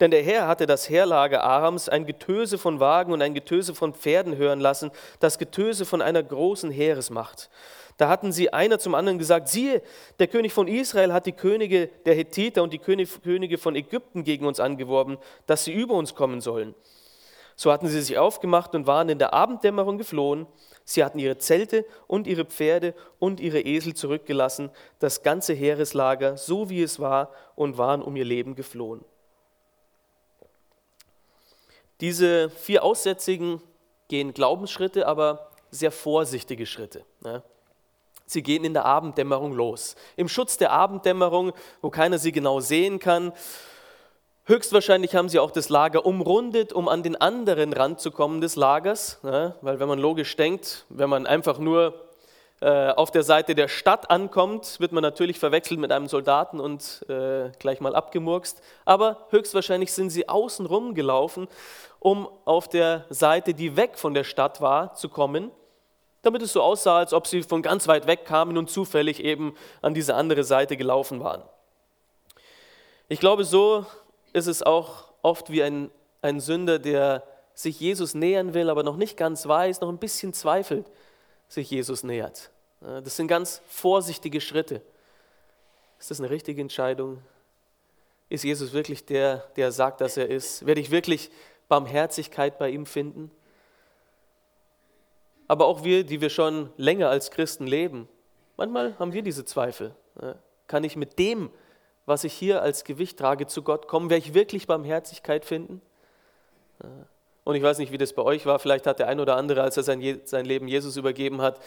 Denn 0.00 0.10
der 0.10 0.22
Herr 0.22 0.46
hatte 0.46 0.66
das 0.66 0.90
Heerlager 0.90 1.44
Arams 1.44 1.88
ein 1.88 2.04
Getöse 2.04 2.58
von 2.58 2.78
Wagen 2.78 3.12
und 3.14 3.22
ein 3.22 3.32
Getöse 3.32 3.74
von 3.74 3.94
Pferden 3.94 4.36
hören 4.36 4.60
lassen, 4.60 4.90
das 5.18 5.38
Getöse 5.38 5.86
von 5.86 6.02
einer 6.02 6.22
großen 6.22 6.70
Heeresmacht. 6.70 7.48
Da 7.96 8.10
hatten 8.10 8.30
sie 8.30 8.52
einer 8.52 8.78
zum 8.78 8.94
anderen 8.94 9.18
gesagt, 9.18 9.48
siehe, 9.48 9.80
der 10.18 10.26
König 10.26 10.52
von 10.52 10.68
Israel 10.68 11.14
hat 11.14 11.24
die 11.24 11.32
Könige 11.32 11.86
der 12.04 12.16
Hethiter 12.16 12.62
und 12.62 12.74
die 12.74 12.78
Könige 12.78 13.56
von 13.56 13.76
Ägypten 13.76 14.24
gegen 14.24 14.44
uns 14.44 14.60
angeworben, 14.60 15.16
dass 15.46 15.64
sie 15.64 15.72
über 15.72 15.94
uns 15.94 16.14
kommen 16.14 16.42
sollen. 16.42 16.74
So 17.62 17.70
hatten 17.70 17.86
sie 17.86 18.02
sich 18.02 18.18
aufgemacht 18.18 18.74
und 18.74 18.88
waren 18.88 19.08
in 19.08 19.20
der 19.20 19.32
Abenddämmerung 19.34 19.96
geflohen. 19.96 20.48
Sie 20.84 21.04
hatten 21.04 21.20
ihre 21.20 21.38
Zelte 21.38 21.86
und 22.08 22.26
ihre 22.26 22.44
Pferde 22.44 22.92
und 23.20 23.38
ihre 23.38 23.60
Esel 23.60 23.94
zurückgelassen, 23.94 24.68
das 24.98 25.22
ganze 25.22 25.52
Heereslager, 25.54 26.36
so 26.36 26.70
wie 26.70 26.82
es 26.82 26.98
war, 26.98 27.30
und 27.54 27.78
waren 27.78 28.02
um 28.02 28.16
ihr 28.16 28.24
Leben 28.24 28.56
geflohen. 28.56 29.04
Diese 32.00 32.50
vier 32.50 32.82
Aussätzigen 32.82 33.62
gehen 34.08 34.34
Glaubensschritte, 34.34 35.06
aber 35.06 35.52
sehr 35.70 35.92
vorsichtige 35.92 36.66
Schritte. 36.66 37.04
Ne? 37.20 37.44
Sie 38.26 38.42
gehen 38.42 38.64
in 38.64 38.74
der 38.74 38.86
Abenddämmerung 38.86 39.52
los. 39.52 39.94
Im 40.16 40.26
Schutz 40.26 40.56
der 40.56 40.72
Abenddämmerung, 40.72 41.52
wo 41.80 41.90
keiner 41.90 42.18
sie 42.18 42.32
genau 42.32 42.58
sehen 42.58 42.98
kann. 42.98 43.32
Höchstwahrscheinlich 44.44 45.14
haben 45.14 45.28
sie 45.28 45.38
auch 45.38 45.52
das 45.52 45.68
Lager 45.68 46.04
umrundet, 46.04 46.72
um 46.72 46.88
an 46.88 47.04
den 47.04 47.14
anderen 47.14 47.72
Rand 47.72 48.00
zu 48.00 48.10
kommen 48.10 48.40
des 48.40 48.56
Lagers. 48.56 49.20
Ne? 49.22 49.54
Weil 49.60 49.78
wenn 49.78 49.86
man 49.86 50.00
logisch 50.00 50.34
denkt, 50.34 50.84
wenn 50.88 51.08
man 51.08 51.28
einfach 51.28 51.58
nur 51.58 51.94
äh, 52.60 52.90
auf 52.90 53.12
der 53.12 53.22
Seite 53.22 53.54
der 53.54 53.68
Stadt 53.68 54.10
ankommt, 54.10 54.80
wird 54.80 54.90
man 54.90 55.02
natürlich 55.02 55.38
verwechselt 55.38 55.78
mit 55.78 55.92
einem 55.92 56.08
Soldaten 56.08 56.58
und 56.58 57.04
äh, 57.08 57.50
gleich 57.60 57.80
mal 57.80 57.94
abgemurkst. 57.94 58.60
Aber 58.84 59.28
höchstwahrscheinlich 59.30 59.92
sind 59.92 60.10
sie 60.10 60.28
außen 60.28 60.66
rum 60.66 60.94
gelaufen, 60.94 61.46
um 62.00 62.28
auf 62.44 62.68
der 62.68 63.04
Seite, 63.10 63.54
die 63.54 63.76
weg 63.76 63.96
von 63.96 64.12
der 64.12 64.24
Stadt 64.24 64.60
war, 64.60 64.94
zu 64.94 65.08
kommen 65.08 65.52
damit 66.24 66.40
es 66.40 66.52
so 66.52 66.62
aussah, 66.62 66.98
als 66.98 67.12
ob 67.12 67.26
sie 67.26 67.42
von 67.42 67.62
ganz 67.62 67.88
weit 67.88 68.06
weg 68.06 68.24
kamen 68.24 68.56
und 68.56 68.70
zufällig 68.70 69.24
eben 69.24 69.56
an 69.80 69.92
diese 69.92 70.14
andere 70.14 70.44
Seite 70.44 70.76
gelaufen 70.76 71.18
waren. 71.18 71.42
Ich 73.08 73.18
glaube, 73.18 73.44
so 73.44 73.84
ist 74.32 74.46
es 74.46 74.62
auch 74.62 75.12
oft 75.22 75.50
wie 75.50 75.62
ein, 75.62 75.90
ein 76.20 76.40
Sünder, 76.40 76.78
der 76.78 77.22
sich 77.54 77.78
Jesus 77.80 78.14
nähern 78.14 78.54
will, 78.54 78.70
aber 78.70 78.82
noch 78.82 78.96
nicht 78.96 79.16
ganz 79.16 79.46
weiß, 79.46 79.80
noch 79.80 79.88
ein 79.88 79.98
bisschen 79.98 80.32
zweifelt, 80.32 80.86
sich 81.48 81.70
Jesus 81.70 82.02
nähert. 82.02 82.50
Das 82.80 83.16
sind 83.16 83.28
ganz 83.28 83.62
vorsichtige 83.66 84.40
Schritte. 84.40 84.82
Ist 85.98 86.10
das 86.10 86.18
eine 86.18 86.30
richtige 86.30 86.60
Entscheidung? 86.60 87.22
Ist 88.28 88.44
Jesus 88.44 88.72
wirklich 88.72 89.04
der, 89.04 89.44
der 89.56 89.70
sagt, 89.70 90.00
dass 90.00 90.16
er 90.16 90.28
ist? 90.28 90.66
Werde 90.66 90.80
ich 90.80 90.90
wirklich 90.90 91.30
Barmherzigkeit 91.68 92.58
bei 92.58 92.70
ihm 92.70 92.86
finden? 92.86 93.30
aber 95.52 95.66
auch 95.66 95.84
wir, 95.84 96.02
die 96.02 96.22
wir 96.22 96.30
schon 96.30 96.70
länger 96.78 97.10
als 97.10 97.30
Christen 97.30 97.66
leben, 97.66 98.08
manchmal 98.56 98.98
haben 98.98 99.12
wir 99.12 99.20
diese 99.20 99.44
Zweifel. 99.44 99.94
Kann 100.66 100.82
ich 100.82 100.96
mit 100.96 101.18
dem, 101.18 101.50
was 102.06 102.24
ich 102.24 102.32
hier 102.32 102.62
als 102.62 102.84
Gewicht 102.84 103.18
trage, 103.18 103.46
zu 103.46 103.62
Gott 103.62 103.88
kommen? 103.88 104.10
Werde 104.10 104.26
ich 104.26 104.34
wirklich 104.34 104.66
Barmherzigkeit 104.66 105.44
finden? 105.44 105.80
Und 107.44 107.56
ich 107.56 107.62
weiß 107.62 107.78
nicht, 107.78 107.92
wie 107.92 107.98
das 107.98 108.12
bei 108.12 108.22
euch 108.22 108.46
war. 108.46 108.58
Vielleicht 108.58 108.86
hat 108.86 108.98
der 108.98 109.08
ein 109.08 109.18
oder 109.18 109.36
andere, 109.36 109.62
als 109.62 109.76
er 109.76 109.82
sein, 109.82 110.20
sein 110.24 110.44
Leben 110.44 110.68
Jesus 110.68 110.96
übergeben 110.96 111.40
hat, 111.40 111.58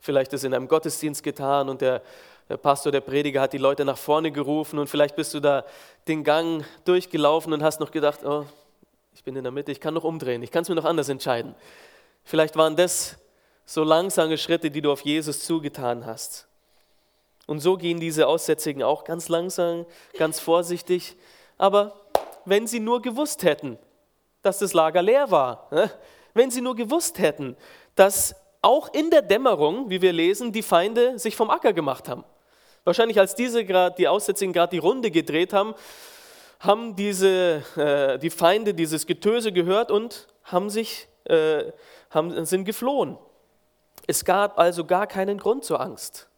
vielleicht 0.00 0.32
das 0.32 0.44
in 0.44 0.54
einem 0.54 0.68
Gottesdienst 0.68 1.22
getan 1.22 1.68
und 1.68 1.80
der, 1.80 2.02
der 2.48 2.56
Pastor, 2.56 2.92
der 2.92 3.00
Prediger 3.00 3.40
hat 3.40 3.52
die 3.52 3.58
Leute 3.58 3.84
nach 3.84 3.98
vorne 3.98 4.30
gerufen 4.30 4.78
und 4.78 4.88
vielleicht 4.88 5.16
bist 5.16 5.34
du 5.34 5.40
da 5.40 5.64
den 6.06 6.22
Gang 6.22 6.64
durchgelaufen 6.84 7.52
und 7.52 7.62
hast 7.62 7.80
noch 7.80 7.90
gedacht, 7.90 8.24
oh, 8.24 8.46
ich 9.12 9.24
bin 9.24 9.34
in 9.34 9.42
der 9.42 9.52
Mitte, 9.52 9.72
ich 9.72 9.80
kann 9.80 9.94
noch 9.94 10.04
umdrehen, 10.04 10.42
ich 10.42 10.50
kann 10.50 10.62
es 10.62 10.68
mir 10.68 10.74
noch 10.74 10.84
anders 10.84 11.08
entscheiden. 11.08 11.54
Vielleicht 12.22 12.56
waren 12.56 12.76
das 12.76 13.16
so 13.64 13.82
langsame 13.82 14.38
Schritte, 14.38 14.70
die 14.70 14.82
du 14.82 14.92
auf 14.92 15.00
Jesus 15.00 15.40
zugetan 15.40 16.06
hast. 16.06 16.46
Und 17.46 17.60
so 17.60 17.76
gehen 17.76 18.00
diese 18.00 18.26
Aussätzigen 18.26 18.82
auch 18.82 19.04
ganz 19.04 19.28
langsam, 19.28 19.86
ganz 20.16 20.40
vorsichtig. 20.40 21.16
Aber 21.58 21.94
wenn 22.44 22.66
sie 22.66 22.80
nur 22.80 23.02
gewusst 23.02 23.42
hätten, 23.42 23.78
dass 24.42 24.58
das 24.58 24.72
Lager 24.72 25.02
leer 25.02 25.30
war, 25.30 25.68
ne? 25.70 25.90
wenn 26.34 26.50
sie 26.50 26.60
nur 26.60 26.74
gewusst 26.74 27.18
hätten, 27.18 27.56
dass 27.94 28.34
auch 28.62 28.92
in 28.94 29.10
der 29.10 29.22
Dämmerung, 29.22 29.90
wie 29.90 30.00
wir 30.00 30.12
lesen, 30.12 30.52
die 30.52 30.62
Feinde 30.62 31.18
sich 31.18 31.36
vom 31.36 31.50
Acker 31.50 31.72
gemacht 31.72 32.08
haben. 32.08 32.24
Wahrscheinlich 32.84 33.18
als 33.18 33.34
diese 33.34 33.64
grad, 33.64 33.98
die 33.98 34.08
Aussätzigen 34.08 34.52
gerade 34.52 34.70
die 34.70 34.78
Runde 34.78 35.10
gedreht 35.10 35.52
haben, 35.52 35.74
haben 36.60 36.96
diese, 36.96 37.62
äh, 37.76 38.18
die 38.18 38.30
Feinde 38.30 38.74
dieses 38.74 39.06
Getöse 39.06 39.52
gehört 39.52 39.90
und 39.90 40.26
haben 40.44 40.70
sich, 40.70 41.08
äh, 41.24 41.72
haben, 42.10 42.44
sind 42.44 42.64
geflohen. 42.64 43.18
Es 44.06 44.24
gab 44.24 44.58
also 44.58 44.84
gar 44.84 45.06
keinen 45.06 45.38
Grund 45.38 45.64
zur 45.64 45.80
Angst. 45.80 46.28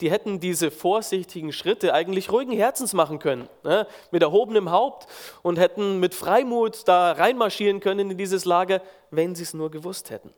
Die 0.00 0.10
hätten 0.10 0.38
diese 0.38 0.70
vorsichtigen 0.70 1.52
Schritte 1.52 1.92
eigentlich 1.92 2.30
ruhigen 2.30 2.52
Herzens 2.52 2.92
machen 2.92 3.18
können, 3.18 3.48
ne, 3.64 3.86
mit 4.12 4.22
erhobenem 4.22 4.70
Haupt 4.70 5.08
und 5.42 5.58
hätten 5.58 5.98
mit 5.98 6.14
Freimut 6.14 6.86
da 6.86 7.12
reinmarschieren 7.12 7.80
können 7.80 8.10
in 8.10 8.18
dieses 8.18 8.44
Lager, 8.44 8.80
wenn 9.10 9.34
sie 9.34 9.42
es 9.42 9.54
nur 9.54 9.70
gewusst 9.70 10.10
hätten. 10.10 10.32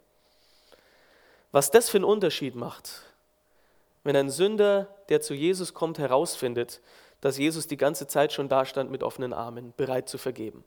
Was 1.53 1.70
das 1.70 1.90
für 1.90 1.99
einen 1.99 2.05
Unterschied 2.05 2.55
macht, 2.55 3.03
wenn 4.03 4.16
ein 4.16 4.31
Sünder, 4.31 4.88
der 5.11 5.20
zu 5.20 5.35
Jesus 5.35 5.75
kommt, 5.75 5.99
herausfindet, 5.99 6.81
dass 7.20 7.37
Jesus 7.37 7.66
die 7.66 7.77
ganze 7.77 8.07
Zeit 8.07 8.33
schon 8.33 8.49
da 8.49 8.64
stand 8.64 8.90
mit 8.90 9.03
offenen 9.03 9.35
Armen, 9.35 9.75
bereit 9.77 10.09
zu 10.09 10.16
vergeben. 10.16 10.64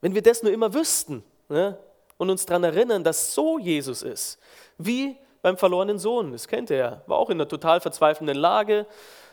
Wenn 0.00 0.14
wir 0.14 0.22
das 0.22 0.42
nur 0.42 0.52
immer 0.52 0.74
wüssten, 0.74 1.22
ne, 1.48 1.78
und 2.16 2.30
uns 2.30 2.44
daran 2.46 2.64
erinnern, 2.64 3.04
dass 3.04 3.32
so 3.32 3.58
Jesus 3.58 4.02
ist, 4.02 4.38
wie 4.76 5.16
beim 5.42 5.56
verlorenen 5.56 5.98
Sohn. 5.98 6.32
Das 6.32 6.48
kennt 6.48 6.70
er. 6.70 7.02
War 7.06 7.18
auch 7.18 7.30
in 7.30 7.36
einer 7.36 7.48
total 7.48 7.80
verzweifelnden 7.80 8.36
Lage, 8.36 8.86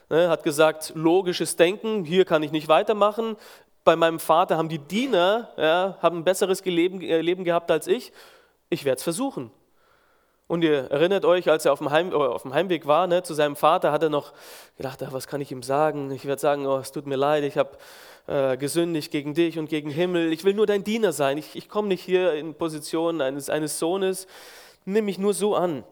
ne, 0.10 0.30
hat 0.30 0.44
gesagt, 0.44 0.94
logisches 0.96 1.56
Denken, 1.56 2.04
hier 2.04 2.26
kann 2.26 2.44
ich 2.44 2.52
nicht 2.52 2.68
weitermachen. 2.68 3.36
Bei 3.84 3.96
meinem 3.96 4.20
Vater 4.20 4.58
haben 4.58 4.70
die 4.70 4.80
Diener 4.80 5.50
ja, 5.58 5.98
haben 6.02 6.20
ein 6.20 6.24
besseres 6.24 6.64
Leben, 6.66 7.02
äh, 7.02 7.22
Leben 7.22 7.44
gehabt 7.44 7.70
als 7.72 7.88
ich. 7.88 8.12
Ich 8.70 8.84
werde 8.86 8.98
es 8.98 9.04
versuchen. 9.04 9.52
Und 10.48 10.64
ihr 10.64 10.92
erinnert 10.92 11.26
euch, 11.26 11.50
als 11.50 11.66
er 11.66 11.74
auf 11.74 11.80
dem, 11.80 11.90
Heim, 11.90 12.12
äh, 12.12 12.16
auf 12.16 12.44
dem 12.44 12.54
Heimweg 12.54 12.86
war 12.86 13.08
ne, 13.08 13.24
zu 13.24 13.34
seinem 13.34 13.56
Vater, 13.56 13.92
hat 13.92 14.04
er 14.04 14.10
noch 14.10 14.34
gedacht, 14.78 15.02
ach, 15.04 15.12
was 15.12 15.28
kann 15.28 15.42
ich 15.42 15.52
ihm 15.52 15.64
sagen? 15.64 16.12
Ich 16.12 16.26
werde 16.26 16.40
sagen, 16.40 16.68
oh, 16.68 16.78
es 16.78 16.92
tut 16.92 17.08
mir 17.08 17.16
leid, 17.16 17.44
ich 17.44 17.58
habe 17.58 17.78
äh, 18.28 18.58
gesündigt 18.58 19.12
gegen 19.12 19.34
dich 19.34 19.58
und 19.58 19.70
gegen 19.70 19.90
Himmel. 19.90 20.32
Ich 20.32 20.44
will 20.44 20.54
nur 20.54 20.68
dein 20.68 20.84
Diener 20.84 21.14
sein. 21.14 21.38
Ich, 21.38 21.56
ich 21.56 21.68
komme 21.68 21.88
nicht 21.88 22.04
hier 22.04 22.34
in 22.34 22.54
Position 22.54 23.22
eines, 23.22 23.50
eines 23.50 23.80
Sohnes. 23.80 24.28
Nimm 24.86 25.06
mich 25.06 25.18
nur 25.18 25.34
so 25.34 25.56
an. 25.56 25.84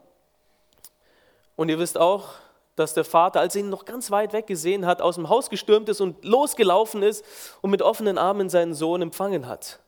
Und 1.56 1.68
ihr 1.68 1.78
wisst 1.78 1.98
auch, 1.98 2.30
dass 2.76 2.94
der 2.94 3.04
Vater, 3.04 3.40
als 3.40 3.54
er 3.54 3.60
ihn 3.60 3.68
noch 3.68 3.84
ganz 3.84 4.10
weit 4.10 4.32
weg 4.32 4.46
gesehen 4.46 4.86
hat, 4.86 5.00
aus 5.00 5.14
dem 5.14 5.28
Haus 5.28 5.48
gestürmt 5.48 5.88
ist 5.88 6.00
und 6.00 6.24
losgelaufen 6.24 7.02
ist 7.02 7.24
und 7.60 7.70
mit 7.70 7.82
offenen 7.82 8.18
Armen 8.18 8.48
seinen 8.48 8.74
Sohn 8.74 9.02
empfangen 9.02 9.46
hat. 9.46 9.80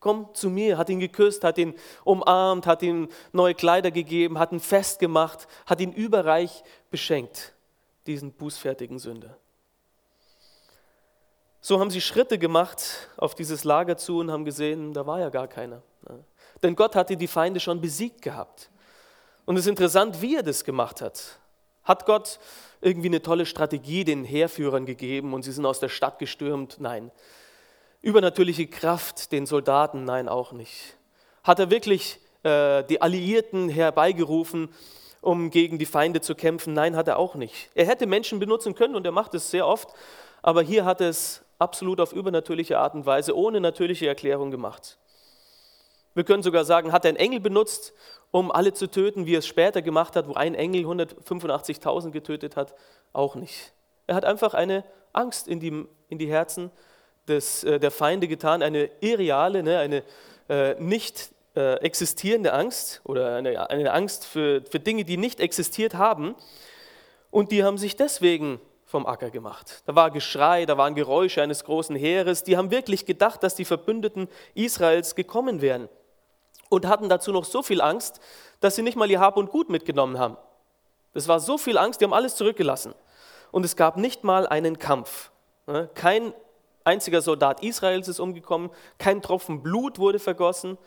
Komm 0.00 0.32
zu 0.32 0.48
mir, 0.48 0.78
hat 0.78 0.88
ihn 0.90 1.00
geküsst, 1.00 1.42
hat 1.42 1.58
ihn 1.58 1.74
umarmt, 2.04 2.66
hat 2.66 2.82
ihm 2.82 3.08
neue 3.32 3.54
Kleider 3.54 3.90
gegeben, 3.90 4.38
hat 4.38 4.52
ihn 4.52 4.60
festgemacht, 4.60 5.48
hat 5.66 5.80
ihn 5.80 5.92
überreich 5.92 6.62
beschenkt, 6.90 7.54
diesen 8.06 8.32
bußfertigen 8.32 9.00
Sünder. 9.00 9.36
So 11.60 11.80
haben 11.80 11.90
sie 11.90 12.00
Schritte 12.00 12.38
gemacht 12.38 13.10
auf 13.16 13.34
dieses 13.34 13.64
Lager 13.64 13.96
zu 13.96 14.20
und 14.20 14.30
haben 14.30 14.44
gesehen, 14.44 14.92
da 14.92 15.04
war 15.04 15.18
ja 15.18 15.28
gar 15.30 15.48
keiner. 15.48 15.82
Denn 16.62 16.76
Gott 16.76 16.94
hatte 16.94 17.16
die 17.16 17.26
Feinde 17.26 17.58
schon 17.58 17.80
besiegt 17.80 18.22
gehabt. 18.22 18.70
Und 19.48 19.56
es 19.56 19.64
ist 19.64 19.70
interessant, 19.70 20.20
wie 20.20 20.36
er 20.36 20.42
das 20.42 20.62
gemacht 20.62 21.00
hat. 21.00 21.38
Hat 21.82 22.04
Gott 22.04 22.38
irgendwie 22.82 23.08
eine 23.08 23.22
tolle 23.22 23.46
Strategie 23.46 24.04
den 24.04 24.26
Heerführern 24.26 24.84
gegeben 24.84 25.32
und 25.32 25.42
sie 25.42 25.52
sind 25.52 25.64
aus 25.64 25.80
der 25.80 25.88
Stadt 25.88 26.18
gestürmt? 26.18 26.76
Nein. 26.80 27.10
Übernatürliche 28.02 28.66
Kraft 28.66 29.32
den 29.32 29.46
Soldaten? 29.46 30.04
Nein, 30.04 30.28
auch 30.28 30.52
nicht. 30.52 30.98
Hat 31.44 31.60
er 31.60 31.70
wirklich 31.70 32.20
äh, 32.42 32.84
die 32.84 33.00
Alliierten 33.00 33.70
herbeigerufen, 33.70 34.68
um 35.22 35.48
gegen 35.48 35.78
die 35.78 35.86
Feinde 35.86 36.20
zu 36.20 36.34
kämpfen? 36.34 36.74
Nein, 36.74 36.94
hat 36.94 37.08
er 37.08 37.18
auch 37.18 37.34
nicht. 37.34 37.70
Er 37.74 37.86
hätte 37.86 38.06
Menschen 38.06 38.40
benutzen 38.40 38.74
können 38.74 38.96
und 38.96 39.06
er 39.06 39.12
macht 39.12 39.32
es 39.32 39.50
sehr 39.50 39.66
oft, 39.66 39.88
aber 40.42 40.60
hier 40.60 40.84
hat 40.84 41.00
es 41.00 41.42
absolut 41.58 42.02
auf 42.02 42.12
übernatürliche 42.12 42.78
Art 42.78 42.92
und 42.92 43.06
Weise, 43.06 43.34
ohne 43.34 43.62
natürliche 43.62 44.08
Erklärung 44.08 44.50
gemacht. 44.50 44.98
Wir 46.18 46.24
können 46.24 46.42
sogar 46.42 46.64
sagen, 46.64 46.90
hat 46.90 47.04
er 47.04 47.10
einen 47.10 47.16
Engel 47.16 47.38
benutzt, 47.38 47.94
um 48.32 48.50
alle 48.50 48.72
zu 48.72 48.90
töten, 48.90 49.26
wie 49.26 49.36
er 49.36 49.38
es 49.38 49.46
später 49.46 49.82
gemacht 49.82 50.16
hat, 50.16 50.26
wo 50.26 50.34
ein 50.34 50.56
Engel 50.56 50.84
185.000 50.84 52.10
getötet 52.10 52.56
hat? 52.56 52.74
Auch 53.12 53.36
nicht. 53.36 53.72
Er 54.08 54.16
hat 54.16 54.24
einfach 54.24 54.52
eine 54.52 54.82
Angst 55.12 55.46
in 55.46 55.60
die, 55.60 55.86
in 56.08 56.18
die 56.18 56.26
Herzen 56.26 56.72
des, 57.28 57.62
äh, 57.62 57.78
der 57.78 57.92
Feinde 57.92 58.26
getan, 58.26 58.64
eine 58.64 58.90
irreale, 58.98 59.62
ne, 59.62 59.78
eine 59.78 60.02
äh, 60.48 60.74
nicht, 60.82 61.30
äh, 61.54 61.74
existierende 61.74 62.52
Angst 62.52 63.00
oder 63.04 63.36
eine, 63.36 63.70
eine 63.70 63.92
Angst 63.92 64.26
für, 64.26 64.62
für 64.68 64.80
Dinge, 64.80 65.04
die 65.04 65.18
nicht 65.18 65.38
existiert 65.38 65.94
haben. 65.94 66.34
Und 67.30 67.52
die 67.52 67.62
haben 67.62 67.78
sich 67.78 67.94
deswegen 67.94 68.60
vom 68.86 69.06
Acker 69.06 69.30
gemacht. 69.30 69.84
Da 69.86 69.94
war 69.94 70.10
Geschrei, 70.10 70.66
da 70.66 70.76
waren 70.76 70.96
Geräusche 70.96 71.42
eines 71.42 71.62
großen 71.62 71.94
Heeres. 71.94 72.42
Die 72.42 72.56
haben 72.56 72.72
wirklich 72.72 73.06
gedacht, 73.06 73.44
dass 73.44 73.54
die 73.54 73.64
Verbündeten 73.64 74.26
Israels 74.54 75.14
gekommen 75.14 75.60
wären. 75.60 75.88
Und 76.68 76.86
hatten 76.86 77.08
dazu 77.08 77.32
noch 77.32 77.44
so 77.44 77.62
viel 77.62 77.80
Angst, 77.80 78.20
dass 78.60 78.76
sie 78.76 78.82
nicht 78.82 78.96
mal 78.96 79.10
ihr 79.10 79.20
Hab 79.20 79.36
und 79.36 79.50
Gut 79.50 79.70
mitgenommen 79.70 80.18
haben. 80.18 80.36
Das 81.14 81.26
war 81.28 81.40
so 81.40 81.58
viel 81.58 81.78
Angst, 81.78 82.00
die 82.00 82.04
haben 82.04 82.12
alles 82.12 82.36
zurückgelassen. 82.36 82.94
Und 83.50 83.64
es 83.64 83.76
gab 83.76 83.96
nicht 83.96 84.24
mal 84.24 84.46
einen 84.46 84.78
Kampf. 84.78 85.30
Kein 85.94 86.34
einziger 86.84 87.22
Soldat 87.22 87.62
Israels 87.62 88.08
ist 88.08 88.20
umgekommen, 88.20 88.70
kein 88.98 89.22
Tropfen 89.22 89.62
Blut 89.62 89.98
wurde 89.98 90.18
vergossen. 90.18 90.78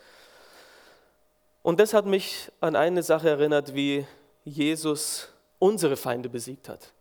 Und 1.62 1.78
das 1.78 1.94
hat 1.94 2.06
mich 2.06 2.50
an 2.60 2.76
eine 2.76 3.02
Sache 3.02 3.28
erinnert, 3.28 3.74
wie 3.74 4.06
Jesus 4.44 5.28
unsere 5.58 5.96
Feinde 5.96 6.28
besiegt 6.28 6.68
hat. 6.68 6.92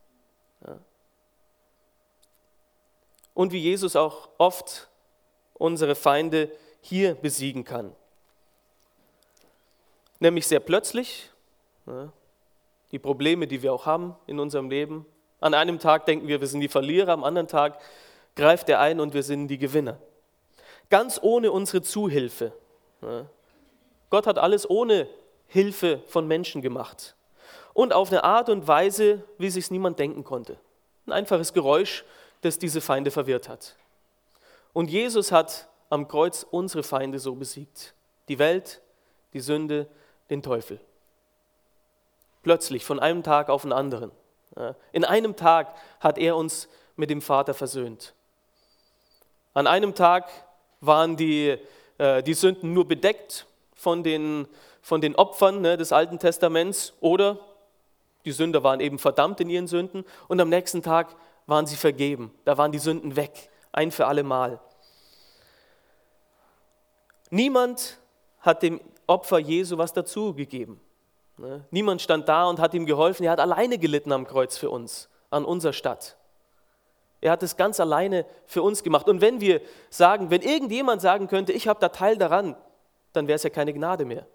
Und 3.34 3.51
wie 3.51 3.59
Jesus 3.59 3.95
auch 3.95 4.29
oft 4.38 4.88
unsere 5.53 5.95
Feinde 5.95 6.51
hier 6.82 7.15
besiegen 7.15 7.63
kann. 7.63 7.95
Nämlich 10.22 10.45
sehr 10.45 10.59
plötzlich, 10.59 11.32
die 12.91 12.99
Probleme, 12.99 13.47
die 13.47 13.63
wir 13.63 13.74
auch 13.74 13.88
haben 13.88 14.15
in 14.28 14.39
unserem 14.39 14.69
Leben. 14.69 15.03
An 15.39 15.55
einem 15.55 15.80
Tag 15.80 16.05
denken 16.05 16.28
wir, 16.28 16.39
wir 16.39 16.47
sind 16.47 16.61
die 16.61 16.67
Verlierer, 16.67 17.11
am 17.11 17.24
anderen 17.24 17.47
Tag 17.47 17.80
greift 18.36 18.69
er 18.69 18.80
ein 18.80 18.99
und 18.99 19.15
wir 19.15 19.24
sind 19.24 19.47
die 19.47 19.57
Gewinner. 19.57 19.97
Ganz 20.91 21.19
ohne 21.24 21.51
unsere 21.51 21.82
Zuhilfe. 21.82 22.53
Gott 24.11 24.28
hat 24.28 24.38
alles 24.38 24.69
ohne 24.69 25.07
Hilfe 25.47 26.03
von 26.05 26.28
Menschen 26.28 26.61
gemacht. 26.61 27.15
Und 27.74 27.91
auf 27.91 28.11
eine 28.11 28.24
Art 28.24 28.49
und 28.49 28.67
Weise, 28.67 29.24
wie 29.39 29.49
sich 29.49 29.72
niemand 29.72 29.97
denken 29.97 30.24
konnte. 30.24 30.59
Ein 31.07 31.13
einfaches 31.13 31.51
Geräusch, 31.51 32.05
das 32.41 32.59
diese 32.59 32.80
Feinde 32.80 33.09
verwirrt 33.09 33.49
hat. 33.49 33.76
Und 34.72 34.91
Jesus 34.91 35.32
hat 35.32 35.67
am 35.89 36.07
Kreuz 36.07 36.45
unsere 36.51 36.84
Feinde 36.84 37.17
so 37.17 37.34
besiegt. 37.34 37.95
Die 38.28 38.38
Welt, 38.38 38.82
die 39.34 39.39
Sünde, 39.39 39.88
den 40.32 40.41
Teufel. 40.41 40.79
Plötzlich, 42.41 42.84
von 42.84 42.99
einem 42.99 43.21
Tag 43.21 43.49
auf 43.49 43.61
den 43.61 43.73
anderen. 43.73 44.11
In 44.91 45.05
einem 45.05 45.36
Tag 45.36 45.75
hat 45.99 46.17
er 46.17 46.36
uns 46.36 46.67
mit 46.95 47.09
dem 47.09 47.21
Vater 47.21 47.53
versöhnt. 47.53 48.13
An 49.53 49.67
einem 49.67 49.93
Tag 49.93 50.29
waren 50.79 51.15
die, 51.15 51.57
äh, 51.97 52.23
die 52.23 52.34
Sünden 52.34 52.73
nur 52.73 52.88
bedeckt 52.88 53.45
von 53.75 54.03
den, 54.03 54.47
von 54.82 55.01
den 55.01 55.15
Opfern 55.15 55.61
ne, 55.61 55.77
des 55.77 55.91
Alten 55.91 56.19
Testaments 56.19 56.93
oder 57.01 57.38
die 58.25 58.32
Sünder 58.32 58.63
waren 58.63 58.79
eben 58.79 58.99
verdammt 58.99 59.39
in 59.41 59.49
ihren 59.49 59.67
Sünden 59.67 60.05
und 60.27 60.39
am 60.39 60.49
nächsten 60.49 60.84
Tag 60.84 61.15
waren 61.47 61.65
sie 61.65 61.75
vergeben. 61.75 62.34
Da 62.45 62.57
waren 62.57 62.71
die 62.71 62.79
Sünden 62.79 63.15
weg, 63.15 63.49
ein 63.71 63.91
für 63.91 64.07
alle 64.07 64.23
Mal. 64.23 64.59
Niemand 67.29 67.97
hat 68.41 68.63
dem 68.63 68.79
Opfer 69.12 69.39
Jesu 69.39 69.78
was 69.78 69.91
dazugegeben. 69.91 70.80
Ne? 71.38 71.66
Niemand 71.70 72.01
stand 72.01 72.30
da 72.30 72.45
und 72.45 72.59
hat 72.59 72.74
ihm 72.74 72.86
geholfen. 72.86 73.26
Er 73.26 73.32
hat 73.32 73.39
alleine 73.39 73.78
gelitten 73.78 74.12
am 74.14 74.26
Kreuz 74.26 74.57
für 74.57 74.70
uns, 74.70 75.09
an 75.30 75.43
unserer 75.43 75.74
Stadt. 75.74 76.18
Er 77.20 77.32
hat 77.32 77.43
es 77.43 77.57
ganz 77.57 77.80
alleine 77.80 78.26
für 78.45 78.64
uns 78.64 78.84
gemacht. 78.84 79.09
Und 79.09 79.22
wenn 79.22 79.41
wir 79.41 79.62
sagen, 79.89 80.32
wenn 80.32 80.41
irgendjemand 80.41 81.01
sagen 81.01 81.28
könnte, 81.28 81.51
ich 81.51 81.68
habe 81.68 81.80
da 81.80 81.89
Teil 81.89 82.18
daran, 82.18 82.55
dann 83.14 83.28
wäre 83.28 83.36
es 83.36 83.43
ja 83.43 83.49
keine 83.49 83.74
Gnade 83.74 84.05
mehr. 84.05 84.26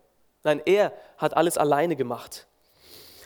Nein, 0.45 0.61
er 0.65 0.93
hat 1.17 1.37
alles 1.37 1.59
alleine 1.59 1.97
gemacht. 1.97 2.47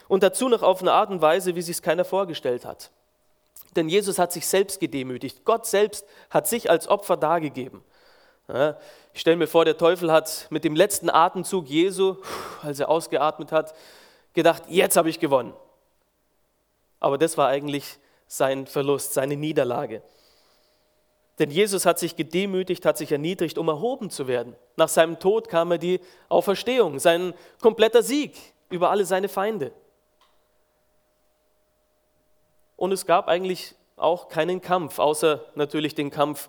Und 0.09 0.23
dazu 0.23 0.49
noch 0.49 0.63
auf 0.63 0.81
eine 0.81 0.93
Art 0.93 1.11
und 1.11 1.21
Weise, 1.21 1.57
wie 1.57 1.63
sich 1.63 1.77
es 1.77 1.83
keiner 1.83 2.05
vorgestellt 2.05 2.65
hat. 2.65 2.91
Denn 3.77 3.89
Jesus 3.89 4.19
hat 4.19 4.33
sich 4.33 4.47
selbst 4.47 4.81
gedemütigt. 4.81 5.45
Gott 5.45 5.67
selbst 5.67 6.07
hat 6.31 6.49
sich 6.49 6.71
als 6.71 6.89
Opfer 6.89 7.17
dargegeben. 7.17 7.85
Ich 9.13 9.21
stelle 9.21 9.37
mir 9.37 9.47
vor, 9.47 9.65
der 9.65 9.77
Teufel 9.77 10.11
hat 10.11 10.47
mit 10.51 10.65
dem 10.65 10.75
letzten 10.75 11.11
Atemzug 11.11 11.69
Jesu, 11.69 12.17
als 12.63 12.81
er 12.81 12.89
ausgeatmet 12.89 13.53
hat, 13.53 13.75
gedacht, 14.33 14.65
jetzt 14.69 14.97
habe 14.97 15.09
ich 15.09 15.21
gewonnen. 15.21 15.53
Aber 16.99 17.19
das 17.19 17.39
war 17.39 17.49
eigentlich 17.49 17.99
sein 18.27 18.67
Verlust, 18.67 19.15
seine 19.15 19.37
Niederlage. 19.37 20.03
Denn 21.39 21.51
Jesus 21.51 21.87
hat 21.87 21.99
sich 21.99 22.17
gedemütigt, 22.17 22.85
hat 22.85 22.99
sich 22.99 23.11
erniedrigt, 23.11 23.57
um 23.57 23.69
erhoben 23.69 24.11
zu 24.11 24.29
werden. 24.29 24.55
Nach 24.77 24.89
seinem 24.89 25.19
Tod 25.19 25.49
kam 25.49 25.73
er 25.73 25.79
die 25.79 26.01
Auferstehung, 26.29 26.99
sein 26.99 27.33
kompletter 27.63 28.03
Sieg 28.03 28.37
über 28.69 28.91
alle 28.91 29.07
seine 29.07 29.29
Feinde. 29.29 29.73
Und 32.77 32.93
es 32.93 33.07
gab 33.07 33.29
eigentlich 33.29 33.75
auch 33.97 34.29
keinen 34.29 34.61
Kampf, 34.61 34.99
außer 34.99 35.45
natürlich 35.55 35.95
den 35.95 36.11
Kampf, 36.11 36.49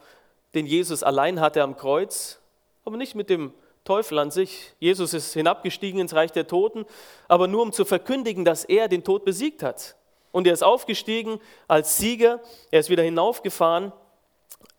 den 0.53 0.65
Jesus 0.65 1.03
allein 1.03 1.39
hatte 1.39 1.63
am 1.63 1.77
Kreuz, 1.77 2.39
aber 2.83 2.97
nicht 2.97 3.15
mit 3.15 3.29
dem 3.29 3.53
Teufel 3.83 4.19
an 4.19 4.31
sich. 4.31 4.73
Jesus 4.79 5.13
ist 5.13 5.33
hinabgestiegen 5.33 5.99
ins 5.99 6.13
Reich 6.13 6.31
der 6.31 6.47
Toten, 6.47 6.85
aber 7.27 7.47
nur 7.47 7.63
um 7.63 7.71
zu 7.71 7.85
verkündigen, 7.85 8.45
dass 8.45 8.65
er 8.65 8.87
den 8.87 9.03
Tod 9.03 9.25
besiegt 9.25 9.63
hat. 9.63 9.95
Und 10.31 10.47
er 10.47 10.53
ist 10.53 10.63
aufgestiegen 10.63 11.39
als 11.67 11.97
Sieger, 11.97 12.39
er 12.69 12.79
ist 12.79 12.89
wieder 12.89 13.03
hinaufgefahren, 13.03 13.91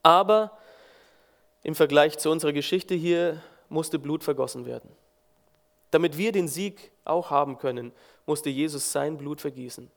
aber 0.02 0.56
im 1.62 1.74
Vergleich 1.74 2.18
zu 2.18 2.30
unserer 2.30 2.52
Geschichte 2.52 2.94
hier 2.94 3.42
musste 3.68 3.98
Blut 3.98 4.24
vergossen 4.24 4.66
werden. 4.66 4.90
Damit 5.90 6.16
wir 6.16 6.32
den 6.32 6.48
Sieg 6.48 6.90
auch 7.04 7.30
haben 7.30 7.58
können, 7.58 7.92
musste 8.24 8.50
Jesus 8.50 8.92
sein 8.92 9.18
Blut 9.18 9.40
vergießen. 9.40 9.90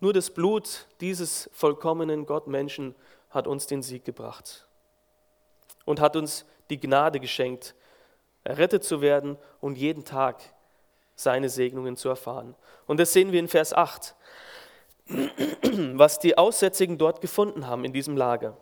Nur 0.00 0.12
das 0.12 0.30
Blut 0.30 0.86
dieses 1.00 1.50
vollkommenen 1.52 2.26
Gottmenschen 2.26 2.94
hat 3.30 3.46
uns 3.46 3.66
den 3.66 3.82
Sieg 3.82 4.04
gebracht 4.04 4.66
und 5.84 6.00
hat 6.00 6.16
uns 6.16 6.44
die 6.70 6.80
Gnade 6.80 7.20
geschenkt, 7.20 7.74
errettet 8.44 8.84
zu 8.84 9.00
werden 9.00 9.36
und 9.60 9.76
jeden 9.76 10.04
Tag 10.04 10.40
seine 11.14 11.48
Segnungen 11.48 11.96
zu 11.96 12.08
erfahren. 12.08 12.54
Und 12.86 12.98
das 12.98 13.12
sehen 13.12 13.32
wir 13.32 13.40
in 13.40 13.48
Vers 13.48 13.72
8 13.72 14.14
was 15.94 16.18
die 16.18 16.38
Aussätzigen 16.38 16.98
dort 16.98 17.20
gefunden 17.20 17.66
haben 17.66 17.84
in 17.84 17.92
diesem 17.92 18.16
Lager. 18.16 18.56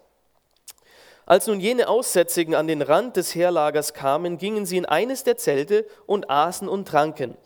Als 1.26 1.46
nun 1.46 1.60
jene 1.60 1.88
Aussätzigen 1.88 2.54
an 2.54 2.66
den 2.66 2.82
Rand 2.82 3.16
des 3.16 3.34
Heerlagers 3.34 3.94
kamen, 3.94 4.38
gingen 4.38 4.66
sie 4.66 4.78
in 4.78 4.86
eines 4.86 5.22
der 5.22 5.36
Zelte 5.36 5.86
und 6.06 6.28
aßen 6.28 6.68
und 6.68 6.88
tranken. 6.88 7.36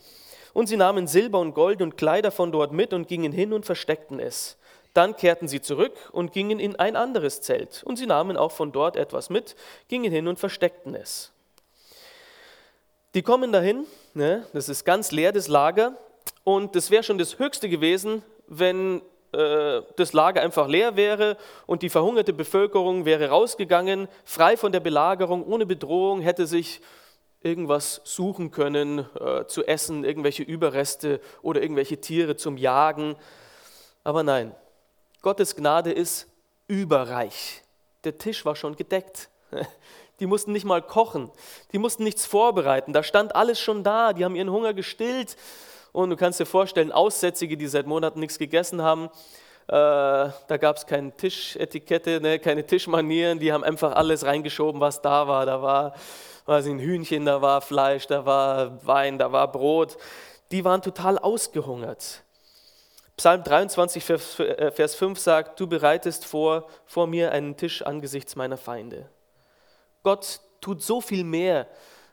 Und 0.55 0.69
sie 0.69 0.77
nahmen 0.77 1.07
Silber 1.07 1.41
und 1.41 1.55
Gold 1.55 1.83
und 1.83 1.97
Kleider 1.97 2.31
von 2.31 2.53
dort 2.53 2.73
mit 2.73 2.93
und 2.93 3.09
gingen 3.09 3.33
hin 3.33 3.53
und 3.53 3.67
versteckten 3.67 4.21
es. 4.21 4.57
Dann 4.95 5.17
kehrten 5.17 5.49
sie 5.49 5.61
zurück 5.61 5.93
und 6.13 6.33
gingen 6.33 6.59
in 6.59 6.77
ein 6.77 6.97
anderes 6.97 7.41
Zelt. 7.41 7.83
Und 7.85 7.97
sie 7.97 8.07
nahmen 8.07 8.37
auch 8.37 8.53
von 8.53 8.73
dort 8.73 8.97
etwas 8.97 9.29
mit, 9.29 9.57
gingen 9.89 10.11
hin 10.11 10.29
und 10.29 10.39
versteckten 10.39 10.95
es. 10.95 11.33
Die 13.15 13.23
kommen 13.23 13.53
dahin, 13.53 13.87
ne, 14.15 14.47
das 14.53 14.69
ist 14.69 14.85
ganz 14.85 15.13
leer, 15.13 15.33
das 15.33 15.49
Lager, 15.49 15.97
und 16.43 16.75
das 16.75 16.91
wäre 16.91 17.03
schon 17.03 17.19
das 17.19 17.39
Höchste 17.39 17.69
gewesen, 17.69 18.23
wenn 18.47 19.03
äh, 19.33 19.83
das 19.97 20.13
Lager 20.13 20.43
einfach 20.43 20.69
leer 20.69 20.97
wäre 20.97 21.37
und 21.67 21.83
die 21.83 21.91
verhungerte 21.91 22.33
Bevölkerung 22.33 23.05
wäre 23.05 23.29
rausgegangen, 23.29 24.09
frei 24.25 24.57
von 24.57 24.73
der 24.73 24.81
Belagerung, 24.81 25.45
ohne 25.47 25.67
Bedrohung, 25.67 26.21
hätte 26.21 26.47
sich 26.47 26.81
irgendwas 27.41 28.01
suchen 28.05 28.51
können 28.51 29.07
äh, 29.21 29.47
zu 29.47 29.65
essen, 29.65 30.05
irgendwelche 30.05 30.43
Überreste 30.43 31.21
oder 31.43 31.63
irgendwelche 31.63 32.01
Tiere 32.01 32.37
zum 32.37 32.57
Jagen. 32.57 33.17
Aber 34.03 34.23
nein, 34.23 34.55
Gottes 35.25 35.57
Gnade 35.57 35.91
ist 35.91 36.29
überreich. 36.69 37.63
Der 38.05 38.19
Tisch 38.19 38.45
war 38.45 38.55
schon 38.55 38.77
gedeckt. 38.77 39.31
Die 40.21 40.27
mussten 40.27 40.53
nicht 40.53 40.65
mal 40.65 40.81
kochen, 40.81 41.29
die 41.73 41.79
mussten 41.79 42.05
nichts 42.05 42.25
vorbereiten, 42.25 42.93
da 42.93 43.03
stand 43.03 43.35
alles 43.35 43.59
schon 43.59 43.83
da, 43.83 44.13
die 44.13 44.25
haben 44.25 44.37
ihren 44.37 44.49
Hunger 44.49 44.73
gestillt 44.73 45.37
und 45.91 46.11
du 46.11 46.17
kannst 46.17 46.39
dir 46.39 46.47
vorstellen, 46.47 46.93
Aussätzige, 46.93 47.57
die 47.57 47.67
seit 47.67 47.89
Monaten 47.89 48.21
nichts 48.21 48.39
gegessen 48.39 48.81
haben, 48.81 49.07
äh, 49.67 49.71
da 49.73 50.57
gab 50.61 50.77
es 50.77 50.87
keine 50.87 51.11
Tischetikette, 51.17 52.21
ne, 52.21 52.39
keine 52.39 52.65
Tischmanieren, 52.65 53.41
die 53.41 53.53
haben 53.53 53.65
einfach 53.65 53.97
alles 53.97 54.25
reingeschoben, 54.25 54.81
was 54.81 55.03
da 55.03 55.27
war. 55.27 55.47
Da 55.47 55.61
war 55.61 55.95
weiß 56.47 56.67
ein 56.67 56.79
Hühnchen, 56.79 57.25
da 57.25 57.41
war 57.41 57.61
Fleisch, 57.61 58.07
da 58.07 58.25
war 58.25 58.87
Wein, 58.87 59.19
da 59.19 59.33
war 59.33 59.51
Brot. 59.51 59.97
Die 60.51 60.65
waren 60.65 60.83
total 60.83 61.19
ausgehungert. 61.19 62.24
Psalm 63.17 63.45
23, 63.45 64.05
Vers 64.05 64.95
5 64.95 65.03
äh, 65.03 65.21
sagt, 65.21 65.61
du 65.61 65.67
bereitest 65.67 66.25
vor, 66.25 66.67
vor 66.85 67.07
mir 67.07 67.33
einen 67.33 67.57
Tisch 67.57 67.83
angesichts 67.83 68.35
meiner 68.35 68.57
Feinde. 68.57 69.09
Gott 70.03 70.41
tut 70.61 70.83
so 70.83 71.01
viel 71.01 71.25
mehr, 71.25 71.69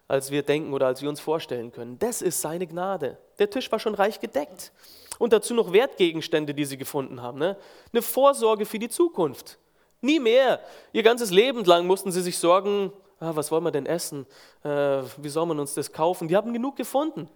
als 0.08 0.30
wir 0.30 0.44
denken 0.44 0.74
oder 0.74 0.88
als 0.88 1.02
wir 1.02 1.10
uns 1.10 1.20
vorstellen 1.20 1.72
können. 1.72 1.98
Das 1.98 2.22
ist 2.22 2.42
seine 2.42 2.68
Gnade. 2.68 3.18
Der 3.40 3.50
Tisch 3.50 3.72
war 3.72 3.80
schon 3.80 3.96
reich 3.96 4.20
gedeckt. 4.20 4.72
Und 5.18 5.34
dazu 5.34 5.54
noch 5.54 5.74
Wertgegenstände, 5.74 6.54
die 6.54 6.66
sie 6.66 6.78
gefunden 6.78 7.22
haben. 7.22 7.40
Ne? 7.40 7.58
Eine 7.92 8.02
Vorsorge 8.02 8.66
für 8.66 8.80
die 8.80 8.90
Zukunft. 8.90 9.58
Nie 10.02 10.20
mehr. 10.20 10.60
Ihr 10.94 11.04
ganzes 11.04 11.32
Leben 11.32 11.64
lang 11.64 11.86
mussten 11.88 12.12
sie 12.12 12.22
sich 12.22 12.38
Sorgen 12.38 12.92
ah, 13.22 13.32
was 13.36 13.52
wollen 13.52 13.64
wir 13.64 13.72
denn 13.72 13.86
essen? 13.86 14.26
Äh, 14.64 15.04
wie 15.18 15.30
soll 15.30 15.46
man 15.46 15.60
uns 15.60 15.74
das 15.74 15.94
kaufen? 15.94 16.28
Die 16.28 16.36
haben 16.36 16.52
genug 16.52 16.76
gefunden. 16.76 17.30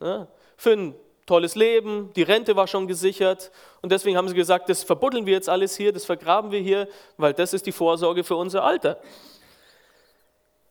Ja, 0.00 0.28
für 0.56 0.72
ein 0.72 0.94
tolles 1.26 1.56
Leben, 1.56 2.12
die 2.14 2.22
Rente 2.22 2.56
war 2.56 2.66
schon 2.66 2.86
gesichert 2.86 3.50
und 3.82 3.90
deswegen 3.90 4.16
haben 4.16 4.28
sie 4.28 4.34
gesagt, 4.34 4.68
das 4.68 4.84
verbuddeln 4.84 5.26
wir 5.26 5.34
jetzt 5.34 5.48
alles 5.48 5.76
hier, 5.76 5.92
das 5.92 6.04
vergraben 6.04 6.52
wir 6.52 6.60
hier, 6.60 6.88
weil 7.16 7.34
das 7.34 7.52
ist 7.52 7.66
die 7.66 7.72
Vorsorge 7.72 8.24
für 8.24 8.36
unser 8.36 8.64
Alter. 8.64 8.98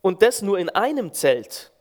Und 0.01 0.21
das 0.21 0.41
nur 0.41 0.57
in 0.57 0.69
einem 0.69 1.13
Zelt. 1.13 1.71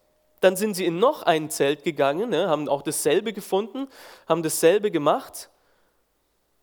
Dann 0.40 0.56
sind 0.56 0.74
sie 0.74 0.84
in 0.84 0.98
noch 0.98 1.22
ein 1.22 1.50
Zelt 1.50 1.84
gegangen, 1.84 2.30
ne, 2.30 2.48
haben 2.48 2.68
auch 2.68 2.82
dasselbe 2.82 3.32
gefunden, 3.32 3.86
haben 4.28 4.42
dasselbe 4.42 4.90
gemacht. 4.90 5.50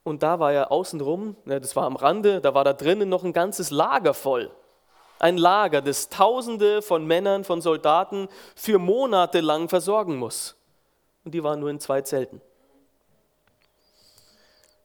Und 0.03 0.23
da 0.23 0.39
war 0.39 0.51
ja 0.51 0.67
außenrum, 0.67 1.35
ne, 1.45 1.61
das 1.61 1.75
war 1.75 1.85
am 1.85 1.95
Rande, 1.95 2.41
da 2.41 2.53
war 2.53 2.63
da 2.63 2.73
drinnen 2.73 3.09
noch 3.09 3.23
ein 3.23 3.33
ganzes 3.33 3.71
Lager 3.71 4.13
voll. 4.13 4.51
Ein 5.19 5.37
Lager, 5.37 5.81
das 5.81 6.09
Tausende 6.09 6.81
von 6.81 7.05
Männern, 7.05 7.43
von 7.43 7.61
Soldaten 7.61 8.27
für 8.55 8.79
Monate 8.79 9.39
lang 9.39 9.69
versorgen 9.69 10.17
muss. 10.17 10.55
Und 11.23 11.33
die 11.33 11.43
waren 11.43 11.59
nur 11.59 11.69
in 11.69 11.79
zwei 11.79 12.01
Zelten. 12.01 12.41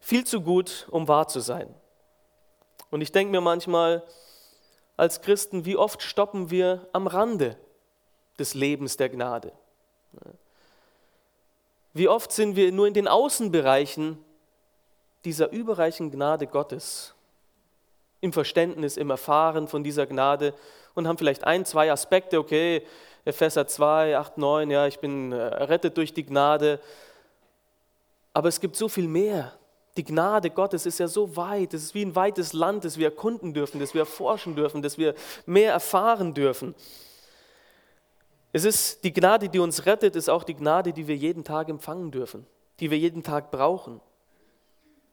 Viel 0.00 0.24
zu 0.24 0.40
gut, 0.40 0.86
um 0.90 1.08
wahr 1.08 1.28
zu 1.28 1.40
sein. 1.40 1.74
Und 2.90 3.00
ich 3.00 3.12
denke 3.12 3.32
mir 3.32 3.40
manchmal, 3.40 4.04
als 4.96 5.20
Christen, 5.20 5.64
wie 5.64 5.76
oft 5.76 6.02
stoppen 6.02 6.50
wir 6.50 6.88
am 6.92 7.06
Rande 7.06 7.56
des 8.38 8.54
Lebens 8.54 8.96
der 8.96 9.08
Gnade. 9.08 9.52
Wie 11.92 12.08
oft 12.08 12.32
sind 12.32 12.56
wir 12.56 12.72
nur 12.72 12.86
in 12.86 12.94
den 12.94 13.08
Außenbereichen 13.08 14.22
dieser 15.24 15.50
überreichen 15.50 16.10
Gnade 16.10 16.46
Gottes, 16.46 17.14
im 18.20 18.32
Verständnis, 18.32 18.96
im 18.96 19.10
Erfahren 19.10 19.68
von 19.68 19.82
dieser 19.82 20.06
Gnade 20.06 20.54
und 20.94 21.06
haben 21.06 21.18
vielleicht 21.18 21.44
ein, 21.44 21.64
zwei 21.64 21.90
Aspekte, 21.90 22.38
okay, 22.38 22.86
Epheser 23.26 23.66
2, 23.66 24.16
8, 24.16 24.38
9, 24.38 24.70
ja, 24.70 24.86
ich 24.86 25.00
bin 25.00 25.32
errettet 25.32 25.96
durch 25.96 26.14
die 26.14 26.24
Gnade, 26.24 26.78
aber 28.32 28.48
es 28.48 28.60
gibt 28.60 28.76
so 28.76 28.88
viel 28.88 29.08
mehr. 29.08 29.52
Die 29.96 30.04
Gnade 30.04 30.48
Gottes 30.48 30.86
ist 30.86 31.00
ja 31.00 31.08
so 31.08 31.36
weit, 31.36 31.74
es 31.74 31.82
ist 31.82 31.94
wie 31.94 32.04
ein 32.04 32.14
weites 32.14 32.52
Land, 32.52 32.84
das 32.84 32.98
wir 32.98 33.06
erkunden 33.06 33.52
dürfen, 33.52 33.80
das 33.80 33.94
wir 33.94 34.02
erforschen 34.02 34.54
dürfen, 34.54 34.80
das 34.80 34.96
wir 34.96 35.14
mehr 35.44 35.72
erfahren 35.72 36.34
dürfen. 36.34 36.76
Es 38.52 38.64
ist 38.64 39.02
die 39.02 39.12
Gnade, 39.12 39.48
die 39.48 39.58
uns 39.58 39.86
rettet, 39.86 40.14
ist 40.14 40.30
auch 40.30 40.44
die 40.44 40.54
Gnade, 40.54 40.92
die 40.92 41.08
wir 41.08 41.16
jeden 41.16 41.42
Tag 41.42 41.68
empfangen 41.68 42.12
dürfen, 42.12 42.46
die 42.78 42.92
wir 42.92 42.98
jeden 42.98 43.24
Tag 43.24 43.50
brauchen. 43.50 44.00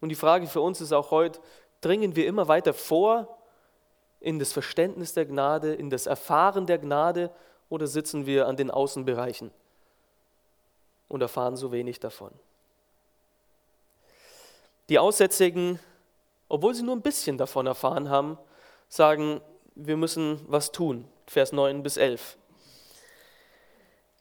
Und 0.02 0.10
die 0.10 0.16
Frage 0.16 0.46
für 0.46 0.62
uns 0.62 0.82
ist 0.82 0.94
auch 0.94 1.10
heute, 1.10 1.40
dringen 1.82 2.16
wir 2.16 2.28
immer 2.28 2.48
weiter 2.48 2.74
vor 2.74 3.40
in 4.20 4.38
das 4.38 4.54
Verständnis 4.54 5.14
der 5.14 5.26
Gnade, 5.26 5.74
in 5.74 5.90
das 5.90 6.06
Erfahren 6.06 6.68
der 6.68 6.78
Gnade 6.78 7.32
oder 7.70 7.88
sitzen 7.88 8.26
wir 8.26 8.48
an 8.48 8.58
den 8.58 8.72
Außenbereichen 8.72 9.52
und 11.08 11.22
erfahren 11.22 11.56
so 11.56 11.72
wenig 11.72 12.00
davon? 12.00 12.32
Die 14.90 15.00
Aussätzigen, 15.00 15.80
obwohl 16.50 16.76
sie 16.76 16.84
nur 16.84 16.96
ein 16.96 17.02
bisschen 17.02 17.38
davon 17.38 17.68
erfahren 17.68 18.10
haben, 18.10 18.38
sagen, 18.90 19.42
wir 19.76 19.98
müssen 19.98 20.42
was 20.48 20.72
tun. 20.72 21.08
Vers 21.26 21.52
9 21.52 21.84
bis 21.84 21.98
11. 21.98 22.38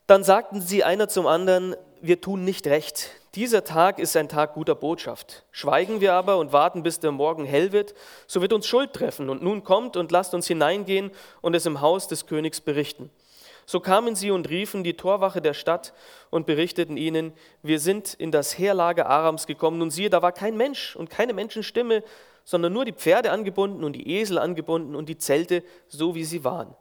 Dann 0.07 0.23
sagten 0.23 0.61
sie 0.61 0.83
einer 0.83 1.07
zum 1.07 1.27
anderen, 1.27 1.75
wir 2.01 2.21
tun 2.21 2.43
nicht 2.43 2.67
recht. 2.67 3.11
Dieser 3.35 3.63
Tag 3.63 3.99
ist 3.99 4.15
ein 4.15 4.29
Tag 4.29 4.53
guter 4.53 4.75
Botschaft. 4.75 5.43
Schweigen 5.51 6.01
wir 6.01 6.13
aber 6.13 6.37
und 6.37 6.53
warten, 6.53 6.83
bis 6.83 6.99
der 6.99 7.11
Morgen 7.11 7.45
hell 7.45 7.71
wird, 7.71 7.93
so 8.27 8.41
wird 8.41 8.53
uns 8.53 8.67
Schuld 8.67 8.93
treffen. 8.93 9.29
Und 9.29 9.41
nun 9.41 9.63
kommt 9.63 9.97
und 9.97 10.11
lasst 10.11 10.33
uns 10.33 10.47
hineingehen 10.47 11.11
und 11.41 11.55
es 11.55 11.65
im 11.65 11.81
Haus 11.81 12.07
des 12.07 12.25
Königs 12.25 12.61
berichten. 12.61 13.09
So 13.65 13.79
kamen 13.79 14.15
sie 14.15 14.31
und 14.31 14.49
riefen 14.49 14.83
die 14.83 14.95
Torwache 14.95 15.41
der 15.41 15.53
Stadt 15.53 15.93
und 16.29 16.45
berichteten 16.45 16.97
ihnen, 16.97 17.33
wir 17.61 17.79
sind 17.79 18.13
in 18.13 18.31
das 18.31 18.57
Heerlager 18.57 19.07
Arams 19.07 19.47
gekommen 19.47 19.81
und 19.81 19.91
siehe, 19.91 20.09
da 20.09 20.21
war 20.21 20.31
kein 20.31 20.57
Mensch 20.57 20.95
und 20.95 21.09
keine 21.09 21.33
Menschenstimme, 21.33 22.03
sondern 22.43 22.73
nur 22.73 22.85
die 22.85 22.93
Pferde 22.93 23.31
angebunden 23.31 23.83
und 23.83 23.93
die 23.93 24.17
Esel 24.17 24.37
angebunden 24.37 24.95
und 24.95 25.07
die 25.07 25.17
Zelte 25.17 25.63
so 25.87 26.15
wie 26.15 26.25
sie 26.25 26.43
waren. 26.43 26.75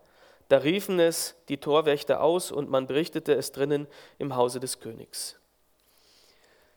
Da 0.48 0.58
riefen 0.58 1.00
es 1.00 1.36
die 1.48 1.58
Torwächter 1.58 2.20
aus 2.22 2.50
und 2.50 2.68
man 2.68 2.86
berichtete 2.86 3.32
es 3.32 3.52
drinnen 3.52 3.86
im 4.18 4.36
Hause 4.36 4.60
des 4.60 4.80
Königs. 4.80 5.38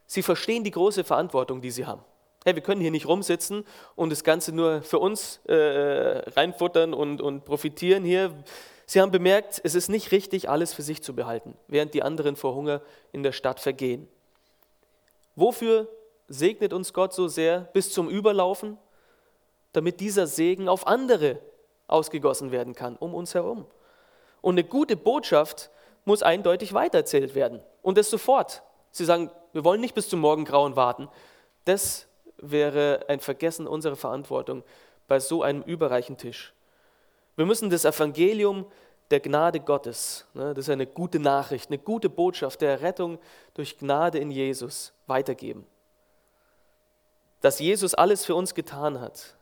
Sie 0.06 0.22
verstehen 0.22 0.64
die 0.64 0.70
große 0.70 1.04
Verantwortung, 1.04 1.60
die 1.60 1.70
sie 1.70 1.84
haben. 1.84 2.02
Hey, 2.44 2.54
wir 2.54 2.62
können 2.62 2.80
hier 2.80 2.92
nicht 2.92 3.06
rumsitzen 3.06 3.64
und 3.96 4.10
das 4.10 4.22
Ganze 4.22 4.52
nur 4.52 4.80
für 4.82 5.00
uns 5.00 5.40
äh, 5.46 6.22
reinfuttern 6.30 6.94
und, 6.94 7.20
und 7.20 7.44
profitieren 7.44 8.04
hier. 8.04 8.32
Sie 8.86 9.00
haben 9.00 9.10
bemerkt, 9.10 9.60
es 9.64 9.74
ist 9.74 9.88
nicht 9.88 10.12
richtig, 10.12 10.48
alles 10.48 10.72
für 10.72 10.82
sich 10.82 11.02
zu 11.02 11.14
behalten, 11.14 11.56
während 11.66 11.92
die 11.92 12.02
anderen 12.02 12.36
vor 12.36 12.54
Hunger 12.54 12.80
in 13.12 13.24
der 13.24 13.32
Stadt 13.32 13.58
vergehen. 13.58 14.08
Wofür 15.34 15.88
segnet 16.28 16.72
uns 16.72 16.92
Gott 16.92 17.12
so 17.12 17.26
sehr 17.26 17.60
bis 17.72 17.92
zum 17.92 18.08
Überlaufen? 18.08 18.78
Damit 19.72 20.00
dieser 20.00 20.26
Segen 20.26 20.68
auf 20.68 20.86
andere 20.86 21.38
ausgegossen 21.88 22.52
werden 22.52 22.74
kann, 22.74 22.96
um 22.96 23.12
uns 23.12 23.34
herum. 23.34 23.66
Und 24.40 24.54
eine 24.54 24.64
gute 24.64 24.96
Botschaft 24.96 25.70
muss 26.04 26.22
eindeutig 26.22 26.72
weitererzählt 26.72 27.34
werden. 27.34 27.60
Und 27.82 27.98
das 27.98 28.08
sofort. 28.08 28.62
Sie 28.92 29.04
sagen, 29.04 29.30
wir 29.52 29.64
wollen 29.64 29.80
nicht 29.80 29.94
bis 29.94 30.08
zum 30.08 30.20
Morgengrauen 30.20 30.76
warten. 30.76 31.08
Das 31.64 32.06
wäre 32.38 33.04
ein 33.08 33.20
Vergessen 33.20 33.66
unserer 33.66 33.96
Verantwortung 33.96 34.62
bei 35.08 35.20
so 35.20 35.42
einem 35.42 35.62
überreichen 35.62 36.16
Tisch. 36.16 36.54
Wir 37.36 37.46
müssen 37.46 37.70
das 37.70 37.84
Evangelium 37.84 38.66
der 39.10 39.20
Gnade 39.20 39.60
Gottes, 39.60 40.26
ne, 40.34 40.52
das 40.54 40.66
ist 40.66 40.70
eine 40.70 40.86
gute 40.86 41.20
Nachricht, 41.20 41.70
eine 41.70 41.78
gute 41.78 42.08
Botschaft 42.08 42.60
der 42.60 42.80
Rettung 42.80 43.18
durch 43.54 43.78
Gnade 43.78 44.18
in 44.18 44.30
Jesus 44.30 44.92
weitergeben. 45.06 45.64
Dass 47.40 47.60
Jesus 47.60 47.94
alles 47.94 48.24
für 48.24 48.34
uns 48.34 48.54
getan 48.54 49.00
hat, 49.00 49.36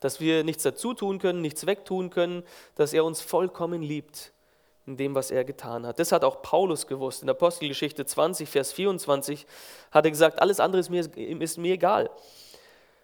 dass 0.00 0.20
wir 0.20 0.44
nichts 0.44 0.62
dazu 0.62 0.94
tun 0.94 1.18
können, 1.18 1.42
nichts 1.42 1.66
wegtun 1.66 2.08
können, 2.08 2.44
dass 2.76 2.92
er 2.92 3.04
uns 3.04 3.20
vollkommen 3.20 3.82
liebt 3.82 4.32
in 4.86 4.96
dem, 4.96 5.14
was 5.14 5.30
er 5.30 5.44
getan 5.44 5.86
hat. 5.86 5.98
Das 5.98 6.12
hat 6.12 6.24
auch 6.24 6.40
Paulus 6.40 6.86
gewusst. 6.86 7.22
In 7.22 7.28
Apostelgeschichte 7.28 8.06
20, 8.06 8.48
Vers 8.48 8.72
24 8.72 9.46
hat 9.90 10.04
er 10.04 10.10
gesagt, 10.10 10.40
alles 10.40 10.60
andere 10.60 10.80
ist 10.80 10.88
mir, 10.88 11.00
ist 11.16 11.58
mir 11.58 11.74
egal. 11.74 12.08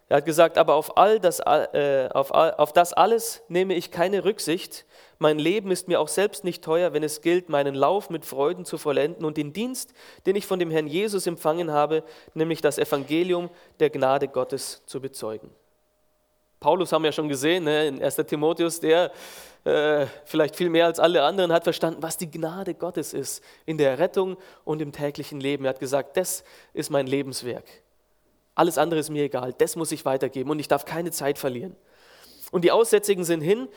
Er 0.07 0.17
hat 0.17 0.25
gesagt, 0.25 0.59
aber 0.59 0.75
auf, 0.75 0.97
all 0.97 1.19
das, 1.19 1.39
äh, 1.39 2.09
auf, 2.13 2.29
auf 2.29 2.73
das 2.73 2.93
alles 2.93 3.41
nehme 3.47 3.73
ich 3.73 3.89
keine 3.89 4.23
Rücksicht. 4.23 4.85
Mein 5.17 5.39
Leben 5.39 5.71
ist 5.71 5.87
mir 5.87 5.99
auch 5.99 6.07
selbst 6.07 6.43
nicht 6.43 6.63
teuer, 6.63 6.93
wenn 6.93 7.01
es 7.01 7.21
gilt, 7.21 7.49
meinen 7.49 7.73
Lauf 7.73 8.11
mit 8.11 8.23
Freuden 8.23 8.65
zu 8.65 8.77
vollenden 8.77 9.25
und 9.25 9.37
den 9.37 9.51
Dienst, 9.51 9.93
den 10.27 10.35
ich 10.35 10.45
von 10.45 10.59
dem 10.59 10.69
Herrn 10.69 10.85
Jesus 10.85 11.25
empfangen 11.25 11.71
habe, 11.71 12.03
nämlich 12.35 12.61
das 12.61 12.77
Evangelium 12.77 13.49
der 13.79 13.89
Gnade 13.89 14.27
Gottes 14.27 14.83
zu 14.85 15.01
bezeugen. 15.01 15.49
Paulus 16.59 16.91
haben 16.91 17.01
wir 17.01 17.09
ja 17.09 17.11
schon 17.11 17.29
gesehen, 17.29 17.63
ne, 17.63 17.87
in 17.87 18.03
1. 18.03 18.15
Timotheus, 18.27 18.79
der 18.79 19.11
äh, 19.63 20.05
vielleicht 20.25 20.55
viel 20.55 20.69
mehr 20.69 20.85
als 20.85 20.99
alle 20.99 21.23
anderen 21.23 21.51
hat 21.51 21.63
verstanden, 21.63 22.03
was 22.03 22.17
die 22.17 22.29
Gnade 22.29 22.75
Gottes 22.75 23.13
ist 23.13 23.43
in 23.65 23.79
der 23.79 23.97
Rettung 23.97 24.37
und 24.63 24.81
im 24.81 24.91
täglichen 24.91 25.39
Leben. 25.39 25.65
Er 25.65 25.69
hat 25.69 25.79
gesagt, 25.79 26.15
das 26.17 26.43
ist 26.73 26.91
mein 26.91 27.07
Lebenswerk. 27.07 27.65
Alles 28.55 28.77
andere 28.77 29.01
ist 29.01 29.09
mir 29.09 29.23
egal, 29.23 29.53
das 29.53 29.75
muss 29.75 29.91
ich 29.91 30.05
weitergeben 30.05 30.49
und 30.49 30.59
ich 30.59 30.67
darf 30.67 30.85
keine 30.85 31.11
Zeit 31.11 31.37
verlieren. 31.37 31.75
Und 32.51 32.63
die 32.63 32.71
Aussätzigen 32.71 33.25
sind 33.25 33.41
hin, 33.41 33.67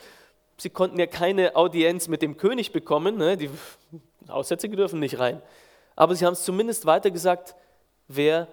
sie 0.57 0.69
konnten 0.69 0.97
ja 0.97 1.05
keine 1.05 1.55
Audienz 1.55 2.07
mit 2.07 2.21
dem 2.21 2.37
König 2.37 2.71
bekommen, 2.71 3.17
ne, 3.17 3.35
die 3.35 3.49
Aussätzige 4.27 4.77
dürfen 4.77 4.99
nicht 4.99 5.19
rein. 5.19 5.41
Aber 5.95 6.15
sie 6.15 6.25
haben 6.25 6.33
es 6.33 6.43
zumindest 6.43 6.85
weitergesagt, 6.85 7.55
wer, 8.07 8.47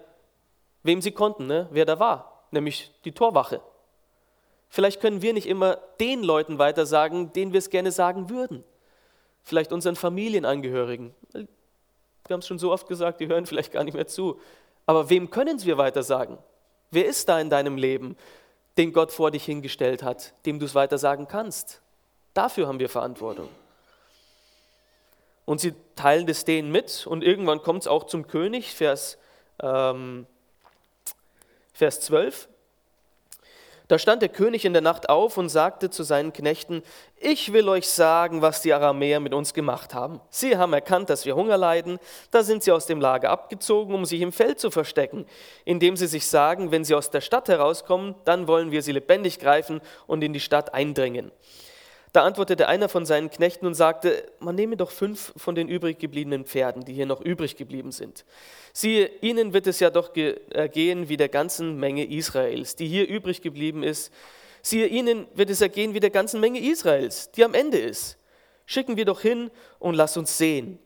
wem 0.82 1.00
sie 1.00 1.12
konnten, 1.12 1.46
ne, 1.46 1.68
wer 1.70 1.84
da 1.84 2.00
war, 2.00 2.46
nämlich 2.50 2.92
die 3.04 3.12
Torwache. 3.12 3.60
Vielleicht 4.68 5.00
können 5.00 5.22
wir 5.22 5.32
nicht 5.32 5.46
immer 5.46 5.78
den 6.00 6.24
Leuten 6.24 6.58
weitersagen, 6.58 7.32
denen 7.32 7.52
wir 7.52 7.58
es 7.58 7.70
gerne 7.70 7.92
sagen 7.92 8.30
würden. 8.30 8.64
Vielleicht 9.44 9.72
unseren 9.72 9.94
Familienangehörigen. 9.94 11.14
Wir 11.32 11.46
haben 12.30 12.40
es 12.40 12.48
schon 12.48 12.58
so 12.58 12.72
oft 12.72 12.88
gesagt, 12.88 13.20
die 13.20 13.28
hören 13.28 13.46
vielleicht 13.46 13.70
gar 13.70 13.84
nicht 13.84 13.94
mehr 13.94 14.08
zu. 14.08 14.40
Aber 14.86 15.10
wem 15.10 15.30
können 15.30 15.62
wir 15.64 15.78
weitersagen? 15.78 16.38
Wer 16.90 17.06
ist 17.06 17.28
da 17.28 17.40
in 17.40 17.50
deinem 17.50 17.76
Leben, 17.76 18.16
den 18.78 18.92
Gott 18.92 19.10
vor 19.12 19.30
dich 19.30 19.44
hingestellt 19.44 20.02
hat, 20.02 20.34
dem 20.46 20.58
du 20.58 20.66
es 20.66 20.74
weitersagen 20.74 21.26
kannst? 21.26 21.82
Dafür 22.34 22.68
haben 22.68 22.78
wir 22.78 22.88
Verantwortung. 22.88 23.48
Und 25.44 25.60
sie 25.60 25.74
teilen 25.94 26.26
das 26.26 26.44
denen 26.44 26.70
mit 26.70 27.06
und 27.06 27.22
irgendwann 27.22 27.62
kommt 27.62 27.82
es 27.82 27.86
auch 27.86 28.04
zum 28.04 28.26
König, 28.26 28.74
Vers, 28.74 29.18
ähm, 29.60 30.26
Vers 31.72 32.00
12. 32.00 32.48
Da 33.88 34.00
stand 34.00 34.20
der 34.20 34.28
König 34.28 34.64
in 34.64 34.72
der 34.72 34.82
Nacht 34.82 35.08
auf 35.08 35.36
und 35.36 35.48
sagte 35.48 35.90
zu 35.90 36.02
seinen 36.02 36.32
Knechten, 36.32 36.82
ich 37.18 37.52
will 37.52 37.68
euch 37.68 37.88
sagen, 37.88 38.42
was 38.42 38.60
die 38.60 38.72
Aramäer 38.72 39.20
mit 39.20 39.32
uns 39.32 39.54
gemacht 39.54 39.94
haben. 39.94 40.20
Sie 40.28 40.56
haben 40.56 40.72
erkannt, 40.72 41.08
dass 41.08 41.24
wir 41.24 41.36
Hunger 41.36 41.56
leiden, 41.56 42.00
da 42.32 42.42
sind 42.42 42.64
sie 42.64 42.72
aus 42.72 42.86
dem 42.86 43.00
Lager 43.00 43.30
abgezogen, 43.30 43.94
um 43.94 44.04
sich 44.04 44.20
im 44.22 44.32
Feld 44.32 44.58
zu 44.58 44.72
verstecken, 44.72 45.24
indem 45.64 45.96
sie 45.96 46.08
sich 46.08 46.26
sagen, 46.26 46.72
wenn 46.72 46.84
sie 46.84 46.96
aus 46.96 47.10
der 47.10 47.20
Stadt 47.20 47.48
herauskommen, 47.48 48.16
dann 48.24 48.48
wollen 48.48 48.72
wir 48.72 48.82
sie 48.82 48.92
lebendig 48.92 49.38
greifen 49.38 49.80
und 50.08 50.24
in 50.24 50.32
die 50.32 50.40
Stadt 50.40 50.74
eindringen. 50.74 51.30
Da 52.16 52.24
antwortete 52.24 52.66
einer 52.66 52.88
von 52.88 53.04
seinen 53.04 53.28
Knechten 53.28 53.66
und 53.66 53.74
sagte, 53.74 54.24
man 54.38 54.54
nehme 54.54 54.78
doch 54.78 54.90
fünf 54.90 55.34
von 55.36 55.54
den 55.54 55.68
übrig 55.68 55.98
gebliebenen 55.98 56.46
Pferden, 56.46 56.82
die 56.82 56.94
hier 56.94 57.04
noch 57.04 57.20
übrig 57.20 57.56
geblieben 57.56 57.92
sind. 57.92 58.24
Siehe, 58.72 59.10
ihnen 59.20 59.52
wird 59.52 59.66
es 59.66 59.80
ja 59.80 59.90
doch 59.90 60.16
ergehen 60.16 61.10
wie 61.10 61.18
der 61.18 61.28
ganzen 61.28 61.76
Menge 61.76 62.06
Israels, 62.06 62.74
die 62.74 62.88
hier 62.88 63.06
übrig 63.06 63.42
geblieben 63.42 63.82
ist. 63.82 64.10
Siehe, 64.62 64.86
ihnen 64.86 65.26
wird 65.34 65.50
es 65.50 65.60
ergehen 65.60 65.92
wie 65.92 66.00
der 66.00 66.08
ganzen 66.08 66.40
Menge 66.40 66.58
Israels, 66.58 67.30
die 67.32 67.44
am 67.44 67.52
Ende 67.52 67.76
ist. 67.76 68.16
Schicken 68.64 68.96
wir 68.96 69.04
doch 69.04 69.20
hin 69.20 69.50
und 69.78 69.92
lass 69.92 70.16
uns 70.16 70.38
sehen. 70.38 70.78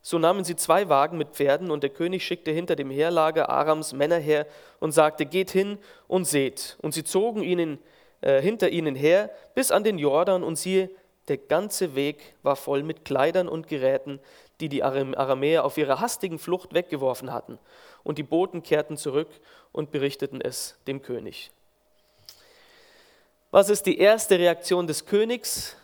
So 0.00 0.18
nahmen 0.18 0.42
sie 0.42 0.56
zwei 0.56 0.88
Wagen 0.88 1.18
mit 1.18 1.32
Pferden, 1.32 1.70
und 1.70 1.82
der 1.82 1.90
König 1.90 2.24
schickte 2.24 2.50
hinter 2.50 2.76
dem 2.76 2.90
Heerlager 2.90 3.50
Arams 3.50 3.92
Männer 3.92 4.16
her 4.16 4.46
und 4.80 4.92
sagte, 4.92 5.26
geht 5.26 5.50
hin 5.50 5.76
und 6.08 6.24
seht. 6.24 6.78
Und 6.80 6.94
sie 6.94 7.04
zogen 7.04 7.42
ihnen 7.42 7.78
äh, 8.20 8.40
hinter 8.40 8.70
ihnen 8.70 8.94
her 8.94 9.30
bis 9.54 9.70
an 9.70 9.84
den 9.84 9.98
Jordan 9.98 10.42
und 10.42 10.56
siehe, 10.56 10.90
der 11.28 11.38
ganze 11.38 11.94
Weg 11.94 12.34
war 12.42 12.56
voll 12.56 12.82
mit 12.82 13.04
Kleidern 13.04 13.48
und 13.48 13.66
Geräten, 13.66 14.20
die 14.60 14.68
die 14.68 14.82
Aramäer 14.82 15.64
auf 15.64 15.76
ihrer 15.76 16.00
hastigen 16.00 16.38
Flucht 16.38 16.72
weggeworfen 16.72 17.32
hatten. 17.32 17.58
Und 18.04 18.18
die 18.18 18.22
Boten 18.22 18.62
kehrten 18.62 18.96
zurück 18.96 19.28
und 19.72 19.90
berichteten 19.90 20.40
es 20.40 20.76
dem 20.86 21.02
König. 21.02 21.50
Was 23.50 23.68
ist 23.68 23.86
die 23.86 23.98
erste 23.98 24.38
Reaktion 24.38 24.86
des 24.86 25.06
Königs? 25.06 25.76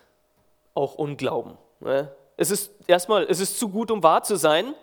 Auch 0.74 0.94
Unglauben. 0.94 1.58
Ne? 1.80 2.14
Es 2.36 2.50
ist 2.50 2.72
erstmal, 2.86 3.24
es 3.24 3.40
ist 3.40 3.58
zu 3.58 3.68
gut, 3.68 3.90
um 3.90 4.02
wahr 4.02 4.22
zu 4.22 4.36
sein 4.36 4.74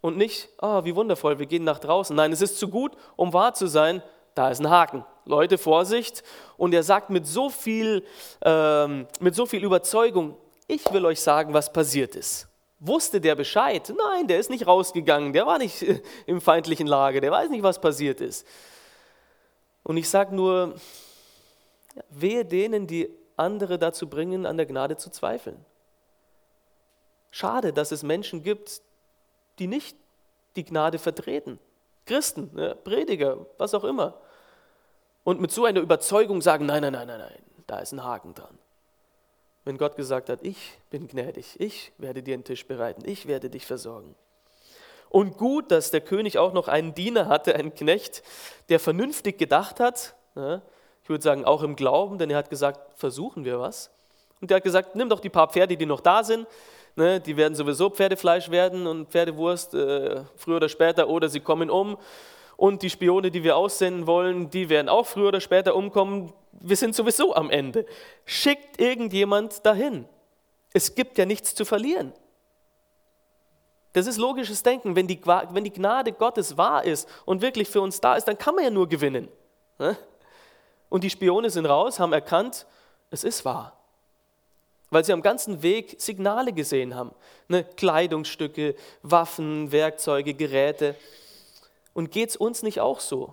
und 0.00 0.16
nicht, 0.16 0.48
oh, 0.60 0.84
wie 0.84 0.94
wundervoll, 0.94 1.38
wir 1.38 1.46
gehen 1.46 1.64
nach 1.64 1.78
draußen. 1.78 2.14
Nein, 2.14 2.32
es 2.32 2.42
ist 2.42 2.58
zu 2.58 2.68
gut, 2.68 2.92
um 3.16 3.32
wahr 3.32 3.54
zu 3.54 3.66
sein, 3.66 4.02
da 4.34 4.50
ist 4.50 4.60
ein 4.60 4.70
Haken. 4.70 5.04
Leute, 5.26 5.58
Vorsicht. 5.58 6.22
Und 6.56 6.72
er 6.72 6.82
sagt 6.82 7.10
mit 7.10 7.26
so 7.26 7.50
viel, 7.50 8.04
ähm, 8.42 9.06
mit 9.20 9.34
so 9.34 9.44
viel 9.44 9.62
Überzeugung, 9.62 10.36
ich 10.68 10.90
will 10.92 11.04
euch 11.04 11.20
sagen, 11.20 11.52
was 11.52 11.72
passiert 11.72 12.16
ist. 12.16 12.48
Wusste 12.78 13.20
der 13.20 13.34
Bescheid? 13.34 13.92
Nein, 13.96 14.26
der 14.26 14.38
ist 14.38 14.50
nicht 14.50 14.66
rausgegangen, 14.66 15.32
der 15.32 15.46
war 15.46 15.58
nicht 15.58 15.84
im 16.26 16.40
feindlichen 16.40 16.86
Lager, 16.86 17.20
der 17.20 17.30
weiß 17.30 17.50
nicht, 17.50 17.62
was 17.62 17.80
passiert 17.80 18.20
ist. 18.20 18.46
Und 19.82 19.96
ich 19.96 20.08
sage 20.08 20.34
nur, 20.34 20.74
wehe 22.10 22.44
denen, 22.44 22.86
die 22.86 23.08
andere 23.36 23.78
dazu 23.78 24.08
bringen, 24.08 24.46
an 24.46 24.56
der 24.56 24.66
Gnade 24.66 24.96
zu 24.96 25.10
zweifeln. 25.10 25.64
Schade, 27.30 27.72
dass 27.72 27.92
es 27.92 28.02
Menschen 28.02 28.42
gibt, 28.42 28.82
die 29.58 29.66
nicht 29.66 29.96
die 30.56 30.64
Gnade 30.64 30.98
vertreten. 30.98 31.58
Christen, 32.04 32.50
Prediger, 32.84 33.46
was 33.58 33.74
auch 33.74 33.84
immer 33.84 34.14
und 35.26 35.40
mit 35.40 35.50
so 35.50 35.64
einer 35.64 35.80
Überzeugung 35.80 36.40
sagen, 36.40 36.66
nein, 36.66 36.82
nein, 36.82 36.92
nein, 36.92 37.08
nein, 37.08 37.18
nein, 37.18 37.38
da 37.66 37.80
ist 37.80 37.90
ein 37.90 38.04
Haken 38.04 38.32
dran. 38.32 38.56
Wenn 39.64 39.76
Gott 39.76 39.96
gesagt 39.96 40.28
hat, 40.28 40.38
ich 40.42 40.78
bin 40.88 41.08
gnädig, 41.08 41.56
ich 41.58 41.90
werde 41.98 42.22
dir 42.22 42.34
einen 42.34 42.44
Tisch 42.44 42.64
bereiten, 42.64 43.02
ich 43.04 43.26
werde 43.26 43.50
dich 43.50 43.66
versorgen. 43.66 44.14
Und 45.08 45.36
gut, 45.36 45.72
dass 45.72 45.90
der 45.90 46.00
König 46.00 46.38
auch 46.38 46.52
noch 46.52 46.68
einen 46.68 46.94
Diener 46.94 47.26
hatte, 47.26 47.56
einen 47.56 47.74
Knecht, 47.74 48.22
der 48.68 48.78
vernünftig 48.78 49.36
gedacht 49.36 49.80
hat. 49.80 50.14
Ich 51.02 51.08
würde 51.08 51.24
sagen, 51.24 51.44
auch 51.44 51.64
im 51.64 51.74
Glauben, 51.74 52.18
denn 52.18 52.30
er 52.30 52.36
hat 52.36 52.48
gesagt, 52.48 52.96
versuchen 52.96 53.44
wir 53.44 53.58
was. 53.58 53.90
Und 54.40 54.52
der 54.52 54.58
hat 54.58 54.64
gesagt, 54.64 54.94
nimm 54.94 55.08
doch 55.08 55.18
die 55.18 55.28
paar 55.28 55.48
Pferde, 55.48 55.76
die 55.76 55.86
noch 55.86 56.00
da 56.00 56.22
sind. 56.22 56.46
Ne, 56.94 57.20
die 57.20 57.36
werden 57.36 57.56
sowieso 57.56 57.90
Pferdefleisch 57.90 58.48
werden 58.52 58.86
und 58.86 59.08
Pferdewurst 59.10 59.74
äh, 59.74 60.22
früher 60.36 60.58
oder 60.58 60.68
später 60.68 61.08
oder 61.08 61.28
sie 61.28 61.40
kommen 61.40 61.68
um 61.68 61.98
und 62.56 62.82
die 62.82 62.90
Spione, 62.90 63.30
die 63.30 63.44
wir 63.44 63.56
aussenden 63.56 64.06
wollen, 64.06 64.50
die 64.50 64.68
werden 64.68 64.88
auch 64.88 65.06
früher 65.06 65.28
oder 65.28 65.40
später 65.40 65.74
umkommen. 65.74 66.32
Wir 66.52 66.76
sind 66.76 66.94
sowieso 66.94 67.34
am 67.34 67.50
Ende. 67.50 67.86
Schickt 68.24 68.80
irgendjemand 68.80 69.64
dahin. 69.64 70.06
Es 70.72 70.94
gibt 70.94 71.18
ja 71.18 71.26
nichts 71.26 71.54
zu 71.54 71.64
verlieren. 71.64 72.12
Das 73.92 74.06
ist 74.06 74.18
logisches 74.18 74.62
Denken. 74.62 74.94
Wenn 74.94 75.06
die, 75.06 75.18
wenn 75.24 75.64
die 75.64 75.72
Gnade 75.72 76.12
Gottes 76.12 76.56
wahr 76.56 76.84
ist 76.84 77.08
und 77.24 77.40
wirklich 77.40 77.68
für 77.68 77.80
uns 77.80 78.00
da 78.00 78.14
ist, 78.14 78.28
dann 78.28 78.36
kann 78.36 78.54
man 78.54 78.64
ja 78.64 78.70
nur 78.70 78.88
gewinnen. 78.88 79.28
Ne? 79.78 79.96
Und 80.88 81.04
die 81.04 81.10
Spione 81.10 81.50
sind 81.50 81.66
raus, 81.66 81.98
haben 81.98 82.12
erkannt, 82.12 82.66
es 83.10 83.24
ist 83.24 83.44
wahr. 83.44 83.72
Weil 84.90 85.04
sie 85.04 85.12
am 85.12 85.22
ganzen 85.22 85.62
Weg 85.62 85.96
Signale 85.98 86.52
gesehen 86.52 86.94
haben. 86.94 87.12
Ne? 87.48 87.64
Kleidungsstücke, 87.64 88.76
Waffen, 89.02 89.72
Werkzeuge, 89.72 90.34
Geräte. 90.34 90.94
Und 91.96 92.10
geht 92.10 92.28
es 92.28 92.36
uns 92.36 92.62
nicht 92.62 92.80
auch 92.80 93.00
so, 93.00 93.32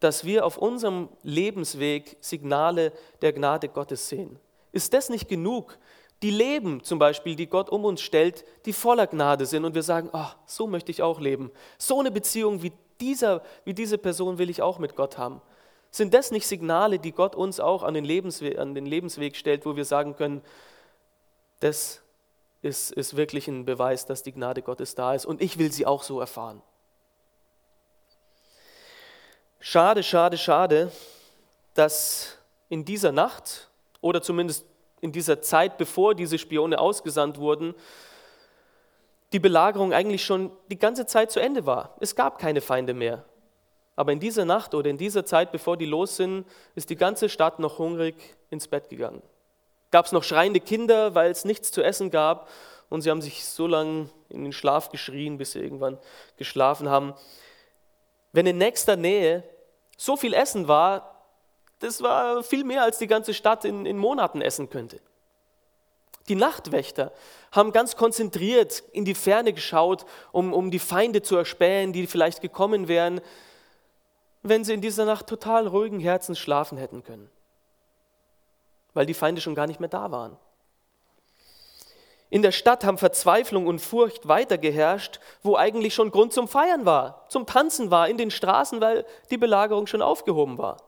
dass 0.00 0.24
wir 0.24 0.44
auf 0.44 0.58
unserem 0.58 1.08
Lebensweg 1.22 2.16
Signale 2.20 2.92
der 3.22 3.32
Gnade 3.32 3.68
Gottes 3.68 4.08
sehen? 4.08 4.40
Ist 4.72 4.94
das 4.94 5.10
nicht 5.10 5.28
genug? 5.28 5.78
Die 6.20 6.32
Leben 6.32 6.82
zum 6.82 6.98
Beispiel, 6.98 7.36
die 7.36 7.46
Gott 7.46 7.70
um 7.70 7.84
uns 7.84 8.00
stellt, 8.00 8.44
die 8.66 8.72
voller 8.72 9.06
Gnade 9.06 9.46
sind 9.46 9.64
und 9.64 9.76
wir 9.76 9.84
sagen, 9.84 10.10
oh, 10.12 10.26
so 10.44 10.66
möchte 10.66 10.90
ich 10.90 11.02
auch 11.02 11.20
leben. 11.20 11.52
So 11.78 12.00
eine 12.00 12.10
Beziehung 12.10 12.64
wie, 12.64 12.72
dieser, 13.00 13.42
wie 13.64 13.74
diese 13.74 13.96
Person 13.96 14.38
will 14.38 14.50
ich 14.50 14.60
auch 14.60 14.80
mit 14.80 14.96
Gott 14.96 15.16
haben. 15.16 15.40
Sind 15.92 16.14
das 16.14 16.32
nicht 16.32 16.48
Signale, 16.48 16.98
die 16.98 17.12
Gott 17.12 17.36
uns 17.36 17.60
auch 17.60 17.84
an 17.84 17.94
den, 17.94 18.04
Lebensweg, 18.04 18.58
an 18.58 18.74
den 18.74 18.86
Lebensweg 18.86 19.36
stellt, 19.36 19.64
wo 19.66 19.76
wir 19.76 19.84
sagen 19.84 20.16
können, 20.16 20.42
das 21.60 22.02
ist, 22.60 22.90
ist 22.90 23.16
wirklich 23.16 23.46
ein 23.46 23.64
Beweis, 23.64 24.04
dass 24.04 24.24
die 24.24 24.32
Gnade 24.32 24.62
Gottes 24.62 24.96
da 24.96 25.14
ist 25.14 25.26
und 25.26 25.40
ich 25.40 25.58
will 25.58 25.70
sie 25.70 25.86
auch 25.86 26.02
so 26.02 26.18
erfahren. 26.18 26.60
Schade, 29.66 30.02
schade, 30.02 30.36
schade, 30.36 30.92
dass 31.72 32.36
in 32.68 32.84
dieser 32.84 33.12
Nacht 33.12 33.70
oder 34.02 34.20
zumindest 34.20 34.66
in 35.00 35.10
dieser 35.10 35.40
Zeit, 35.40 35.78
bevor 35.78 36.14
diese 36.14 36.36
Spione 36.36 36.78
ausgesandt 36.78 37.38
wurden, 37.38 37.74
die 39.32 39.38
Belagerung 39.38 39.94
eigentlich 39.94 40.22
schon 40.22 40.50
die 40.70 40.78
ganze 40.78 41.06
Zeit 41.06 41.32
zu 41.32 41.40
Ende 41.40 41.64
war. 41.64 41.96
Es 42.00 42.14
gab 42.14 42.38
keine 42.38 42.60
Feinde 42.60 42.92
mehr. 42.92 43.24
Aber 43.96 44.12
in 44.12 44.20
dieser 44.20 44.44
Nacht 44.44 44.74
oder 44.74 44.90
in 44.90 44.98
dieser 44.98 45.24
Zeit, 45.24 45.50
bevor 45.50 45.78
die 45.78 45.86
los 45.86 46.16
sind, 46.16 46.44
ist 46.74 46.90
die 46.90 46.96
ganze 46.96 47.30
Stadt 47.30 47.58
noch 47.58 47.78
hungrig 47.78 48.16
ins 48.50 48.68
Bett 48.68 48.90
gegangen. 48.90 49.22
Gab 49.90 50.04
es 50.04 50.12
noch 50.12 50.24
schreiende 50.24 50.60
Kinder, 50.60 51.14
weil 51.14 51.30
es 51.30 51.46
nichts 51.46 51.72
zu 51.72 51.82
essen 51.82 52.10
gab 52.10 52.50
und 52.90 53.00
sie 53.00 53.10
haben 53.10 53.22
sich 53.22 53.46
so 53.46 53.66
lange 53.66 54.10
in 54.28 54.44
den 54.44 54.52
Schlaf 54.52 54.90
geschrien, 54.90 55.38
bis 55.38 55.52
sie 55.52 55.60
irgendwann 55.60 55.96
geschlafen 56.36 56.90
haben. 56.90 57.14
Wenn 58.32 58.46
in 58.46 58.58
nächster 58.58 58.96
Nähe 58.96 59.42
so 59.96 60.16
viel 60.16 60.34
Essen 60.34 60.68
war, 60.68 61.14
das 61.80 62.02
war 62.02 62.42
viel 62.42 62.64
mehr, 62.64 62.82
als 62.82 62.98
die 62.98 63.06
ganze 63.06 63.34
Stadt 63.34 63.64
in, 63.64 63.86
in 63.86 63.98
Monaten 63.98 64.40
essen 64.40 64.70
könnte. 64.70 65.00
Die 66.28 66.34
Nachtwächter 66.34 67.12
haben 67.52 67.72
ganz 67.72 67.96
konzentriert 67.96 68.82
in 68.92 69.04
die 69.04 69.14
Ferne 69.14 69.52
geschaut, 69.52 70.06
um, 70.32 70.52
um 70.52 70.70
die 70.70 70.78
Feinde 70.78 71.20
zu 71.20 71.36
erspähen, 71.36 71.92
die 71.92 72.06
vielleicht 72.06 72.40
gekommen 72.40 72.88
wären, 72.88 73.20
wenn 74.42 74.64
sie 74.64 74.72
in 74.72 74.80
dieser 74.80 75.04
Nacht 75.04 75.26
total 75.26 75.66
ruhigen 75.66 76.00
Herzens 76.00 76.38
schlafen 76.38 76.78
hätten 76.78 77.04
können, 77.04 77.30
weil 78.94 79.06
die 79.06 79.14
Feinde 79.14 79.40
schon 79.40 79.54
gar 79.54 79.66
nicht 79.66 79.80
mehr 79.80 79.88
da 79.88 80.10
waren. 80.10 80.36
In 82.34 82.42
der 82.42 82.50
Stadt 82.50 82.82
haben 82.82 82.98
Verzweiflung 82.98 83.68
und 83.68 83.78
Furcht 83.78 84.26
weiter 84.26 84.58
geherrscht, 84.58 85.20
wo 85.44 85.54
eigentlich 85.54 85.94
schon 85.94 86.10
Grund 86.10 86.32
zum 86.32 86.48
Feiern 86.48 86.84
war, 86.84 87.26
zum 87.28 87.46
Tanzen 87.46 87.92
war, 87.92 88.08
in 88.08 88.18
den 88.18 88.32
Straßen, 88.32 88.80
weil 88.80 89.06
die 89.30 89.36
Belagerung 89.36 89.86
schon 89.86 90.02
aufgehoben 90.02 90.58
war. 90.58 90.78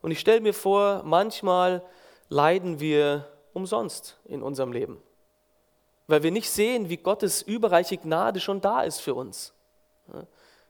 Und 0.00 0.12
ich 0.12 0.18
stelle 0.18 0.40
mir 0.40 0.54
vor, 0.54 1.02
manchmal 1.04 1.82
leiden 2.30 2.80
wir 2.80 3.28
umsonst 3.52 4.18
in 4.24 4.42
unserem 4.42 4.72
Leben, 4.72 5.02
weil 6.06 6.22
wir 6.22 6.30
nicht 6.30 6.48
sehen, 6.48 6.88
wie 6.88 6.96
Gottes 6.96 7.42
überreiche 7.42 7.98
Gnade 7.98 8.40
schon 8.40 8.62
da 8.62 8.84
ist 8.84 9.00
für 9.00 9.14
uns. 9.14 9.52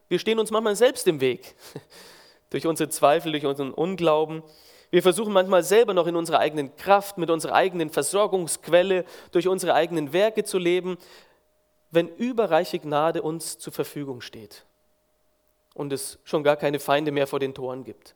Wir 0.08 0.18
stehen 0.18 0.40
uns 0.40 0.50
manchmal 0.50 0.74
selbst 0.74 1.06
im 1.06 1.20
Weg, 1.20 1.54
durch 2.50 2.66
unsere 2.66 2.88
Zweifel, 2.88 3.30
durch 3.30 3.46
unseren 3.46 3.72
Unglauben. 3.72 4.42
Wir 4.90 5.02
versuchen 5.02 5.32
manchmal 5.32 5.62
selber 5.62 5.94
noch 5.94 6.06
in 6.06 6.16
unserer 6.16 6.38
eigenen 6.38 6.74
Kraft, 6.76 7.18
mit 7.18 7.30
unserer 7.30 7.54
eigenen 7.54 7.90
Versorgungsquelle, 7.90 9.04
durch 9.32 9.48
unsere 9.48 9.74
eigenen 9.74 10.12
Werke 10.12 10.44
zu 10.44 10.58
leben, 10.58 10.96
wenn 11.90 12.08
überreiche 12.08 12.78
Gnade 12.78 13.22
uns 13.22 13.58
zur 13.58 13.72
Verfügung 13.72 14.20
steht 14.20 14.64
und 15.74 15.92
es 15.92 16.18
schon 16.24 16.42
gar 16.42 16.56
keine 16.56 16.78
Feinde 16.78 17.10
mehr 17.10 17.26
vor 17.26 17.40
den 17.40 17.54
Toren 17.54 17.84
gibt. 17.84 18.14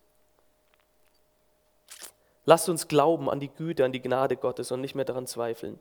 Lasst 2.47 2.69
uns 2.69 2.89
glauben 2.89 3.29
an 3.29 3.39
die 3.39 3.49
Güte, 3.49 3.85
an 3.85 3.93
die 3.93 4.01
Gnade 4.01 4.37
Gottes 4.37 4.73
und 4.73 4.81
nicht 4.81 4.95
mehr 4.95 5.05
daran 5.05 5.27
zweifeln. 5.27 5.79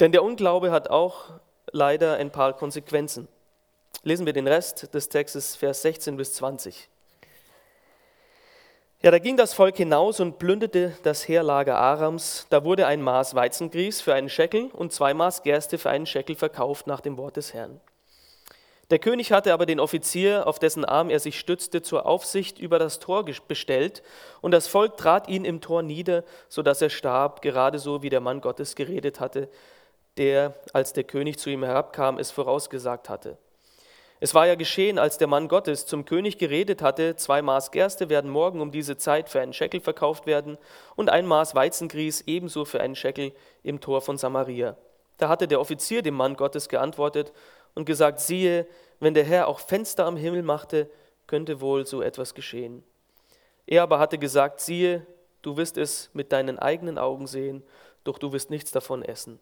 Denn 0.00 0.12
der 0.12 0.22
Unglaube 0.22 0.70
hat 0.70 0.88
auch 0.88 1.30
leider 1.70 2.16
ein 2.16 2.30
paar 2.30 2.54
Konsequenzen. 2.54 3.28
Lesen 4.02 4.26
wir 4.26 4.32
den 4.32 4.46
Rest 4.46 4.94
des 4.94 5.08
Textes, 5.08 5.56
Vers 5.56 5.82
16 5.82 6.16
bis 6.16 6.34
20. 6.34 6.88
Ja, 9.04 9.10
da 9.10 9.18
ging 9.18 9.36
das 9.36 9.52
Volk 9.52 9.78
hinaus 9.78 10.20
und 10.20 10.38
plünderte 10.38 10.96
das 11.02 11.26
Heerlager 11.26 11.76
Arams. 11.76 12.46
Da 12.50 12.64
wurde 12.64 12.86
ein 12.86 13.02
Maß 13.02 13.34
Weizengrieß 13.34 14.00
für 14.00 14.14
einen 14.14 14.28
Scheckel 14.28 14.70
und 14.72 14.92
zwei 14.92 15.12
Maß 15.12 15.42
Gerste 15.42 15.76
für 15.76 15.90
einen 15.90 16.06
Scheckel 16.06 16.36
verkauft 16.36 16.86
nach 16.86 17.00
dem 17.00 17.16
Wort 17.16 17.36
des 17.36 17.52
Herrn. 17.52 17.80
Der 18.90 19.00
König 19.00 19.32
hatte 19.32 19.54
aber 19.54 19.66
den 19.66 19.80
Offizier, 19.80 20.46
auf 20.46 20.60
dessen 20.60 20.84
Arm 20.84 21.10
er 21.10 21.18
sich 21.18 21.36
stützte, 21.36 21.82
zur 21.82 22.06
Aufsicht 22.06 22.60
über 22.60 22.78
das 22.78 23.00
Tor 23.00 23.24
bestellt, 23.24 24.04
und 24.40 24.52
das 24.52 24.68
Volk 24.68 24.96
trat 24.96 25.26
ihn 25.26 25.44
im 25.44 25.60
Tor 25.60 25.82
nieder, 25.82 26.22
so 26.48 26.62
dass 26.62 26.80
er 26.80 26.90
starb, 26.90 27.42
gerade 27.42 27.80
so 27.80 28.04
wie 28.04 28.10
der 28.10 28.20
Mann 28.20 28.40
Gottes 28.40 28.76
geredet 28.76 29.18
hatte, 29.18 29.48
der, 30.16 30.54
als 30.72 30.92
der 30.92 31.02
König 31.02 31.40
zu 31.40 31.50
ihm 31.50 31.64
herabkam, 31.64 32.18
es 32.18 32.30
vorausgesagt 32.30 33.08
hatte. 33.08 33.36
Es 34.22 34.36
war 34.36 34.46
ja 34.46 34.54
geschehen, 34.54 35.00
als 35.00 35.18
der 35.18 35.26
Mann 35.26 35.48
Gottes 35.48 35.84
zum 35.84 36.04
König 36.04 36.38
geredet 36.38 36.80
hatte, 36.80 37.16
zwei 37.16 37.42
Maß 37.42 37.72
Gerste 37.72 38.08
werden 38.08 38.30
morgen 38.30 38.60
um 38.60 38.70
diese 38.70 38.96
Zeit 38.96 39.28
für 39.28 39.40
einen 39.40 39.52
Scheckel 39.52 39.80
verkauft 39.80 40.26
werden 40.26 40.58
und 40.94 41.10
ein 41.10 41.26
Maß 41.26 41.56
Weizengrieß 41.56 42.22
ebenso 42.28 42.64
für 42.64 42.80
einen 42.80 42.94
Scheckel 42.94 43.32
im 43.64 43.80
Tor 43.80 44.00
von 44.00 44.16
Samaria. 44.16 44.76
Da 45.18 45.28
hatte 45.28 45.48
der 45.48 45.60
Offizier 45.60 46.02
dem 46.02 46.14
Mann 46.14 46.36
Gottes 46.36 46.68
geantwortet, 46.68 47.32
und 47.74 47.84
gesagt, 47.84 48.20
siehe, 48.20 48.68
wenn 49.00 49.12
der 49.12 49.24
Herr 49.24 49.48
auch 49.48 49.58
Fenster 49.58 50.06
am 50.06 50.16
Himmel 50.16 50.44
machte, 50.44 50.88
könnte 51.26 51.60
wohl 51.60 51.84
so 51.84 52.00
etwas 52.00 52.32
geschehen. 52.32 52.84
Er 53.66 53.82
aber 53.82 53.98
hatte 53.98 54.18
gesagt, 54.18 54.60
siehe, 54.60 55.04
du 55.40 55.56
wirst 55.56 55.78
es 55.78 56.10
mit 56.12 56.30
deinen 56.30 56.60
eigenen 56.60 56.96
Augen 56.96 57.26
sehen, 57.26 57.64
doch 58.04 58.18
du 58.18 58.32
wirst 58.32 58.50
nichts 58.50 58.70
davon 58.70 59.02
essen. 59.02 59.40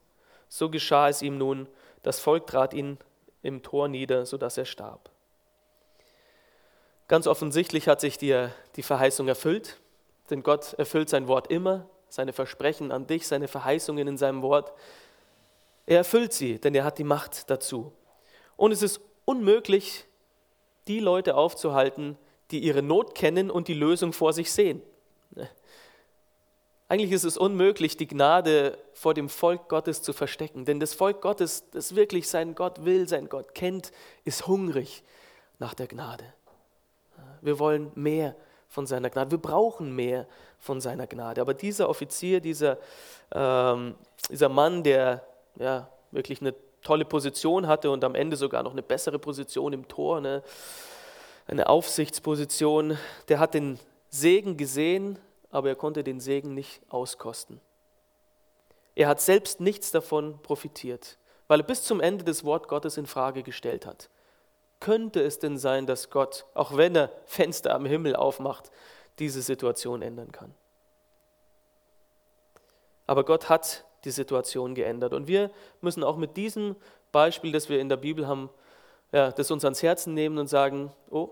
So 0.48 0.70
geschah 0.70 1.10
es 1.10 1.20
ihm 1.20 1.36
nun, 1.36 1.68
das 2.02 2.18
Volk 2.18 2.46
trat 2.46 2.72
ihn 2.72 2.96
im 3.42 3.62
Tor 3.62 3.88
nieder, 3.88 4.26
so 4.26 4.36
dass 4.36 4.58
er 4.58 4.64
starb. 4.64 5.10
Ganz 7.08 7.26
offensichtlich 7.26 7.88
hat 7.88 8.00
sich 8.00 8.18
dir 8.18 8.52
die 8.76 8.82
Verheißung 8.82 9.26
erfüllt, 9.26 9.78
denn 10.30 10.42
Gott 10.42 10.74
erfüllt 10.74 11.08
sein 11.08 11.26
Wort 11.26 11.50
immer, 11.50 11.86
seine 12.08 12.32
Versprechen 12.32 12.92
an 12.92 13.06
dich, 13.06 13.26
seine 13.26 13.48
Verheißungen 13.48 14.06
in 14.06 14.16
seinem 14.16 14.42
Wort. 14.42 14.72
Er 15.86 15.98
erfüllt 15.98 16.32
sie, 16.32 16.60
denn 16.60 16.74
er 16.74 16.84
hat 16.84 16.98
die 16.98 17.04
Macht 17.04 17.50
dazu. 17.50 17.92
Und 18.56 18.72
es 18.72 18.82
ist 18.82 19.00
unmöglich, 19.24 20.06
die 20.86 21.00
Leute 21.00 21.34
aufzuhalten, 21.34 22.16
die 22.50 22.60
ihre 22.60 22.82
Not 22.82 23.14
kennen 23.14 23.50
und 23.50 23.68
die 23.68 23.74
Lösung 23.74 24.12
vor 24.12 24.32
sich 24.32 24.52
sehen. 24.52 24.82
Eigentlich 26.90 27.12
ist 27.12 27.22
es 27.22 27.36
unmöglich, 27.36 27.96
die 27.96 28.08
Gnade 28.08 28.76
vor 28.94 29.14
dem 29.14 29.28
Volk 29.28 29.68
Gottes 29.68 30.02
zu 30.02 30.12
verstecken, 30.12 30.64
denn 30.64 30.80
das 30.80 30.92
Volk 30.92 31.20
Gottes, 31.20 31.70
das 31.70 31.94
wirklich 31.94 32.28
seinen 32.28 32.56
Gott 32.56 32.84
will, 32.84 33.08
seinen 33.08 33.28
Gott 33.28 33.54
kennt, 33.54 33.92
ist 34.24 34.48
hungrig 34.48 35.04
nach 35.60 35.72
der 35.72 35.86
Gnade. 35.86 36.24
Wir 37.42 37.60
wollen 37.60 37.92
mehr 37.94 38.34
von 38.66 38.88
seiner 38.88 39.08
Gnade, 39.08 39.30
wir 39.30 39.38
brauchen 39.38 39.94
mehr 39.94 40.26
von 40.58 40.80
seiner 40.80 41.06
Gnade. 41.06 41.40
Aber 41.40 41.54
dieser 41.54 41.88
Offizier, 41.88 42.40
dieser, 42.40 42.76
ähm, 43.32 43.94
dieser 44.28 44.48
Mann, 44.48 44.82
der 44.82 45.24
ja, 45.60 45.88
wirklich 46.10 46.40
eine 46.40 46.56
tolle 46.82 47.04
Position 47.04 47.68
hatte 47.68 47.88
und 47.92 48.02
am 48.02 48.16
Ende 48.16 48.36
sogar 48.36 48.64
noch 48.64 48.72
eine 48.72 48.82
bessere 48.82 49.20
Position 49.20 49.72
im 49.72 49.86
Tor, 49.86 50.20
ne? 50.20 50.42
eine 51.46 51.68
Aufsichtsposition. 51.68 52.98
Der 53.28 53.38
hat 53.38 53.54
den 53.54 53.78
Segen 54.08 54.56
gesehen, 54.56 55.20
aber 55.50 55.68
er 55.68 55.76
konnte 55.76 56.04
den 56.04 56.20
Segen 56.20 56.54
nicht 56.54 56.80
auskosten. 56.88 57.60
Er 58.94 59.08
hat 59.08 59.20
selbst 59.20 59.60
nichts 59.60 59.90
davon 59.90 60.40
profitiert, 60.42 61.16
weil 61.48 61.60
er 61.60 61.66
bis 61.66 61.82
zum 61.82 62.00
Ende 62.00 62.24
das 62.24 62.44
Wort 62.44 62.68
Gottes 62.68 62.96
in 62.96 63.06
Frage 63.06 63.42
gestellt 63.42 63.86
hat. 63.86 64.08
Könnte 64.78 65.22
es 65.22 65.38
denn 65.38 65.58
sein, 65.58 65.86
dass 65.86 66.10
Gott, 66.10 66.46
auch 66.54 66.76
wenn 66.76 66.96
er 66.96 67.10
Fenster 67.26 67.74
am 67.74 67.84
Himmel 67.84 68.16
aufmacht, 68.16 68.70
diese 69.18 69.42
Situation 69.42 70.02
ändern 70.02 70.32
kann? 70.32 70.54
Aber 73.06 73.24
Gott 73.24 73.48
hat 73.48 73.84
die 74.04 74.10
Situation 74.10 74.74
geändert. 74.74 75.12
Und 75.12 75.26
wir 75.26 75.50
müssen 75.80 76.04
auch 76.04 76.16
mit 76.16 76.36
diesem 76.36 76.76
Beispiel, 77.12 77.52
das 77.52 77.68
wir 77.68 77.80
in 77.80 77.88
der 77.88 77.96
Bibel 77.96 78.26
haben, 78.26 78.50
ja, 79.12 79.32
das 79.32 79.50
uns 79.50 79.64
ans 79.64 79.82
Herzen 79.82 80.14
nehmen 80.14 80.38
und 80.38 80.46
sagen, 80.46 80.92
oh, 81.10 81.30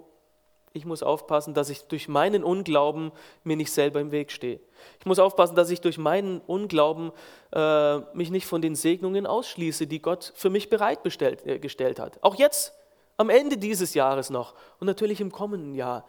ich 0.73 0.85
muss 0.85 1.03
aufpassen, 1.03 1.55
dass 1.55 1.71
ich 1.71 1.85
durch 1.85 2.09
meinen 2.09 2.45
Unglauben 2.45 3.13
mir 3.43 3.57
nicht 3.57 3.73
selber 3.73 4.01
im 4.01 4.11
Weg 4.11 4.31
stehe. 4.31 4.61
Ich 5.01 5.07
muss 5.07 5.19
aufpassen, 5.19 5.57
dass 5.57 5.71
ich 5.71 5.81
durch 5.81 5.99
meinen 5.99 6.41
Unglauben 6.41 7.13
äh, 7.53 7.99
mich 8.15 8.31
nicht 8.31 8.47
von 8.47 8.63
den 8.63 8.75
Segnungen 8.75 9.27
ausschließe, 9.27 9.87
die 9.87 10.01
Gott 10.01 10.33
für 10.37 10.51
mich 10.51 10.71
bereitgestellt 10.71 11.47
äh, 11.47 11.95
hat. 12.01 12.23
Auch 12.23 12.35
jetzt, 12.37 12.75
am 13.17 13.31
Ende 13.31 13.57
dieses 13.57 13.95
Jahres 13.95 14.31
noch 14.31 14.55
und 14.79 14.87
natürlich 14.87 15.21
im 15.21 15.33
kommenden 15.33 15.75
Jahr, 15.75 16.05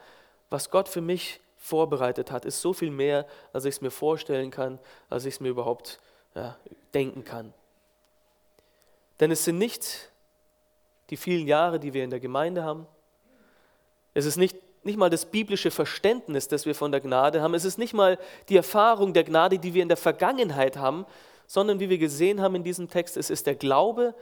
was 0.50 0.70
Gott 0.70 0.88
für 0.88 1.02
mich 1.02 1.42
vorbereitet 1.58 2.32
hat, 2.32 2.46
ist 2.46 2.62
so 2.62 2.74
viel 2.74 2.92
mehr, 2.92 3.26
als 3.54 3.66
ich 3.66 3.76
es 3.76 3.82
mir 3.82 3.92
vorstellen 3.92 4.52
kann, 4.52 4.80
als 5.10 5.26
ich 5.26 5.36
es 5.36 5.40
mir 5.40 5.50
überhaupt 5.50 6.00
ja, 6.36 6.56
denken 6.94 7.24
kann. 7.24 7.54
Denn 9.20 9.32
es 9.32 9.44
sind 9.44 9.58
nicht 9.58 10.10
die 11.10 11.18
vielen 11.18 11.48
Jahre, 11.48 11.80
die 11.80 11.94
wir 11.94 12.04
in 12.04 12.10
der 12.10 12.20
Gemeinde 12.20 12.64
haben. 12.64 12.88
Es 14.20 14.26
ist 14.26 14.38
nicht, 14.38 14.58
nicht 14.84 14.98
mal 14.98 15.10
das 15.10 15.26
biblische 15.26 15.72
Verständnis, 15.72 16.48
das 16.48 16.66
wir 16.66 16.76
von 16.76 16.92
der 16.92 17.02
Gnade 17.02 17.42
haben. 17.42 17.54
Es 17.54 17.66
ist 17.66 17.78
nicht 17.78 17.94
mal 17.94 18.20
die 18.50 18.58
Erfahrung 18.58 19.14
der 19.14 19.24
Gnade, 19.24 19.60
die 19.60 19.74
wir 19.74 19.82
in 19.82 19.88
der 19.88 19.98
Vergangenheit 19.98 20.78
haben, 20.78 21.06
sondern 21.48 21.80
wie 21.80 21.90
wir 21.90 21.98
gesehen 21.98 22.42
haben 22.42 22.56
in 22.56 22.64
diesem 22.64 22.90
Text, 22.90 23.18
es 23.18 23.30
ist 23.30 23.48
der 23.48 23.56
Glaube 23.56 24.14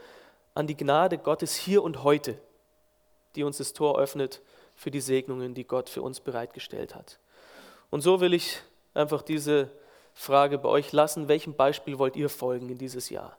an 0.54 0.66
die 0.66 0.76
Gnade 0.76 1.18
Gottes 1.18 1.54
hier 1.54 1.82
und 1.82 2.02
heute, 2.04 2.38
die 3.36 3.44
uns 3.44 3.58
das 3.58 3.72
Tor 3.72 3.98
öffnet 3.98 4.40
für 4.74 4.90
die 4.90 5.00
Segnungen, 5.00 5.52
die 5.52 5.64
Gott 5.64 5.88
für 5.88 6.02
uns 6.02 6.20
bereitgestellt 6.20 6.94
hat. 6.94 7.18
Und 7.90 8.00
so 8.00 8.20
will 8.20 8.32
ich 8.32 8.60
einfach 8.94 9.22
diese 9.22 9.70
Frage 10.14 10.58
bei 10.58 10.68
euch 10.68 10.92
lassen, 10.92 11.28
welchem 11.28 11.54
Beispiel 11.54 11.98
wollt 11.98 12.16
ihr 12.16 12.28
folgen 12.28 12.68
in 12.70 12.78
dieses 12.78 13.10
Jahr? 13.10 13.36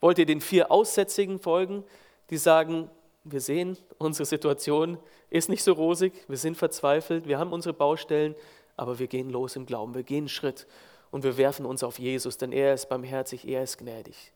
Wollt 0.00 0.18
ihr 0.18 0.26
den 0.26 0.40
vier 0.40 0.70
Aussätzigen 0.70 1.38
folgen, 1.38 1.84
die 2.30 2.36
sagen, 2.36 2.90
wir 3.24 3.40
sehen, 3.40 3.76
unsere 3.98 4.26
Situation 4.26 4.98
ist 5.30 5.48
nicht 5.48 5.64
so 5.64 5.72
rosig, 5.72 6.12
wir 6.28 6.36
sind 6.36 6.56
verzweifelt, 6.56 7.26
wir 7.26 7.38
haben 7.38 7.52
unsere 7.52 7.72
Baustellen, 7.72 8.34
aber 8.76 8.98
wir 8.98 9.06
gehen 9.06 9.30
los 9.30 9.56
im 9.56 9.66
Glauben, 9.66 9.94
wir 9.94 10.02
gehen 10.02 10.28
Schritt 10.28 10.66
und 11.10 11.24
wir 11.24 11.36
werfen 11.36 11.64
uns 11.64 11.82
auf 11.82 11.98
Jesus, 11.98 12.36
denn 12.36 12.52
er 12.52 12.74
ist 12.74 12.88
barmherzig, 12.88 13.48
er 13.48 13.62
ist 13.62 13.78
gnädig. 13.78 14.32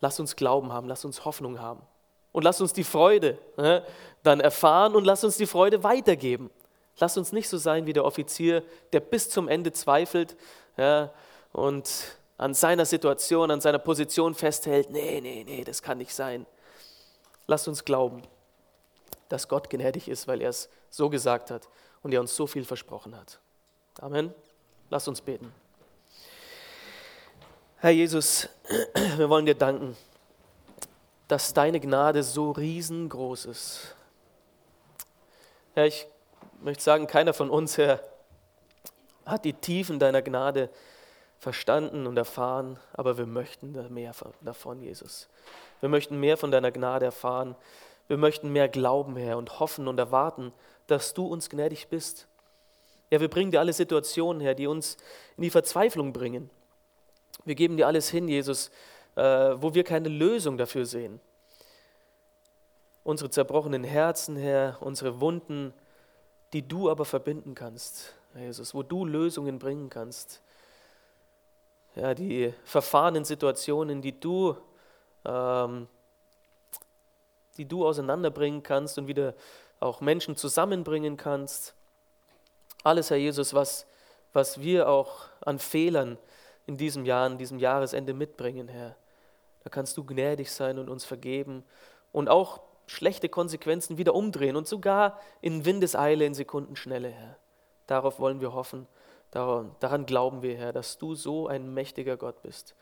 Lass 0.00 0.20
uns 0.20 0.36
Glauben 0.36 0.72
haben, 0.72 0.86
lass 0.86 1.04
uns 1.04 1.24
Hoffnung 1.24 1.60
haben 1.60 1.80
und 2.32 2.42
lass 2.42 2.60
uns 2.60 2.72
die 2.72 2.84
Freude 2.84 3.38
ne, 3.56 3.82
dann 4.22 4.40
erfahren 4.40 4.94
und 4.94 5.04
lass 5.04 5.24
uns 5.24 5.36
die 5.36 5.46
Freude 5.46 5.82
weitergeben. 5.82 6.50
Lass 6.98 7.16
uns 7.16 7.32
nicht 7.32 7.48
so 7.48 7.56
sein 7.56 7.86
wie 7.86 7.92
der 7.92 8.04
Offizier, 8.04 8.62
der 8.92 9.00
bis 9.00 9.30
zum 9.30 9.48
Ende 9.48 9.72
zweifelt 9.72 10.36
ja, 10.76 11.10
und 11.52 12.18
an 12.36 12.52
seiner 12.54 12.84
Situation, 12.84 13.50
an 13.50 13.60
seiner 13.60 13.78
Position 13.78 14.34
festhält. 14.34 14.90
Nee, 14.90 15.20
nee, 15.20 15.44
nee, 15.44 15.64
das 15.64 15.82
kann 15.82 15.98
nicht 15.98 16.14
sein. 16.14 16.46
Lass 17.46 17.68
uns 17.68 17.84
glauben, 17.84 18.22
dass 19.28 19.48
Gott 19.48 19.70
gnädig 19.70 20.08
ist, 20.08 20.28
weil 20.28 20.40
er 20.40 20.50
es 20.50 20.68
so 20.90 21.10
gesagt 21.10 21.50
hat 21.50 21.68
und 22.02 22.12
er 22.12 22.20
uns 22.20 22.34
so 22.34 22.46
viel 22.46 22.64
versprochen 22.64 23.16
hat. 23.16 23.40
Amen. 24.00 24.34
Lass 24.90 25.08
uns 25.08 25.20
beten. 25.20 25.52
Herr 27.78 27.90
Jesus, 27.90 28.48
wir 29.16 29.28
wollen 29.28 29.46
dir 29.46 29.54
danken, 29.54 29.96
dass 31.28 31.52
deine 31.52 31.80
Gnade 31.80 32.22
so 32.22 32.50
riesengroß 32.50 33.46
ist. 33.46 33.94
Herr, 35.74 35.86
ich 35.86 36.06
möchte 36.60 36.82
sagen, 36.82 37.06
keiner 37.06 37.34
von 37.34 37.50
uns, 37.50 37.76
Herr, 37.76 38.00
hat 39.26 39.44
die 39.44 39.52
Tiefen 39.52 39.98
deiner 39.98 40.22
Gnade 40.22 40.70
verstanden 41.38 42.06
und 42.06 42.16
erfahren, 42.16 42.78
aber 42.92 43.18
wir 43.18 43.26
möchten 43.26 43.72
mehr 43.92 44.12
davon, 44.40 44.80
Jesus. 44.80 45.28
Wir 45.84 45.90
möchten 45.90 46.18
mehr 46.18 46.38
von 46.38 46.50
deiner 46.50 46.72
Gnade 46.72 47.04
erfahren. 47.04 47.54
Wir 48.08 48.16
möchten 48.16 48.48
mehr 48.48 48.70
glauben, 48.70 49.16
Herr, 49.16 49.36
und 49.36 49.60
hoffen 49.60 49.86
und 49.86 49.98
erwarten, 49.98 50.50
dass 50.86 51.12
du 51.12 51.26
uns 51.26 51.50
gnädig 51.50 51.88
bist. 51.88 52.26
Ja, 53.10 53.20
wir 53.20 53.28
bringen 53.28 53.50
dir 53.50 53.60
alle 53.60 53.74
Situationen, 53.74 54.40
Herr, 54.40 54.54
die 54.54 54.66
uns 54.66 54.96
in 55.36 55.42
die 55.42 55.50
Verzweiflung 55.50 56.14
bringen. 56.14 56.48
Wir 57.44 57.54
geben 57.54 57.76
dir 57.76 57.86
alles 57.86 58.08
hin, 58.08 58.28
Jesus, 58.28 58.70
äh, 59.14 59.22
wo 59.22 59.74
wir 59.74 59.84
keine 59.84 60.08
Lösung 60.08 60.56
dafür 60.56 60.86
sehen. 60.86 61.20
Unsere 63.02 63.28
zerbrochenen 63.28 63.84
Herzen, 63.84 64.36
Herr, 64.36 64.78
unsere 64.80 65.20
Wunden, 65.20 65.74
die 66.54 66.66
du 66.66 66.88
aber 66.88 67.04
verbinden 67.04 67.54
kannst, 67.54 68.14
Jesus, 68.34 68.72
wo 68.72 68.82
du 68.82 69.04
Lösungen 69.04 69.58
bringen 69.58 69.90
kannst. 69.90 70.40
Ja, 71.94 72.14
die 72.14 72.54
verfahrenen 72.64 73.26
Situationen, 73.26 74.00
die 74.00 74.18
du, 74.18 74.56
ähm, 75.24 75.88
die 77.56 77.66
du 77.66 77.86
auseinanderbringen 77.86 78.62
kannst 78.62 78.98
und 78.98 79.06
wieder 79.06 79.34
auch 79.80 80.00
Menschen 80.00 80.36
zusammenbringen 80.36 81.16
kannst. 81.16 81.74
Alles, 82.82 83.10
Herr 83.10 83.16
Jesus, 83.16 83.54
was, 83.54 83.86
was 84.32 84.60
wir 84.60 84.88
auch 84.88 85.26
an 85.40 85.58
Fehlern 85.58 86.18
in 86.66 86.76
diesem 86.76 87.04
Jahr, 87.04 87.26
in 87.26 87.38
diesem 87.38 87.58
Jahresende 87.58 88.14
mitbringen, 88.14 88.68
Herr. 88.68 88.96
Da 89.62 89.70
kannst 89.70 89.96
du 89.96 90.04
gnädig 90.04 90.50
sein 90.50 90.78
und 90.78 90.90
uns 90.90 91.04
vergeben 91.04 91.64
und 92.12 92.28
auch 92.28 92.60
schlechte 92.86 93.28
Konsequenzen 93.28 93.96
wieder 93.96 94.14
umdrehen 94.14 94.56
und 94.56 94.68
sogar 94.68 95.18
in 95.40 95.64
Windeseile, 95.64 96.26
in 96.26 96.34
Sekundenschnelle, 96.34 97.08
Herr. 97.08 97.36
Darauf 97.86 98.18
wollen 98.18 98.40
wir 98.40 98.52
hoffen, 98.52 98.86
daran, 99.30 99.74
daran 99.80 100.06
glauben 100.06 100.42
wir, 100.42 100.56
Herr, 100.56 100.72
dass 100.72 100.98
du 100.98 101.14
so 101.14 101.48
ein 101.48 101.72
mächtiger 101.72 102.16
Gott 102.16 102.42
bist 102.42 102.74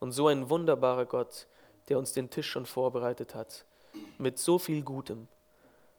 und 0.00 0.12
so 0.12 0.28
ein 0.28 0.50
wunderbarer 0.50 1.06
Gott, 1.06 1.46
der 1.88 1.98
uns 1.98 2.12
den 2.12 2.30
Tisch 2.30 2.48
schon 2.48 2.66
vorbereitet 2.66 3.34
hat 3.34 3.64
mit 4.18 4.38
so 4.38 4.58
viel 4.58 4.82
Gutem. 4.82 5.28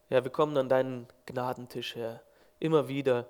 Ja, 0.09 0.23
wir 0.23 0.31
kommen 0.31 0.57
an 0.57 0.69
deinen 0.69 1.07
Gnadentisch, 1.25 1.95
Herr, 1.95 2.21
immer 2.59 2.87
wieder 2.87 3.25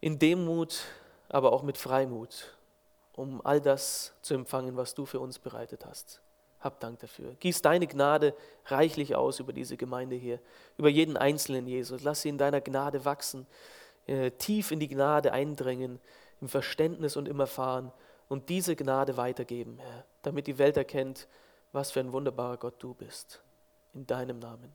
in 0.00 0.18
Demut, 0.18 0.84
aber 1.28 1.52
auch 1.52 1.62
mit 1.62 1.78
Freimut, 1.78 2.56
um 3.14 3.40
all 3.44 3.60
das 3.60 4.12
zu 4.22 4.34
empfangen, 4.34 4.76
was 4.76 4.94
du 4.94 5.06
für 5.06 5.20
uns 5.20 5.38
bereitet 5.38 5.86
hast. 5.86 6.20
Hab 6.60 6.80
Dank 6.80 7.00
dafür. 7.00 7.34
Gieß 7.40 7.62
deine 7.62 7.86
Gnade 7.86 8.34
reichlich 8.66 9.14
aus 9.14 9.40
über 9.40 9.52
diese 9.52 9.76
Gemeinde 9.76 10.16
hier, 10.16 10.40
über 10.78 10.88
jeden 10.88 11.16
Einzelnen, 11.16 11.66
Jesus. 11.66 12.02
Lass 12.02 12.22
sie 12.22 12.28
in 12.28 12.38
deiner 12.38 12.60
Gnade 12.60 13.04
wachsen, 13.04 13.46
äh, 14.06 14.30
tief 14.32 14.70
in 14.70 14.80
die 14.80 14.88
Gnade 14.88 15.32
eindringen, 15.32 16.00
im 16.40 16.48
Verständnis 16.48 17.16
und 17.16 17.28
im 17.28 17.40
Erfahren 17.40 17.92
und 18.28 18.48
diese 18.48 18.76
Gnade 18.76 19.16
weitergeben, 19.16 19.78
Herr, 19.78 20.04
damit 20.22 20.46
die 20.46 20.58
Welt 20.58 20.76
erkennt, 20.76 21.28
was 21.72 21.90
für 21.90 22.00
ein 22.00 22.12
wunderbarer 22.12 22.56
Gott 22.56 22.82
du 22.82 22.94
bist. 22.94 23.42
In 23.94 24.06
deinem 24.06 24.38
Namen. 24.38 24.72